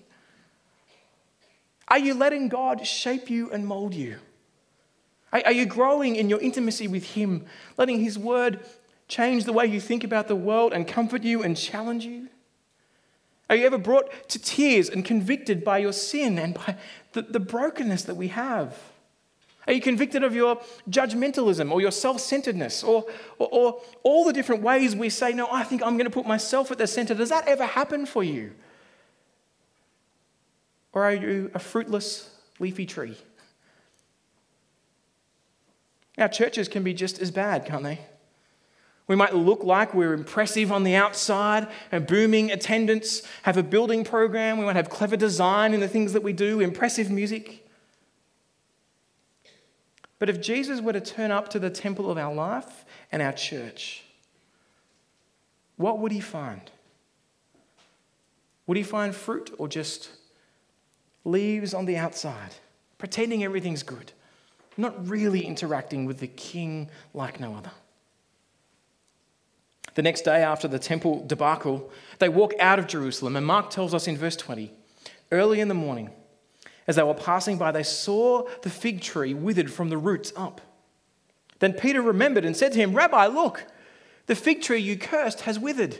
Are 1.88 1.98
you 1.98 2.14
letting 2.14 2.48
God 2.48 2.86
shape 2.86 3.28
you 3.28 3.50
and 3.50 3.66
mold 3.66 3.94
you? 3.94 4.16
Are 5.32 5.52
you 5.52 5.64
growing 5.64 6.16
in 6.16 6.28
your 6.28 6.40
intimacy 6.40 6.88
with 6.88 7.04
Him, 7.04 7.46
letting 7.78 8.00
His 8.00 8.18
word 8.18 8.60
change 9.08 9.44
the 9.44 9.52
way 9.52 9.66
you 9.66 9.80
think 9.80 10.04
about 10.04 10.28
the 10.28 10.36
world 10.36 10.72
and 10.72 10.86
comfort 10.86 11.22
you 11.22 11.42
and 11.42 11.56
challenge 11.56 12.04
you? 12.04 12.28
Are 13.48 13.56
you 13.56 13.66
ever 13.66 13.78
brought 13.78 14.28
to 14.30 14.38
tears 14.38 14.88
and 14.88 15.04
convicted 15.04 15.64
by 15.64 15.78
your 15.78 15.92
sin 15.92 16.38
and 16.38 16.54
by 16.54 16.76
the, 17.12 17.22
the 17.22 17.40
brokenness 17.40 18.04
that 18.04 18.14
we 18.14 18.28
have? 18.28 18.78
Are 19.66 19.72
you 19.72 19.80
convicted 19.80 20.24
of 20.24 20.34
your 20.34 20.60
judgmentalism 20.90 21.70
or 21.70 21.80
your 21.80 21.92
self 21.92 22.20
centeredness 22.20 22.82
or, 22.82 23.04
or, 23.38 23.48
or, 23.52 23.80
all 24.02 24.24
the 24.24 24.32
different 24.32 24.62
ways 24.62 24.96
we 24.96 25.08
say, 25.08 25.32
No, 25.32 25.48
I 25.50 25.62
think 25.62 25.82
I'm 25.82 25.96
going 25.96 26.10
to 26.10 26.10
put 26.10 26.26
myself 26.26 26.70
at 26.70 26.78
the 26.78 26.86
center? 26.86 27.14
Does 27.14 27.28
that 27.28 27.46
ever 27.46 27.66
happen 27.66 28.06
for 28.06 28.24
you? 28.24 28.52
Or 30.92 31.04
are 31.04 31.14
you 31.14 31.50
a 31.54 31.58
fruitless, 31.58 32.30
leafy 32.58 32.86
tree? 32.86 33.16
Our 36.18 36.28
churches 36.28 36.68
can 36.68 36.82
be 36.82 36.92
just 36.92 37.20
as 37.20 37.30
bad, 37.30 37.64
can't 37.64 37.84
they? 37.84 38.00
We 39.06 39.16
might 39.16 39.34
look 39.34 39.64
like 39.64 39.94
we're 39.94 40.12
impressive 40.12 40.70
on 40.70 40.84
the 40.84 40.94
outside, 40.94 41.68
and 41.90 42.06
booming 42.06 42.50
attendance, 42.50 43.22
have 43.42 43.56
a 43.56 43.62
building 43.62 44.04
program, 44.04 44.58
we 44.58 44.64
might 44.64 44.76
have 44.76 44.90
clever 44.90 45.16
design 45.16 45.74
in 45.74 45.80
the 45.80 45.88
things 45.88 46.12
that 46.12 46.22
we 46.22 46.32
do, 46.32 46.60
impressive 46.60 47.10
music. 47.10 47.66
But 50.22 50.30
if 50.30 50.40
Jesus 50.40 50.80
were 50.80 50.92
to 50.92 51.00
turn 51.00 51.32
up 51.32 51.48
to 51.48 51.58
the 51.58 51.68
temple 51.68 52.08
of 52.08 52.16
our 52.16 52.32
life 52.32 52.84
and 53.10 53.20
our 53.20 53.32
church, 53.32 54.04
what 55.74 55.98
would 55.98 56.12
he 56.12 56.20
find? 56.20 56.70
Would 58.68 58.76
he 58.76 58.84
find 58.84 59.16
fruit 59.16 59.52
or 59.58 59.66
just 59.66 60.10
leaves 61.24 61.74
on 61.74 61.86
the 61.86 61.96
outside, 61.96 62.54
pretending 62.98 63.42
everything's 63.42 63.82
good, 63.82 64.12
not 64.76 65.08
really 65.08 65.44
interacting 65.44 66.04
with 66.04 66.20
the 66.20 66.28
king 66.28 66.88
like 67.12 67.40
no 67.40 67.56
other? 67.56 67.72
The 69.96 70.02
next 70.02 70.20
day 70.20 70.40
after 70.40 70.68
the 70.68 70.78
temple 70.78 71.26
debacle, 71.26 71.90
they 72.20 72.28
walk 72.28 72.52
out 72.60 72.78
of 72.78 72.86
Jerusalem, 72.86 73.34
and 73.34 73.44
Mark 73.44 73.70
tells 73.70 73.92
us 73.92 74.06
in 74.06 74.16
verse 74.16 74.36
20 74.36 74.72
early 75.32 75.58
in 75.58 75.66
the 75.66 75.74
morning, 75.74 76.10
as 76.86 76.96
they 76.96 77.02
were 77.02 77.14
passing 77.14 77.58
by, 77.58 77.70
they 77.70 77.82
saw 77.82 78.48
the 78.62 78.70
fig 78.70 79.00
tree 79.00 79.34
withered 79.34 79.72
from 79.72 79.88
the 79.88 79.98
roots 79.98 80.32
up. 80.36 80.60
Then 81.58 81.72
Peter 81.74 82.02
remembered 82.02 82.44
and 82.44 82.56
said 82.56 82.72
to 82.72 82.78
him, 82.78 82.94
Rabbi, 82.94 83.26
look, 83.26 83.64
the 84.26 84.34
fig 84.34 84.62
tree 84.62 84.80
you 84.80 84.96
cursed 84.96 85.42
has 85.42 85.58
withered. 85.58 85.98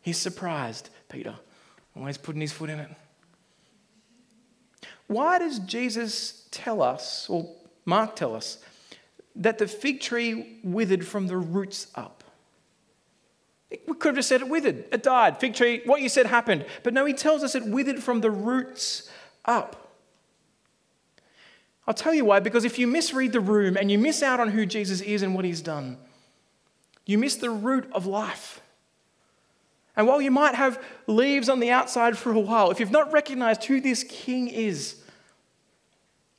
He's 0.00 0.18
surprised, 0.18 0.90
Peter, 1.08 1.34
always 1.96 2.16
putting 2.16 2.40
his 2.40 2.52
foot 2.52 2.70
in 2.70 2.78
it. 2.78 2.90
Why 5.08 5.40
does 5.40 5.58
Jesus 5.58 6.46
tell 6.52 6.80
us, 6.80 7.28
or 7.28 7.52
Mark 7.84 8.14
tell 8.14 8.36
us, 8.36 8.58
that 9.34 9.58
the 9.58 9.66
fig 9.66 10.00
tree 10.00 10.60
withered 10.62 11.04
from 11.04 11.26
the 11.26 11.36
roots 11.36 11.88
up? 11.96 12.22
We 13.70 13.94
could 13.94 14.10
have 14.10 14.16
just 14.16 14.28
said 14.28 14.40
it 14.40 14.48
withered, 14.48 14.84
it 14.92 15.02
died. 15.02 15.38
Fig 15.38 15.54
tree, 15.54 15.82
what 15.84 16.00
you 16.00 16.08
said 16.08 16.26
happened. 16.26 16.66
But 16.82 16.94
no, 16.94 17.04
he 17.04 17.12
tells 17.12 17.42
us 17.42 17.54
it 17.54 17.64
withered 17.64 18.02
from 18.02 18.20
the 18.20 18.30
roots 18.30 19.08
up. 19.44 19.79
I'll 21.90 21.94
tell 21.94 22.14
you 22.14 22.24
why, 22.24 22.38
because 22.38 22.64
if 22.64 22.78
you 22.78 22.86
misread 22.86 23.32
the 23.32 23.40
room 23.40 23.76
and 23.76 23.90
you 23.90 23.98
miss 23.98 24.22
out 24.22 24.38
on 24.38 24.50
who 24.50 24.64
Jesus 24.64 25.00
is 25.00 25.22
and 25.22 25.34
what 25.34 25.44
he's 25.44 25.60
done, 25.60 25.98
you 27.04 27.18
miss 27.18 27.34
the 27.34 27.50
root 27.50 27.90
of 27.90 28.06
life. 28.06 28.60
And 29.96 30.06
while 30.06 30.22
you 30.22 30.30
might 30.30 30.54
have 30.54 30.80
leaves 31.08 31.48
on 31.48 31.58
the 31.58 31.72
outside 31.72 32.16
for 32.16 32.30
a 32.30 32.38
while, 32.38 32.70
if 32.70 32.78
you've 32.78 32.92
not 32.92 33.12
recognized 33.12 33.64
who 33.64 33.80
this 33.80 34.04
king 34.04 34.46
is, 34.46 35.02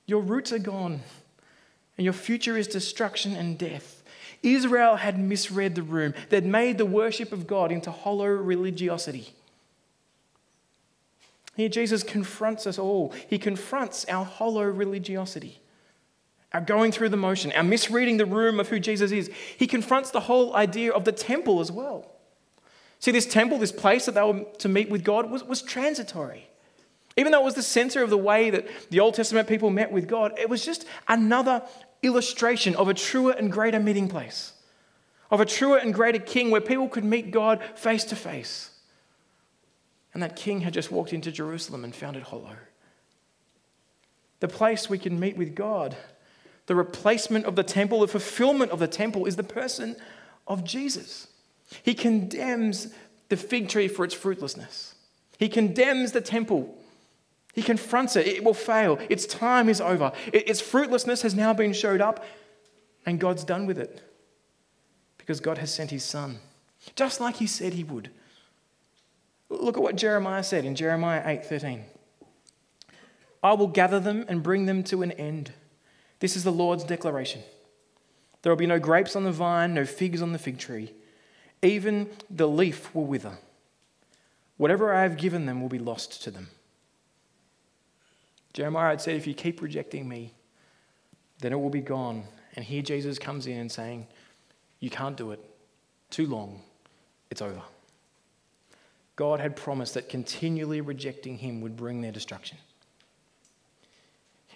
your 0.06 0.22
roots 0.22 0.54
are 0.54 0.58
gone 0.58 1.02
and 1.98 2.06
your 2.06 2.14
future 2.14 2.56
is 2.56 2.70
destruction 2.70 3.36
and 3.36 3.58
death. 3.58 4.04
Israel 4.42 4.96
had 4.96 5.20
misread 5.20 5.76
the 5.76 5.84
room. 5.84 6.14
They'd 6.30 6.46
made 6.46 6.78
the 6.78 6.86
worship 6.86 7.34
of 7.34 7.46
God 7.46 7.74
into 7.74 7.92
hollow 7.92 8.28
religiosity. 8.28 9.34
Here, 11.56 11.70
Jesus 11.70 12.04
confronts 12.04 12.66
us 12.66 12.80
all. 12.80 13.14
He 13.28 13.38
confronts 13.38 14.06
our 14.06 14.24
hollow 14.24 14.64
religiosity, 14.64 15.62
our 16.54 16.62
going 16.62 16.92
through 16.92 17.10
the 17.10 17.18
motion, 17.18 17.52
our 17.52 17.64
misreading 17.64 18.18
the 18.18 18.26
room 18.26 18.60
of 18.60 18.70
who 18.70 18.80
Jesus 18.80 19.12
is. 19.12 19.30
He 19.58 19.68
confronts 19.68 20.12
the 20.12 20.22
whole 20.22 20.56
idea 20.56 20.92
of 20.92 21.06
the 21.06 21.12
temple 21.12 21.60
as 21.60 21.72
well. 21.72 22.10
See, 23.00 23.12
this 23.12 23.26
temple, 23.26 23.58
this 23.58 23.72
place 23.72 24.06
that 24.06 24.14
they 24.14 24.22
were 24.22 24.46
to 24.60 24.70
meet 24.70 24.90
with 24.90 25.04
God, 25.04 25.30
was, 25.30 25.44
was 25.44 25.62
transitory. 25.62 26.48
Even 27.18 27.32
though 27.32 27.42
it 27.42 27.46
was 27.46 27.56
the 27.56 27.64
center 27.64 28.04
of 28.04 28.10
the 28.10 28.18
way 28.18 28.50
that 28.50 28.68
the 28.90 29.00
Old 29.00 29.16
Testament 29.16 29.48
people 29.48 29.70
met 29.70 29.92
with 29.92 30.08
God, 30.08 30.38
it 30.40 30.50
was 30.50 30.64
just 30.64 30.86
another 31.08 31.62
illustration 32.04 32.76
of 32.76 32.88
a 32.88 32.94
truer 32.94 33.34
and 33.34 33.52
greater 33.52 33.80
meeting 33.80 34.08
place, 34.08 34.54
of 35.30 35.42
a 35.42 35.46
truer 35.46 35.78
and 35.78 35.94
greater 35.94 36.20
king 36.20 36.50
where 36.50 36.62
people 36.62 36.88
could 36.88 37.04
meet 37.04 37.32
God 37.32 37.62
face 37.76 38.04
to 38.06 38.16
face. 38.16 38.71
And 40.14 40.22
that 40.22 40.36
king 40.36 40.62
had 40.62 40.74
just 40.74 40.92
walked 40.92 41.14
into 41.14 41.32
Jerusalem 41.32 41.84
and 41.84 41.96
found 41.96 42.18
it 42.18 42.24
hollow. 42.24 42.58
The 44.40 44.48
place 44.48 44.90
we 44.90 44.98
can 44.98 45.20
meet 45.20 45.38
with 45.38 45.56
God, 45.56 45.96
the 46.66 46.76
replacement 46.76 47.46
of 47.46 47.56
the 47.56 47.64
temple, 47.64 48.02
the 48.02 48.08
fulfillment 48.08 48.72
of 48.72 48.80
the 48.80 48.88
temple 48.88 49.26
is 49.26 49.36
the 49.36 49.44
person 49.44 49.96
of 50.48 50.64
Jesus. 50.64 51.28
He 51.84 51.94
condemns 51.94 52.94
the 53.30 53.38
fig 53.38 53.70
tree 53.70 53.88
for 53.88 54.04
its 54.04 54.14
fruitlessness. 54.14 54.96
He 55.38 55.48
condemns 55.48 56.12
the 56.12 56.22
temple 56.22 56.78
he 57.54 57.62
confronts 57.62 58.16
it. 58.16 58.28
It 58.28 58.44
will 58.44 58.54
fail. 58.54 58.98
Its 59.10 59.26
time 59.26 59.68
is 59.68 59.82
over. 59.82 60.12
Its 60.32 60.62
fruitlessness 60.62 61.22
has 61.24 61.36
now 61.36 61.54
been 61.54 61.74
showed 61.74 62.02
up, 62.02 62.26
and 63.06 63.20
God's 63.20 63.44
done 63.44 63.66
with 63.66 63.78
it 63.78 64.02
because 65.18 65.40
God 65.40 65.58
has 65.58 65.74
sent 65.74 65.92
his 65.92 66.04
son, 66.04 66.40
just 66.96 67.20
like 67.20 67.36
he 67.36 67.48
said 67.48 67.74
he 67.74 67.84
would. 67.84 68.10
Look 69.52 69.76
at 69.76 69.84
what 69.84 69.98
Jeremiah 69.98 70.44
said 70.44 70.64
in 70.64 70.76
Jeremiah 70.76 71.22
8:13. 71.26 71.84
I 73.44 73.54
will 73.54 73.68
gather 73.68 74.00
them 74.00 74.26
and 74.30 74.42
bring 74.42 74.66
them 74.66 74.84
to 74.86 75.02
an 75.02 75.12
end. 75.12 75.52
This 76.20 76.36
is 76.36 76.44
the 76.44 76.52
Lord's 76.52 76.84
declaration. 76.84 77.42
There 78.42 78.52
will 78.52 78.58
be 78.58 78.66
no 78.66 78.80
grapes 78.80 79.16
on 79.16 79.24
the 79.24 79.32
vine, 79.32 79.74
no 79.74 79.86
figs 79.86 80.22
on 80.22 80.32
the 80.32 80.40
fig 80.40 80.58
tree. 80.58 80.94
Even 81.62 82.10
the 82.30 82.48
leaf 82.48 82.94
will 82.96 83.06
wither. 83.06 83.38
Whatever 84.58 84.94
I 84.94 85.02
have 85.02 85.18
given 85.18 85.46
them 85.48 85.62
will 85.62 85.70
be 85.70 85.80
lost 85.80 86.24
to 86.24 86.32
them. 86.32 86.48
Jeremiah 88.54 88.92
had 88.92 89.02
said, 89.02 89.16
If 89.16 89.28
you 89.28 89.34
keep 89.34 89.62
rejecting 89.62 90.08
me, 90.08 90.34
then 91.40 91.52
it 91.52 91.60
will 91.60 91.70
be 91.70 91.82
gone. 91.82 92.24
And 92.56 92.64
here 92.64 92.82
Jesus 92.82 93.20
comes 93.20 93.48
in 93.48 93.58
and 93.58 93.72
saying, 93.72 94.08
You 94.80 94.90
can't 94.90 95.18
do 95.18 95.32
it. 95.32 95.44
Too 96.10 96.28
long. 96.28 96.62
It's 97.30 97.42
over. 97.42 97.62
God 99.22 99.40
had 99.40 99.56
promised 99.56 99.94
that 99.94 100.10
continually 100.10 100.82
rejecting 100.82 101.38
him 101.38 101.62
would 101.62 101.78
bring 101.78 102.02
their 102.02 102.12
destruction. 102.12 102.58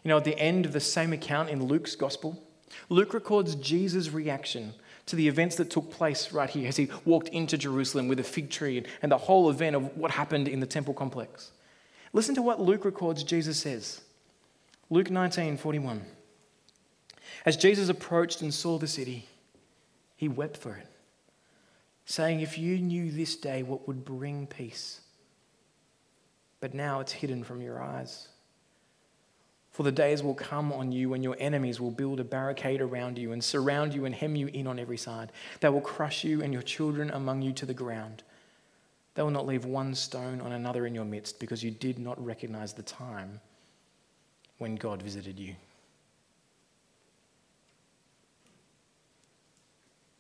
You 0.04 0.10
know, 0.10 0.18
at 0.18 0.24
the 0.24 0.40
end 0.40 0.66
of 0.66 0.74
the 0.74 0.80
same 0.80 1.14
account 1.14 1.52
in 1.52 1.66
Luke's 1.66 1.96
gospel, 1.96 2.44
Luke 2.90 3.14
records 3.14 3.54
Jesus' 3.54 4.10
reaction 4.10 4.74
to 5.06 5.16
the 5.16 5.28
events 5.28 5.56
that 5.58 5.70
took 5.70 5.92
place 5.92 6.34
right 6.34 6.50
here 6.50 6.68
as 6.68 6.78
he 6.78 6.90
walked 7.06 7.28
into 7.28 7.60
Jerusalem 7.60 8.08
with 8.08 8.20
a 8.20 8.24
fig 8.24 8.50
tree 8.50 8.84
and 9.04 9.12
the 9.12 9.20
whole 9.20 9.52
event 9.52 9.76
of 9.76 9.96
what 9.96 10.10
happened 10.10 10.48
in 10.48 10.62
the 10.62 10.66
temple 10.66 10.96
complex. 10.96 11.52
Listen 12.12 12.34
to 12.34 12.42
what 12.42 12.60
Luke 12.60 12.86
records 12.86 13.24
Jesus 13.24 13.60
says. 13.60 14.02
Luke 14.90 15.12
19 15.12 15.58
41. 15.58 16.02
As 17.46 17.56
Jesus 17.56 17.88
approached 17.88 18.42
and 18.42 18.52
saw 18.52 18.80
the 18.80 18.88
city, 18.88 19.28
he 20.16 20.28
wept 20.28 20.58
for 20.58 20.76
it, 20.76 20.88
saying, 22.06 22.40
If 22.40 22.58
you 22.58 22.78
knew 22.80 23.12
this 23.12 23.36
day 23.36 23.64
what 23.64 23.88
would 23.88 24.06
bring 24.06 24.48
peace, 24.48 25.02
but 26.60 26.74
now 26.74 27.00
it's 27.00 27.12
hidden 27.12 27.44
from 27.44 27.62
your 27.62 27.82
eyes. 27.82 28.30
For 29.72 29.84
the 29.84 29.92
days 29.92 30.24
will 30.24 30.36
come 30.36 30.72
on 30.72 30.94
you 30.94 31.10
when 31.10 31.22
your 31.22 31.36
enemies 31.38 31.82
will 31.82 31.92
build 31.92 32.22
a 32.22 32.24
barricade 32.24 32.80
around 32.80 33.18
you 33.18 33.34
and 33.34 33.44
surround 33.44 33.94
you 33.94 34.06
and 34.06 34.16
hem 34.16 34.38
you 34.38 34.48
in 34.48 34.68
on 34.68 34.80
every 34.80 34.98
side. 34.98 35.34
They 35.60 35.68
will 35.68 35.82
crush 35.82 36.24
you 36.24 36.42
and 36.42 36.54
your 36.54 36.62
children 36.62 37.12
among 37.12 37.42
you 37.42 37.52
to 37.54 37.66
the 37.66 37.74
ground 37.74 38.24
they 39.16 39.24
will 39.24 39.32
not 39.32 39.48
leave 39.48 39.66
one 39.66 39.96
stone 39.96 40.42
on 40.42 40.52
another 40.52 40.86
in 40.86 40.94
your 40.94 41.06
midst 41.06 41.40
because 41.40 41.64
you 41.64 41.72
did 41.72 41.98
not 41.98 42.24
recognize 42.24 42.74
the 42.74 42.84
time 42.84 43.40
when 44.58 44.76
God 44.76 45.02
visited 45.02 45.40
you. 45.40 45.56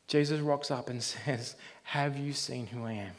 Jesus 0.08 0.39
rocks 0.39 0.72
up 0.72 0.89
and 0.89 1.02
says, 1.04 1.56
Have 1.84 2.18
you 2.18 2.34
seen 2.34 2.68
who 2.68 2.86
I 2.86 2.94
am? 2.94 3.13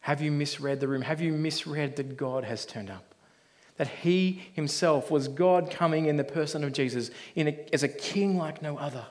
Have 0.00 0.22
you 0.22 0.32
misread 0.32 0.80
the 0.80 0.88
room? 0.88 1.02
Have 1.02 1.20
you 1.20 1.32
misread 1.32 1.96
that 1.96 2.16
God 2.16 2.44
has 2.44 2.64
turned 2.64 2.90
up? 2.90 3.14
That 3.76 3.88
He 3.88 4.42
Himself 4.54 5.10
was 5.10 5.28
God 5.28 5.70
coming 5.70 6.06
in 6.06 6.16
the 6.16 6.24
person 6.24 6.64
of 6.64 6.72
Jesus 6.72 7.10
a, 7.36 7.66
as 7.72 7.82
a 7.82 7.88
king 7.88 8.36
like 8.36 8.62
no 8.62 8.78
other. 8.78 9.06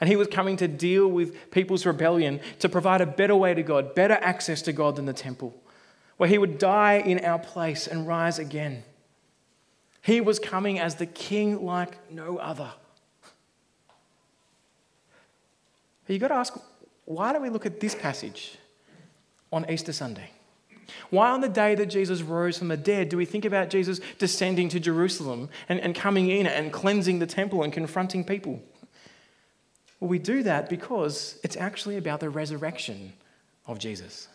And 0.00 0.10
he 0.10 0.16
was 0.16 0.28
coming 0.28 0.56
to 0.56 0.68
deal 0.68 1.08
with 1.08 1.50
people's 1.50 1.86
rebellion 1.86 2.40
to 2.58 2.68
provide 2.68 3.00
a 3.00 3.06
better 3.06 3.36
way 3.36 3.54
to 3.54 3.62
God, 3.62 3.94
better 3.94 4.14
access 4.14 4.60
to 4.62 4.72
God 4.72 4.96
than 4.96 5.06
the 5.06 5.12
temple, 5.12 5.54
where 6.16 6.28
he 6.28 6.38
would 6.38 6.58
die 6.58 6.94
in 6.94 7.24
our 7.24 7.38
place 7.38 7.86
and 7.86 8.06
rise 8.06 8.38
again. 8.38 8.82
He 10.02 10.20
was 10.20 10.38
coming 10.38 10.78
as 10.78 10.96
the 10.96 11.06
king 11.06 11.64
like 11.64 12.10
no 12.10 12.38
other. 12.38 12.72
But 16.06 16.12
you've 16.12 16.20
got 16.20 16.28
to 16.28 16.34
ask 16.34 16.54
why 17.06 17.32
do 17.32 17.40
we 17.40 17.50
look 17.50 17.66
at 17.66 17.80
this 17.80 17.94
passage 17.94 18.56
on 19.52 19.68
Easter 19.70 19.92
Sunday? 19.92 20.30
Why, 21.10 21.30
on 21.30 21.40
the 21.40 21.48
day 21.48 21.74
that 21.74 21.86
Jesus 21.86 22.22
rose 22.22 22.58
from 22.58 22.68
the 22.68 22.76
dead, 22.76 23.08
do 23.08 23.16
we 23.16 23.24
think 23.24 23.44
about 23.44 23.70
Jesus 23.70 24.00
descending 24.18 24.68
to 24.70 24.80
Jerusalem 24.80 25.48
and, 25.68 25.80
and 25.80 25.94
coming 25.94 26.28
in 26.28 26.46
and 26.46 26.72
cleansing 26.72 27.18
the 27.18 27.26
temple 27.26 27.62
and 27.62 27.72
confronting 27.72 28.24
people? 28.24 28.62
Well, 30.00 30.08
we 30.08 30.18
do 30.18 30.42
that 30.42 30.68
because 30.68 31.38
it's 31.42 31.56
actually 31.56 31.96
about 31.96 32.20
the 32.20 32.28
resurrection 32.28 33.14
of 33.66 33.78
Jesus. 33.78 34.28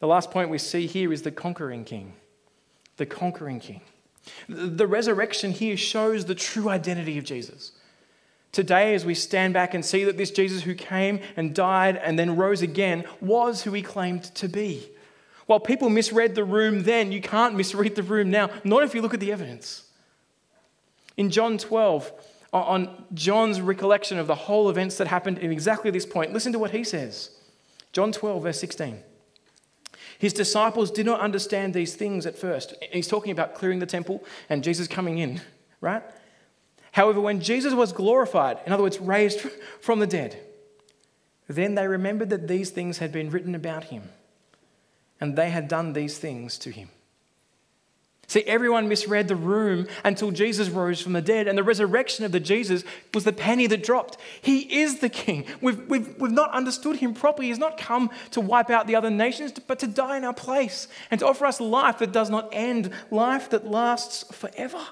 The 0.00 0.06
last 0.06 0.30
point 0.30 0.50
we 0.50 0.58
see 0.58 0.86
here 0.86 1.12
is 1.12 1.22
the 1.22 1.30
conquering 1.30 1.84
king. 1.84 2.14
The 2.96 3.06
conquering 3.06 3.60
king. 3.60 3.82
The 4.48 4.86
resurrection 4.86 5.52
here 5.52 5.76
shows 5.76 6.24
the 6.24 6.34
true 6.34 6.68
identity 6.68 7.18
of 7.18 7.24
Jesus. 7.24 7.72
Today, 8.52 8.94
as 8.94 9.04
we 9.04 9.14
stand 9.14 9.54
back 9.54 9.74
and 9.74 9.84
see 9.84 10.04
that 10.04 10.16
this 10.16 10.30
Jesus 10.30 10.62
who 10.62 10.74
came 10.74 11.20
and 11.36 11.54
died 11.54 11.96
and 11.96 12.18
then 12.18 12.36
rose 12.36 12.62
again 12.62 13.04
was 13.20 13.62
who 13.62 13.72
he 13.72 13.82
claimed 13.82 14.24
to 14.36 14.48
be. 14.48 14.88
While 15.46 15.60
people 15.60 15.88
misread 15.88 16.34
the 16.34 16.44
room 16.44 16.82
then, 16.82 17.12
you 17.12 17.20
can't 17.20 17.54
misread 17.54 17.94
the 17.96 18.02
room 18.02 18.30
now, 18.30 18.50
not 18.64 18.82
if 18.82 18.94
you 18.94 19.02
look 19.02 19.14
at 19.14 19.20
the 19.20 19.32
evidence. 19.32 19.84
In 21.16 21.30
John 21.30 21.58
12, 21.58 22.12
on 22.52 23.04
John's 23.14 23.60
recollection 23.60 24.18
of 24.18 24.26
the 24.26 24.34
whole 24.34 24.68
events 24.68 24.96
that 24.98 25.06
happened 25.06 25.38
in 25.38 25.52
exactly 25.52 25.90
this 25.90 26.06
point. 26.06 26.32
Listen 26.32 26.52
to 26.52 26.58
what 26.58 26.72
he 26.72 26.84
says 26.84 27.30
John 27.92 28.12
12, 28.12 28.42
verse 28.42 28.60
16. 28.60 29.02
His 30.18 30.32
disciples 30.32 30.90
did 30.90 31.06
not 31.06 31.20
understand 31.20 31.72
these 31.72 31.94
things 31.94 32.26
at 32.26 32.36
first. 32.36 32.74
He's 32.92 33.08
talking 33.08 33.32
about 33.32 33.54
clearing 33.54 33.78
the 33.78 33.86
temple 33.86 34.22
and 34.48 34.62
Jesus 34.62 34.86
coming 34.86 35.18
in, 35.18 35.40
right? 35.80 36.02
However, 36.92 37.20
when 37.20 37.40
Jesus 37.40 37.74
was 37.74 37.92
glorified, 37.92 38.58
in 38.66 38.72
other 38.72 38.82
words, 38.82 38.98
raised 38.98 39.40
from 39.80 40.00
the 40.00 40.06
dead, 40.06 40.38
then 41.48 41.74
they 41.74 41.86
remembered 41.86 42.30
that 42.30 42.48
these 42.48 42.70
things 42.70 42.98
had 42.98 43.12
been 43.12 43.30
written 43.30 43.54
about 43.54 43.84
him, 43.84 44.10
and 45.20 45.36
they 45.36 45.50
had 45.50 45.68
done 45.68 45.92
these 45.92 46.18
things 46.18 46.58
to 46.58 46.70
him. 46.70 46.88
See, 48.30 48.44
everyone 48.44 48.88
misread 48.88 49.26
the 49.26 49.34
room 49.34 49.88
until 50.04 50.30
Jesus 50.30 50.68
rose 50.68 51.00
from 51.00 51.14
the 51.14 51.20
dead, 51.20 51.48
and 51.48 51.58
the 51.58 51.64
resurrection 51.64 52.24
of 52.24 52.30
the 52.30 52.38
Jesus 52.38 52.84
was 53.12 53.24
the 53.24 53.32
penny 53.32 53.66
that 53.66 53.82
dropped. 53.82 54.18
He 54.40 54.82
is 54.82 55.00
the 55.00 55.08
king. 55.08 55.46
We've, 55.60 55.84
we've, 55.88 56.16
we've 56.16 56.30
not 56.30 56.52
understood 56.52 56.98
him 56.98 57.12
properly. 57.12 57.48
He's 57.48 57.58
not 57.58 57.76
come 57.76 58.08
to 58.30 58.40
wipe 58.40 58.70
out 58.70 58.86
the 58.86 58.94
other 58.94 59.10
nations, 59.10 59.50
but 59.66 59.80
to 59.80 59.88
die 59.88 60.16
in 60.16 60.22
our 60.22 60.32
place 60.32 60.86
and 61.10 61.18
to 61.18 61.26
offer 61.26 61.44
us 61.44 61.60
life 61.60 61.98
that 61.98 62.12
does 62.12 62.30
not 62.30 62.50
end, 62.52 62.92
life 63.10 63.50
that 63.50 63.66
lasts 63.66 64.22
forever. 64.32 64.86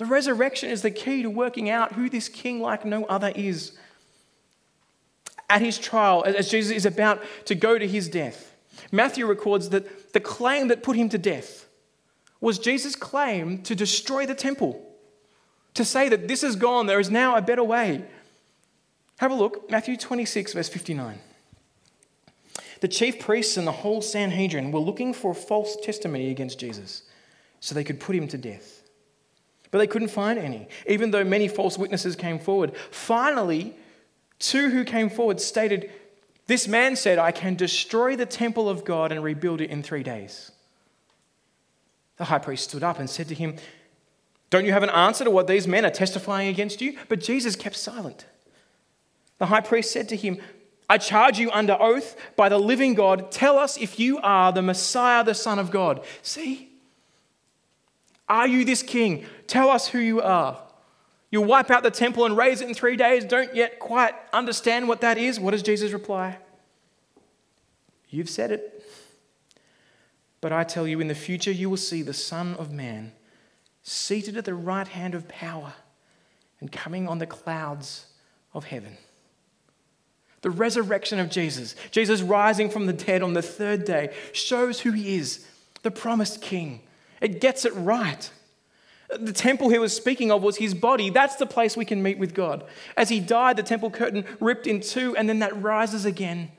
The 0.00 0.06
resurrection 0.06 0.70
is 0.70 0.80
the 0.80 0.90
key 0.90 1.20
to 1.24 1.28
working 1.28 1.68
out 1.68 1.92
who 1.92 2.08
this 2.08 2.30
king 2.30 2.62
like 2.62 2.86
no 2.86 3.04
other 3.04 3.34
is. 3.36 3.72
At 5.50 5.60
his 5.60 5.76
trial, 5.76 6.24
as 6.24 6.48
Jesus 6.48 6.74
is 6.74 6.86
about 6.86 7.22
to 7.44 7.54
go 7.54 7.78
to 7.78 7.86
his 7.86 8.08
death, 8.08 8.56
Matthew 8.90 9.26
records 9.26 9.68
that 9.68 10.14
the 10.14 10.20
claim 10.20 10.68
that 10.68 10.82
put 10.82 10.96
him 10.96 11.10
to 11.10 11.18
death 11.18 11.66
was 12.40 12.58
Jesus' 12.58 12.96
claim 12.96 13.62
to 13.64 13.74
destroy 13.74 14.24
the 14.24 14.34
temple, 14.34 14.82
to 15.74 15.84
say 15.84 16.08
that 16.08 16.28
this 16.28 16.42
is 16.42 16.56
gone, 16.56 16.86
there 16.86 16.98
is 16.98 17.10
now 17.10 17.36
a 17.36 17.42
better 17.42 17.62
way. 17.62 18.02
Have 19.18 19.32
a 19.32 19.34
look, 19.34 19.70
Matthew 19.70 19.98
26, 19.98 20.54
verse 20.54 20.70
59. 20.70 21.18
The 22.80 22.88
chief 22.88 23.20
priests 23.20 23.58
and 23.58 23.66
the 23.66 23.72
whole 23.72 24.00
Sanhedrin 24.00 24.72
were 24.72 24.80
looking 24.80 25.12
for 25.12 25.32
a 25.32 25.34
false 25.34 25.76
testimony 25.82 26.30
against 26.30 26.58
Jesus 26.58 27.02
so 27.60 27.74
they 27.74 27.84
could 27.84 28.00
put 28.00 28.16
him 28.16 28.26
to 28.28 28.38
death. 28.38 28.79
But 29.70 29.78
they 29.78 29.86
couldn't 29.86 30.08
find 30.08 30.38
any, 30.38 30.68
even 30.86 31.10
though 31.10 31.24
many 31.24 31.46
false 31.48 31.78
witnesses 31.78 32.16
came 32.16 32.38
forward. 32.38 32.76
Finally, 32.90 33.74
two 34.38 34.70
who 34.70 34.84
came 34.84 35.08
forward 35.08 35.40
stated, 35.40 35.90
This 36.46 36.66
man 36.66 36.96
said, 36.96 37.18
I 37.18 37.30
can 37.30 37.54
destroy 37.54 38.16
the 38.16 38.26
temple 38.26 38.68
of 38.68 38.84
God 38.84 39.12
and 39.12 39.22
rebuild 39.22 39.60
it 39.60 39.70
in 39.70 39.82
three 39.82 40.02
days. 40.02 40.50
The 42.16 42.24
high 42.24 42.38
priest 42.38 42.64
stood 42.70 42.82
up 42.82 42.98
and 42.98 43.08
said 43.08 43.28
to 43.28 43.34
him, 43.34 43.56
Don't 44.50 44.64
you 44.64 44.72
have 44.72 44.82
an 44.82 44.90
answer 44.90 45.24
to 45.24 45.30
what 45.30 45.46
these 45.46 45.68
men 45.68 45.84
are 45.84 45.90
testifying 45.90 46.48
against 46.48 46.80
you? 46.80 46.98
But 47.08 47.20
Jesus 47.20 47.54
kept 47.54 47.76
silent. 47.76 48.26
The 49.38 49.46
high 49.46 49.62
priest 49.62 49.92
said 49.92 50.08
to 50.10 50.16
him, 50.16 50.38
I 50.88 50.98
charge 50.98 51.38
you 51.38 51.52
under 51.52 51.76
oath 51.80 52.16
by 52.34 52.48
the 52.48 52.58
living 52.58 52.94
God, 52.94 53.30
tell 53.30 53.56
us 53.58 53.78
if 53.78 54.00
you 54.00 54.18
are 54.18 54.52
the 54.52 54.60
Messiah, 54.60 55.22
the 55.22 55.34
Son 55.34 55.60
of 55.60 55.70
God. 55.70 56.04
See? 56.20 56.68
Are 58.28 58.46
you 58.46 58.64
this 58.64 58.82
king? 58.82 59.24
Tell 59.50 59.68
us 59.68 59.88
who 59.88 59.98
you 59.98 60.22
are. 60.22 60.62
You'll 61.28 61.44
wipe 61.44 61.72
out 61.72 61.82
the 61.82 61.90
temple 61.90 62.24
and 62.24 62.36
raise 62.36 62.60
it 62.60 62.68
in 62.68 62.74
three 62.74 62.94
days. 62.94 63.24
Don't 63.24 63.52
yet 63.52 63.80
quite 63.80 64.14
understand 64.32 64.86
what 64.86 65.00
that 65.00 65.18
is. 65.18 65.40
What 65.40 65.50
does 65.50 65.64
Jesus 65.64 65.90
reply? 65.90 66.38
You've 68.10 68.30
said 68.30 68.52
it. 68.52 68.84
But 70.40 70.52
I 70.52 70.62
tell 70.62 70.86
you, 70.86 71.00
in 71.00 71.08
the 71.08 71.16
future 71.16 71.50
you 71.50 71.68
will 71.68 71.76
see 71.78 72.00
the 72.00 72.14
Son 72.14 72.54
of 72.60 72.70
Man 72.70 73.10
seated 73.82 74.36
at 74.36 74.44
the 74.44 74.54
right 74.54 74.86
hand 74.86 75.16
of 75.16 75.26
power 75.26 75.72
and 76.60 76.70
coming 76.70 77.08
on 77.08 77.18
the 77.18 77.26
clouds 77.26 78.06
of 78.54 78.66
heaven. 78.66 78.98
The 80.42 80.50
resurrection 80.50 81.18
of 81.18 81.28
Jesus, 81.28 81.74
Jesus 81.90 82.22
rising 82.22 82.70
from 82.70 82.86
the 82.86 82.92
dead 82.92 83.20
on 83.20 83.32
the 83.32 83.42
third 83.42 83.84
day, 83.84 84.14
shows 84.32 84.78
who 84.78 84.92
he 84.92 85.16
is, 85.16 85.44
the 85.82 85.90
promised 85.90 86.40
king. 86.40 86.82
It 87.20 87.40
gets 87.40 87.64
it 87.64 87.74
right. 87.74 88.30
The 89.18 89.32
temple 89.32 89.70
he 89.70 89.78
was 89.78 89.94
speaking 89.94 90.30
of 90.30 90.42
was 90.42 90.56
his 90.56 90.74
body. 90.74 91.10
That's 91.10 91.36
the 91.36 91.46
place 91.46 91.76
we 91.76 91.84
can 91.84 92.02
meet 92.02 92.18
with 92.18 92.34
God. 92.34 92.64
As 92.96 93.08
he 93.08 93.20
died, 93.20 93.56
the 93.56 93.62
temple 93.62 93.90
curtain 93.90 94.24
ripped 94.38 94.66
in 94.66 94.80
two, 94.80 95.16
and 95.16 95.28
then 95.28 95.40
that 95.40 95.60
rises 95.60 96.04
again. 96.04 96.52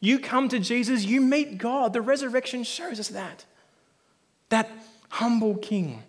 You 0.00 0.18
come 0.18 0.48
to 0.48 0.58
Jesus, 0.58 1.04
you 1.04 1.20
meet 1.20 1.58
God. 1.58 1.92
The 1.92 2.00
resurrection 2.00 2.64
shows 2.64 2.98
us 2.98 3.08
that. 3.08 3.44
That 4.48 4.70
humble 5.08 5.56
king 5.56 6.02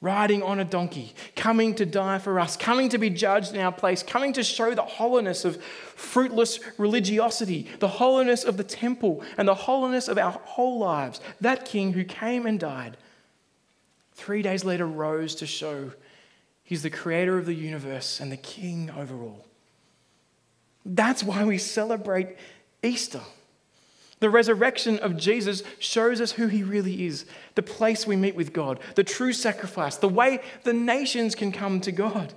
riding 0.00 0.42
on 0.44 0.60
a 0.60 0.64
donkey, 0.64 1.12
coming 1.34 1.74
to 1.74 1.84
die 1.84 2.18
for 2.18 2.38
us, 2.38 2.56
coming 2.56 2.88
to 2.88 2.98
be 2.98 3.10
judged 3.10 3.52
in 3.52 3.60
our 3.60 3.72
place, 3.72 4.02
coming 4.02 4.32
to 4.32 4.44
show 4.44 4.72
the 4.72 4.82
hollowness 4.82 5.44
of 5.44 5.60
fruitless 5.62 6.60
religiosity, 6.78 7.66
the 7.80 7.88
hollowness 7.88 8.44
of 8.44 8.56
the 8.56 8.64
temple, 8.64 9.22
and 9.36 9.48
the 9.48 9.54
hollowness 9.54 10.06
of 10.06 10.16
our 10.16 10.30
whole 10.30 10.78
lives. 10.78 11.20
That 11.40 11.64
king 11.64 11.94
who 11.94 12.04
came 12.04 12.46
and 12.46 12.60
died, 12.60 12.96
three 14.18 14.42
days 14.42 14.64
later 14.64 14.84
rose 14.84 15.36
to 15.36 15.46
show 15.46 15.92
he's 16.64 16.82
the 16.82 16.90
creator 16.90 17.38
of 17.38 17.46
the 17.46 17.54
universe 17.54 18.18
and 18.18 18.32
the 18.32 18.36
king 18.36 18.90
over 18.90 19.16
all. 19.22 19.46
That's 20.84 21.22
why 21.22 21.44
we 21.44 21.56
celebrate 21.56 22.36
Easter. 22.82 23.20
The 24.18 24.28
resurrection 24.28 24.98
of 24.98 25.16
Jesus 25.16 25.62
shows 25.78 26.20
us 26.20 26.32
who 26.32 26.48
he 26.48 26.64
really 26.64 27.06
is, 27.06 27.26
the 27.54 27.62
place 27.62 28.06
we 28.06 28.16
meet 28.16 28.34
with 28.34 28.52
God, 28.52 28.80
the 28.96 29.04
true 29.04 29.32
sacrifice, 29.32 29.96
the 29.96 30.08
way 30.08 30.40
the 30.64 30.72
nations 30.72 31.36
can 31.36 31.52
come 31.52 31.80
to 31.82 31.92
God. 31.92 32.34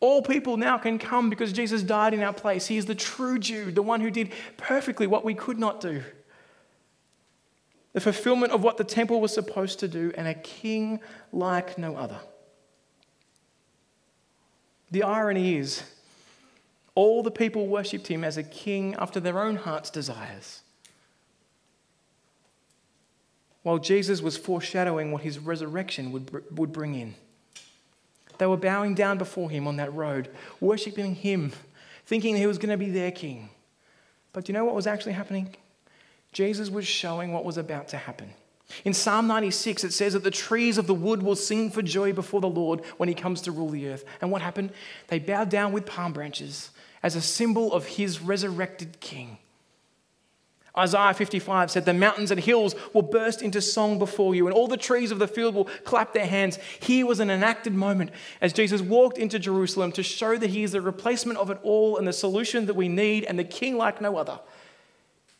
All 0.00 0.20
people 0.20 0.56
now 0.56 0.78
can 0.78 0.98
come 0.98 1.30
because 1.30 1.52
Jesus 1.52 1.84
died 1.84 2.12
in 2.12 2.24
our 2.24 2.32
place. 2.32 2.66
He 2.66 2.76
is 2.76 2.86
the 2.86 2.96
true 2.96 3.38
Jew, 3.38 3.70
the 3.70 3.82
one 3.82 4.00
who 4.00 4.10
did 4.10 4.32
perfectly 4.56 5.06
what 5.06 5.24
we 5.24 5.34
could 5.34 5.60
not 5.60 5.80
do. 5.80 6.02
The 7.92 8.00
fulfillment 8.00 8.52
of 8.52 8.62
what 8.62 8.78
the 8.78 8.84
temple 8.84 9.20
was 9.20 9.34
supposed 9.34 9.80
to 9.80 9.88
do, 9.88 10.12
and 10.16 10.26
a 10.26 10.34
king 10.34 11.00
like 11.32 11.76
no 11.76 11.96
other. 11.96 12.20
The 14.90 15.02
irony 15.02 15.56
is, 15.56 15.82
all 16.94 17.22
the 17.22 17.30
people 17.30 17.66
worshipped 17.66 18.06
him 18.06 18.24
as 18.24 18.36
a 18.36 18.42
king 18.42 18.94
after 18.98 19.20
their 19.20 19.38
own 19.38 19.56
heart's 19.56 19.90
desires. 19.90 20.60
While 23.62 23.78
Jesus 23.78 24.20
was 24.20 24.36
foreshadowing 24.36 25.12
what 25.12 25.22
his 25.22 25.38
resurrection 25.38 26.12
would, 26.12 26.58
would 26.58 26.72
bring 26.72 26.94
in. 26.94 27.14
They 28.38 28.46
were 28.46 28.56
bowing 28.56 28.94
down 28.94 29.18
before 29.18 29.50
him 29.50 29.68
on 29.68 29.76
that 29.76 29.94
road, 29.94 30.28
worshipping 30.60 31.14
him, 31.14 31.52
thinking 32.06 32.36
he 32.36 32.46
was 32.46 32.58
going 32.58 32.70
to 32.70 32.76
be 32.76 32.90
their 32.90 33.12
king. 33.12 33.50
But 34.32 34.44
do 34.44 34.52
you 34.52 34.58
know 34.58 34.64
what 34.64 34.74
was 34.74 34.86
actually 34.86 35.12
happening? 35.12 35.54
Jesus 36.32 36.70
was 36.70 36.86
showing 36.86 37.32
what 37.32 37.44
was 37.44 37.58
about 37.58 37.88
to 37.88 37.96
happen. 37.96 38.32
In 38.84 38.94
Psalm 38.94 39.26
96, 39.26 39.84
it 39.84 39.92
says 39.92 40.14
that 40.14 40.24
the 40.24 40.30
trees 40.30 40.78
of 40.78 40.86
the 40.86 40.94
wood 40.94 41.22
will 41.22 41.36
sing 41.36 41.70
for 41.70 41.82
joy 41.82 42.12
before 42.12 42.40
the 42.40 42.48
Lord 42.48 42.84
when 42.96 43.08
he 43.08 43.14
comes 43.14 43.42
to 43.42 43.52
rule 43.52 43.68
the 43.68 43.88
earth. 43.88 44.04
And 44.20 44.30
what 44.30 44.42
happened? 44.42 44.72
They 45.08 45.18
bowed 45.18 45.50
down 45.50 45.72
with 45.72 45.86
palm 45.86 46.12
branches 46.12 46.70
as 47.02 47.14
a 47.14 47.20
symbol 47.20 47.72
of 47.72 47.86
his 47.86 48.22
resurrected 48.22 49.00
king. 49.00 49.38
Isaiah 50.76 51.12
55 51.12 51.70
said, 51.70 51.84
The 51.84 51.92
mountains 51.92 52.30
and 52.30 52.40
hills 52.40 52.74
will 52.94 53.02
burst 53.02 53.42
into 53.42 53.60
song 53.60 53.98
before 53.98 54.34
you, 54.34 54.46
and 54.46 54.56
all 54.56 54.68
the 54.68 54.78
trees 54.78 55.10
of 55.10 55.18
the 55.18 55.28
field 55.28 55.54
will 55.54 55.66
clap 55.84 56.14
their 56.14 56.26
hands. 56.26 56.58
Here 56.80 57.04
was 57.04 57.20
an 57.20 57.28
enacted 57.28 57.74
moment 57.74 58.10
as 58.40 58.54
Jesus 58.54 58.80
walked 58.80 59.18
into 59.18 59.38
Jerusalem 59.38 59.92
to 59.92 60.02
show 60.02 60.38
that 60.38 60.48
he 60.48 60.62
is 60.62 60.72
the 60.72 60.80
replacement 60.80 61.38
of 61.38 61.50
it 61.50 61.58
all 61.62 61.98
and 61.98 62.08
the 62.08 62.12
solution 62.12 62.64
that 62.66 62.74
we 62.74 62.88
need, 62.88 63.24
and 63.24 63.38
the 63.38 63.44
king 63.44 63.76
like 63.76 64.00
no 64.00 64.16
other. 64.16 64.40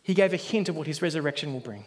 He 0.03 0.15
gave 0.15 0.33
a 0.33 0.37
hint 0.37 0.69
of 0.69 0.77
what 0.77 0.87
his 0.87 1.03
resurrection 1.03 1.53
will 1.53 1.61
bring. 1.61 1.85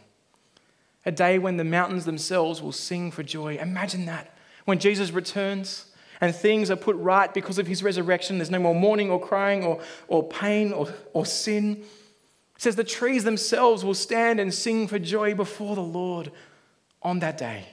A 1.05 1.11
day 1.11 1.37
when 1.37 1.57
the 1.57 1.63
mountains 1.63 2.05
themselves 2.05 2.61
will 2.61 2.71
sing 2.71 3.11
for 3.11 3.23
joy. 3.23 3.57
Imagine 3.57 4.05
that. 4.05 4.35
When 4.65 4.79
Jesus 4.79 5.11
returns, 5.11 5.85
and 6.21 6.33
things 6.33 6.71
are 6.71 6.75
put 6.75 6.95
right 6.95 7.33
because 7.33 7.57
of 7.57 7.67
his 7.67 7.83
resurrection. 7.83 8.37
There's 8.37 8.51
no 8.51 8.59
more 8.59 8.75
mourning 8.75 9.09
or 9.09 9.19
crying 9.19 9.63
or, 9.63 9.81
or 10.07 10.27
pain 10.27 10.71
or, 10.73 10.93
or 11.13 11.25
sin. 11.25 11.83
It 12.55 12.61
says 12.61 12.75
the 12.75 12.83
trees 12.83 13.23
themselves 13.23 13.83
will 13.83 13.93
stand 13.93 14.39
and 14.39 14.53
sing 14.53 14.87
for 14.87 14.99
joy 14.99 15.35
before 15.35 15.75
the 15.75 15.81
Lord 15.81 16.31
on 17.01 17.19
that 17.19 17.37
day. 17.37 17.65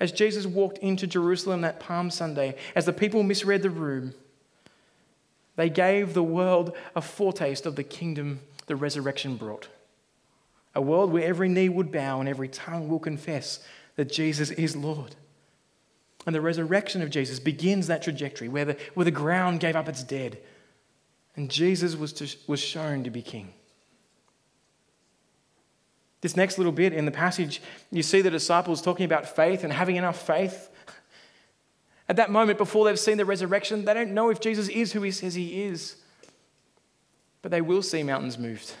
As 0.00 0.12
Jesus 0.12 0.46
walked 0.46 0.78
into 0.78 1.06
Jerusalem 1.06 1.62
that 1.62 1.80
Palm 1.80 2.10
Sunday, 2.10 2.56
as 2.74 2.84
the 2.84 2.92
people 2.92 3.22
misread 3.22 3.62
the 3.62 3.70
room, 3.70 4.14
they 5.56 5.68
gave 5.68 6.14
the 6.14 6.22
world 6.22 6.76
a 6.94 7.02
foretaste 7.02 7.66
of 7.66 7.74
the 7.74 7.82
kingdom 7.82 8.40
the 8.68 8.76
resurrection 8.76 9.36
brought. 9.36 9.68
A 10.74 10.80
world 10.80 11.12
where 11.12 11.24
every 11.24 11.48
knee 11.48 11.68
would 11.68 11.90
bow 11.90 12.20
and 12.20 12.28
every 12.28 12.48
tongue 12.48 12.88
will 12.88 12.98
confess 12.98 13.60
that 13.96 14.12
Jesus 14.12 14.50
is 14.52 14.76
Lord. 14.76 15.16
And 16.26 16.34
the 16.34 16.40
resurrection 16.40 17.02
of 17.02 17.10
Jesus 17.10 17.40
begins 17.40 17.86
that 17.86 18.02
trajectory 18.02 18.48
where 18.48 18.64
the, 18.64 18.76
where 18.94 19.04
the 19.04 19.10
ground 19.10 19.60
gave 19.60 19.76
up 19.76 19.88
its 19.88 20.02
dead 20.02 20.38
and 21.36 21.50
Jesus 21.50 21.96
was, 21.96 22.12
to, 22.14 22.28
was 22.46 22.60
shown 22.60 23.04
to 23.04 23.10
be 23.10 23.22
king. 23.22 23.54
This 26.20 26.36
next 26.36 26.58
little 26.58 26.72
bit 26.72 26.92
in 26.92 27.04
the 27.04 27.12
passage, 27.12 27.62
you 27.92 28.02
see 28.02 28.20
the 28.20 28.30
disciples 28.30 28.82
talking 28.82 29.04
about 29.04 29.36
faith 29.36 29.62
and 29.62 29.72
having 29.72 29.96
enough 29.96 30.20
faith. 30.26 30.68
At 32.08 32.16
that 32.16 32.30
moment, 32.30 32.58
before 32.58 32.84
they've 32.84 32.98
seen 32.98 33.18
the 33.18 33.24
resurrection, 33.24 33.84
they 33.84 33.94
don't 33.94 34.14
know 34.14 34.30
if 34.30 34.40
Jesus 34.40 34.68
is 34.68 34.92
who 34.92 35.02
he 35.02 35.12
says 35.12 35.34
he 35.34 35.62
is. 35.62 35.96
But 37.42 37.50
they 37.50 37.60
will 37.60 37.82
see 37.82 38.02
mountains 38.02 38.38
moved 38.38 38.74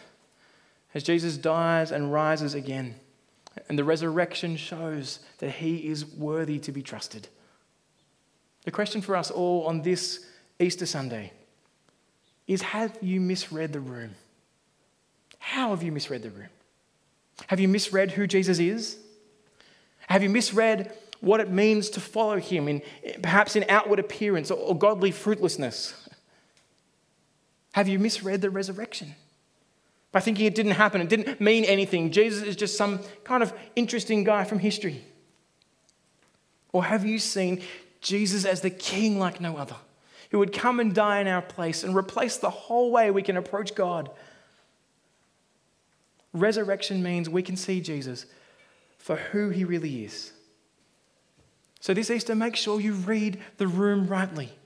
as 0.94 1.02
Jesus 1.02 1.36
dies 1.36 1.92
and 1.92 2.12
rises 2.12 2.54
again. 2.54 2.94
And 3.68 3.78
the 3.78 3.84
resurrection 3.84 4.56
shows 4.56 5.20
that 5.38 5.50
he 5.50 5.88
is 5.88 6.06
worthy 6.06 6.58
to 6.60 6.72
be 6.72 6.82
trusted. 6.82 7.28
The 8.64 8.70
question 8.70 9.00
for 9.00 9.16
us 9.16 9.30
all 9.30 9.66
on 9.66 9.82
this 9.82 10.26
Easter 10.58 10.86
Sunday 10.86 11.32
is 12.46 12.62
Have 12.62 12.96
you 13.00 13.20
misread 13.20 13.72
the 13.72 13.80
room? 13.80 14.14
How 15.38 15.70
have 15.70 15.82
you 15.82 15.92
misread 15.92 16.22
the 16.22 16.30
room? 16.30 16.48
Have 17.46 17.60
you 17.60 17.68
misread 17.68 18.12
who 18.12 18.26
Jesus 18.26 18.58
is? 18.58 18.98
Have 20.08 20.22
you 20.22 20.30
misread 20.30 20.92
what 21.20 21.40
it 21.40 21.50
means 21.50 21.90
to 21.90 22.00
follow 22.00 22.38
him, 22.38 22.68
in, 22.68 22.82
perhaps 23.22 23.56
in 23.56 23.64
outward 23.68 23.98
appearance 23.98 24.50
or, 24.50 24.58
or 24.58 24.76
godly 24.76 25.10
fruitlessness? 25.10 26.07
Have 27.78 27.86
you 27.86 28.00
misread 28.00 28.40
the 28.40 28.50
resurrection? 28.50 29.14
By 30.10 30.18
thinking 30.18 30.46
it 30.46 30.56
didn't 30.56 30.72
happen, 30.72 31.00
it 31.00 31.08
didn't 31.08 31.40
mean 31.40 31.64
anything. 31.64 32.10
Jesus 32.10 32.42
is 32.42 32.56
just 32.56 32.76
some 32.76 32.98
kind 33.22 33.40
of 33.40 33.52
interesting 33.76 34.24
guy 34.24 34.42
from 34.42 34.58
history. 34.58 35.04
Or 36.72 36.82
have 36.82 37.06
you 37.06 37.20
seen 37.20 37.62
Jesus 38.00 38.44
as 38.44 38.62
the 38.62 38.70
king 38.70 39.20
like 39.20 39.40
no 39.40 39.56
other, 39.56 39.76
who 40.32 40.40
would 40.40 40.52
come 40.52 40.80
and 40.80 40.92
die 40.92 41.20
in 41.20 41.28
our 41.28 41.40
place 41.40 41.84
and 41.84 41.94
replace 41.94 42.36
the 42.36 42.50
whole 42.50 42.90
way 42.90 43.12
we 43.12 43.22
can 43.22 43.36
approach 43.36 43.76
God? 43.76 44.10
Resurrection 46.32 47.00
means 47.00 47.28
we 47.28 47.44
can 47.44 47.56
see 47.56 47.80
Jesus 47.80 48.26
for 48.98 49.14
who 49.14 49.50
he 49.50 49.62
really 49.64 50.04
is. 50.04 50.32
So, 51.78 51.94
this 51.94 52.10
Easter, 52.10 52.34
make 52.34 52.56
sure 52.56 52.80
you 52.80 52.94
read 52.94 53.38
the 53.58 53.68
room 53.68 54.08
rightly. 54.08 54.57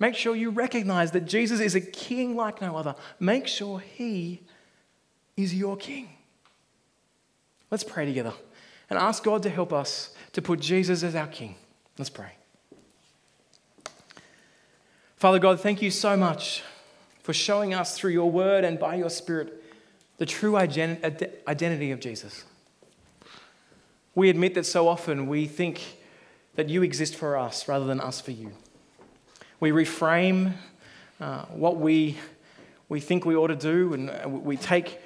Make 0.00 0.16
sure 0.16 0.34
you 0.34 0.50
recognize 0.50 1.12
that 1.12 1.26
Jesus 1.26 1.60
is 1.60 1.76
a 1.76 1.80
king 1.80 2.34
like 2.34 2.60
no 2.60 2.76
other. 2.76 2.96
Make 3.20 3.46
sure 3.46 3.78
he 3.78 4.40
is 5.36 5.54
your 5.54 5.76
king. 5.76 6.08
Let's 7.70 7.84
pray 7.84 8.06
together 8.06 8.32
and 8.88 8.98
ask 8.98 9.22
God 9.22 9.44
to 9.44 9.50
help 9.50 9.72
us 9.72 10.12
to 10.32 10.42
put 10.42 10.58
Jesus 10.58 11.04
as 11.04 11.14
our 11.14 11.28
king. 11.28 11.54
Let's 11.98 12.10
pray. 12.10 12.32
Father 15.16 15.38
God, 15.38 15.60
thank 15.60 15.82
you 15.82 15.90
so 15.90 16.16
much 16.16 16.62
for 17.22 17.34
showing 17.34 17.74
us 17.74 17.96
through 17.96 18.12
your 18.12 18.30
word 18.30 18.64
and 18.64 18.78
by 18.78 18.94
your 18.94 19.10
spirit 19.10 19.62
the 20.16 20.24
true 20.26 20.56
identity 20.56 21.90
of 21.90 22.00
Jesus. 22.00 22.44
We 24.14 24.30
admit 24.30 24.54
that 24.54 24.64
so 24.64 24.88
often 24.88 25.26
we 25.26 25.46
think 25.46 25.98
that 26.54 26.70
you 26.70 26.82
exist 26.82 27.16
for 27.16 27.36
us 27.36 27.68
rather 27.68 27.84
than 27.84 28.00
us 28.00 28.20
for 28.20 28.30
you. 28.30 28.52
We 29.60 29.70
reframe 29.70 30.54
uh, 31.20 31.44
what 31.46 31.76
we, 31.76 32.16
we 32.88 32.98
think 32.98 33.24
we 33.26 33.36
ought 33.36 33.48
to 33.48 33.56
do, 33.56 33.92
and 33.92 34.42
we 34.42 34.56
take 34.56 34.98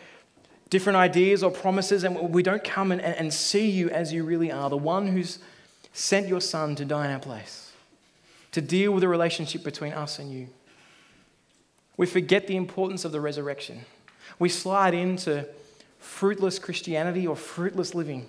different 0.71 0.97
ideas 0.97 1.43
or 1.43 1.51
promises, 1.51 2.05
and 2.05 2.33
we 2.33 2.43
don't 2.43 2.65
come 2.65 2.93
and, 2.93 3.01
and 3.01 3.35
see 3.35 3.69
you 3.69 3.91
as 3.91 4.13
you 4.13 4.25
really 4.25 4.51
are, 4.53 4.71
the 4.71 4.77
one 4.77 5.09
who's 5.09 5.41
sent 5.93 6.29
your 6.29 6.41
son 6.41 6.77
to 6.77 6.85
die 6.85 7.07
in 7.07 7.13
our 7.13 7.19
place, 7.19 7.73
to 8.53 8.61
deal 8.61 8.93
with 8.93 9.01
the 9.01 9.09
relationship 9.09 9.65
between 9.65 9.93
us 9.93 10.19
and 10.19 10.33
you. 10.33 10.49
We 11.97 12.07
forget 12.07 12.47
the 12.47 12.57
importance 12.57 13.05
of 13.05 13.13
the 13.13 13.21
resurrection. 13.21 13.85
We 14.39 14.49
slide 14.49 14.95
into 14.95 15.47
fruitless 15.99 16.59
Christianity 16.59 17.27
or 17.27 17.37
fruitless 17.37 17.95
living 17.95 18.29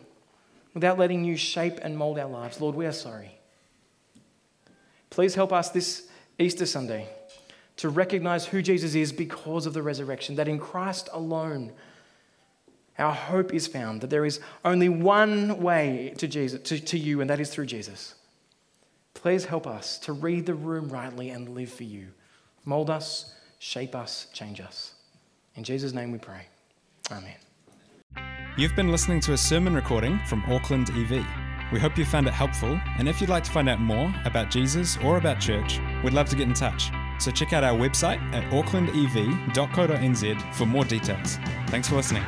without 0.73 0.99
letting 0.99 1.23
you 1.23 1.37
shape 1.37 1.79
and 1.81 1.97
mold 1.97 2.19
our 2.19 2.29
lives. 2.29 2.61
Lord, 2.61 2.75
we 2.75 2.85
are 2.85 2.91
sorry. 2.91 3.31
Please 5.09 5.35
help 5.35 5.53
us 5.53 5.69
this 5.69 6.07
Easter 6.39 6.65
Sunday 6.65 7.07
to 7.77 7.89
recognize 7.89 8.45
who 8.45 8.61
Jesus 8.61 8.95
is 8.95 9.11
because 9.11 9.65
of 9.65 9.73
the 9.73 9.83
resurrection, 9.83 10.35
that 10.35 10.47
in 10.47 10.59
Christ 10.59 11.09
alone, 11.11 11.73
our 12.97 13.13
hope 13.13 13.53
is 13.53 13.67
found, 13.67 14.01
that 14.01 14.09
there 14.09 14.25
is 14.25 14.39
only 14.63 14.87
one 14.87 15.61
way 15.61 16.13
to, 16.17 16.27
Jesus, 16.27 16.61
to, 16.69 16.79
to 16.79 16.97
you, 16.97 17.19
and 17.19 17.29
that 17.29 17.39
is 17.39 17.49
through 17.49 17.65
Jesus. 17.65 18.15
Please 19.13 19.45
help 19.45 19.67
us 19.67 19.97
to 19.99 20.13
read 20.13 20.45
the 20.45 20.53
room 20.53 20.89
rightly 20.89 21.29
and 21.29 21.49
live 21.49 21.71
for 21.71 21.83
you. 21.83 22.07
Mold 22.63 22.89
us, 22.89 23.33
shape 23.59 23.95
us, 23.95 24.27
change 24.33 24.61
us. 24.61 24.93
In 25.55 25.63
Jesus' 25.63 25.93
name 25.93 26.11
we 26.11 26.17
pray. 26.17 26.47
Amen. 27.11 27.35
You've 28.57 28.75
been 28.75 28.91
listening 28.91 29.19
to 29.21 29.33
a 29.33 29.37
sermon 29.37 29.73
recording 29.73 30.19
from 30.27 30.43
Auckland 30.47 30.89
EV. 30.91 31.25
We 31.71 31.79
hope 31.79 31.97
you 31.97 32.05
found 32.05 32.27
it 32.27 32.33
helpful, 32.33 32.79
and 32.97 33.09
if 33.09 33.19
you'd 33.19 33.29
like 33.29 33.43
to 33.45 33.51
find 33.51 33.67
out 33.69 33.81
more 33.81 34.13
about 34.25 34.51
Jesus 34.51 34.97
or 34.97 35.17
about 35.17 35.39
church, 35.39 35.79
we'd 36.03 36.13
love 36.13 36.29
to 36.29 36.35
get 36.35 36.47
in 36.47 36.53
touch. 36.53 36.91
So 37.19 37.31
check 37.31 37.53
out 37.53 37.63
our 37.63 37.77
website 37.77 38.21
at 38.33 38.43
aucklandev.co.nz 38.51 40.53
for 40.53 40.65
more 40.65 40.85
details. 40.85 41.39
Thanks 41.67 41.89
for 41.89 41.95
listening. 41.95 42.23